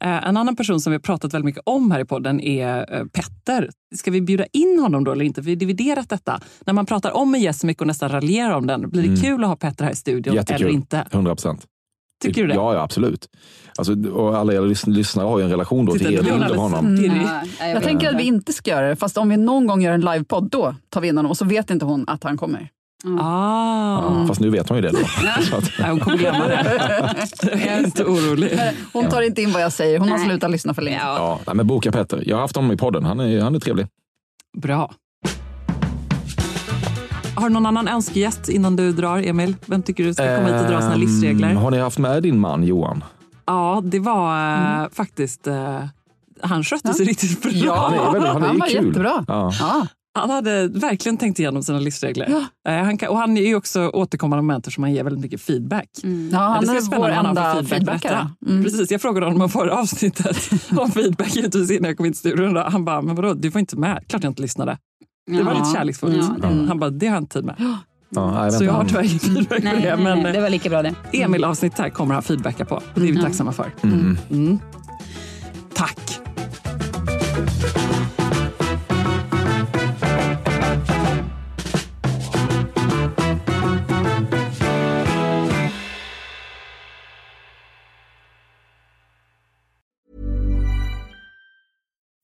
Eh, 0.00 0.28
en 0.28 0.36
annan 0.36 0.56
person 0.56 0.80
som 0.80 0.90
vi 0.90 0.94
har 0.94 1.00
pratat 1.00 1.34
väldigt 1.34 1.44
mycket 1.44 1.62
om 1.66 1.90
här 1.90 2.00
i 2.00 2.04
podden 2.04 2.40
är 2.40 2.94
eh, 2.94 3.04
Petter. 3.06 3.70
Ska 3.96 4.10
vi 4.10 4.20
bjuda 4.20 4.46
in 4.52 4.78
honom 4.82 5.04
då 5.04 5.12
eller 5.12 5.24
inte? 5.24 5.40
Vi 5.40 5.50
har 5.50 5.56
dividerat 5.56 6.08
detta. 6.08 6.40
När 6.66 6.74
man 6.74 6.86
pratar 6.86 7.10
om 7.16 7.34
en 7.34 7.40
gäst 7.40 7.60
så 7.60 7.66
mycket 7.66 7.80
och 7.80 7.86
nästan 7.86 8.08
raljerar 8.08 8.50
om 8.54 8.66
den, 8.66 8.90
blir 8.90 9.08
det 9.08 9.22
kul 9.22 9.44
att 9.44 9.48
ha 9.50 9.56
Petter 9.56 9.84
här 9.84 9.92
i 9.92 9.96
studion 9.96 10.32
Mm. 10.32 10.36
Jättekul. 10.36 10.66
eller 10.66 10.74
inte? 10.74 11.06
100 11.10 11.34
procent. 11.34 11.60
Tycker 12.24 12.42
du 12.42 12.48
det? 12.48 12.54
Ja, 12.54 12.74
ja 12.74 12.80
absolut. 12.82 13.28
Alltså, 13.78 14.08
och 14.10 14.36
alla 14.38 14.52
er 14.52 14.60
lys- 14.60 14.86
lyssnare 14.88 15.26
har 15.26 15.38
ju 15.38 15.44
en 15.44 15.50
relation 15.50 15.84
då 15.86 15.92
Titta, 15.92 16.04
till 16.04 16.18
er 16.18 16.22
bild 16.22 16.44
av 16.44 16.56
honom. 16.56 16.96
Dirrig. 16.96 17.26
Nej, 17.60 17.72
jag 17.72 17.82
tänker 17.82 18.10
att 18.10 18.20
vi 18.20 18.22
inte 18.24 18.52
ska 18.52 18.70
göra 18.70 18.88
det, 18.88 18.96
fast 18.96 19.18
om 19.18 19.28
vi 19.28 19.36
någon 19.36 19.66
gång 19.66 19.82
gör 19.82 19.92
en 19.92 20.00
livepodd, 20.00 20.50
då 20.50 20.74
tar 20.88 21.00
vi 21.00 21.08
in 21.08 21.16
honom 21.16 21.30
och 21.30 21.36
så 21.36 21.44
vet 21.44 21.70
inte 21.70 21.84
hon 21.84 22.04
att 22.08 22.24
han 22.24 22.36
kommer. 22.36 22.68
Ah. 23.20 24.02
Ja, 24.20 24.24
fast 24.28 24.40
nu 24.40 24.50
vet 24.50 24.68
hon 24.68 24.78
ju 24.78 24.82
det 24.82 24.90
då. 24.90 24.98
Nej, 25.78 25.90
hon 25.90 26.00
kommer 26.00 26.18
glömma 26.18 26.46
det. 26.46 26.82
Jag 27.42 27.60
är 27.62 27.84
inte 27.84 28.04
orolig. 28.04 28.60
Hon 28.92 29.08
tar 29.08 29.22
inte 29.22 29.42
in 29.42 29.52
vad 29.52 29.62
jag 29.62 29.72
säger, 29.72 29.98
hon 29.98 30.08
har 30.08 30.18
slutat 30.18 30.50
lyssna 30.50 30.74
för 30.74 30.82
länge. 30.82 31.00
Ja. 31.02 31.40
men 31.54 31.66
boka 31.66 31.92
Petter. 31.92 32.22
Jag 32.26 32.36
har 32.36 32.40
haft 32.40 32.56
honom 32.56 32.72
i 32.72 32.76
podden. 32.76 33.04
Han 33.04 33.20
är, 33.20 33.40
han 33.40 33.54
är 33.54 33.60
trevlig. 33.60 33.86
Bra. 34.62 34.94
Har 37.36 37.48
du 37.48 37.54
någon 37.54 37.66
annan 37.66 37.88
önskegäst 37.88 38.48
innan 38.48 38.76
du 38.76 38.92
drar, 38.92 39.18
Emil? 39.18 39.56
Vem 39.66 39.82
tycker 39.82 40.04
du 40.04 40.14
ska 40.14 40.36
komma 40.36 40.48
hit 40.48 40.62
och 40.64 40.70
dra 40.70 40.80
sina 40.80 40.94
Ehm, 40.94 41.00
livsregler? 41.00 41.54
Har 41.54 41.70
ni 41.70 41.78
haft 41.78 41.98
med 41.98 42.22
din 42.22 42.38
man 42.40 42.64
Johan? 42.64 43.04
Ja, 43.46 43.82
det 43.84 43.98
var 43.98 44.54
eh, 44.82 44.88
faktiskt... 44.92 45.46
Eh, 45.46 45.84
han 46.42 46.64
skötte 46.64 46.94
sig 46.94 47.06
riktigt 47.06 47.42
bra. 47.42 47.50
Ja, 47.54 47.74
Han 47.76 47.92
är, 47.94 48.12
väldigt, 48.12 48.32
han 48.32 48.42
är 48.42 48.46
han 48.46 48.58
var 48.58 48.66
kul. 48.66 48.86
jättebra. 48.86 49.24
Ja. 49.28 49.52
Ja. 49.60 49.86
Han 50.18 50.30
hade 50.30 50.68
verkligen 50.68 51.16
tänkt 51.16 51.38
igenom 51.38 51.62
sina 51.62 51.78
livsregler. 51.78 52.28
Ja. 52.64 52.72
Eh, 52.72 52.84
han 52.84 52.98
kan, 52.98 53.08
och 53.08 53.18
han 53.18 53.36
är 53.36 53.46
ju 53.46 53.54
också 53.54 53.88
återkommande 53.88 54.42
momenter 54.42 54.70
som 54.70 54.82
han 54.82 54.92
ger 54.92 55.04
väldigt 55.04 55.22
mycket 55.22 55.40
feedback. 55.40 55.88
Ja, 56.02 56.08
Ja, 56.32 56.38
han 56.38 56.60
det 56.60 56.82
ska 56.82 56.96
är 56.96 56.98
vår 57.00 57.08
enda 57.08 57.64
feedbackare. 57.64 58.28
Mm. 58.46 58.64
Precis, 58.64 58.90
jag 58.90 59.02
frågade 59.02 59.26
honom 59.26 59.42
om 59.42 59.48
förra 59.48 59.74
avsnittet 59.78 60.50
om 60.76 60.90
feedback 60.90 61.36
givetvis 61.36 61.70
innan 61.70 61.88
jag 61.88 61.96
kom 61.96 62.06
in 62.06 62.12
till 62.12 62.18
studion. 62.18 62.56
Han 62.56 62.84
bara, 62.84 63.02
men 63.02 63.14
vadå, 63.16 63.34
du 63.34 63.48
var 63.48 63.58
inte 63.60 63.76
med. 63.76 64.04
Klart 64.08 64.22
jag 64.22 64.30
inte 64.30 64.42
lyssnade. 64.42 64.78
Det 65.26 65.42
var 65.42 65.54
lite 65.54 65.70
kärleksfullt. 65.74 66.16
Ja, 66.16 66.48
det- 66.48 66.66
Han 66.66 66.78
bara, 66.78 66.90
det 66.90 67.06
har 67.06 67.14
jag 67.14 67.22
inte 67.22 67.32
tid 67.34 67.44
med. 67.44 67.54
Ja, 67.58 68.40
nej, 68.42 68.52
Så 68.52 68.64
jag 68.64 68.72
har 68.72 68.84
tyvärr 68.84 69.02
ingen 69.02 69.18
feedback 69.18 69.58
på 69.58 69.64
Nej, 69.64 69.82
det. 69.82 69.96
nej, 69.96 70.04
Men 70.04 70.22
nej, 70.22 70.32
det 70.32 70.40
var 70.40 70.50
lika 70.50 70.68
bra 70.68 70.82
det. 70.82 70.94
Emil-avsnitt 71.12 71.78
här 71.78 71.90
kommer 71.90 72.14
han 72.14 72.22
feedbacka 72.22 72.64
på. 72.64 72.82
Det 72.94 73.00
är 73.00 73.12
vi 73.12 73.22
tacksamma 73.22 73.52
för. 73.52 73.72
Mm. 73.82 74.18
Mm. 74.30 74.58
Tack. 75.74 76.20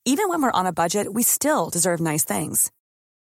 Even 0.06 0.28
when 0.28 0.42
we're 0.42 0.52
on 0.60 0.66
a 0.66 0.72
budget, 0.72 1.06
we 1.12 1.22
still 1.22 1.68
deserve 1.70 2.00
nice 2.00 2.24
things. 2.24 2.70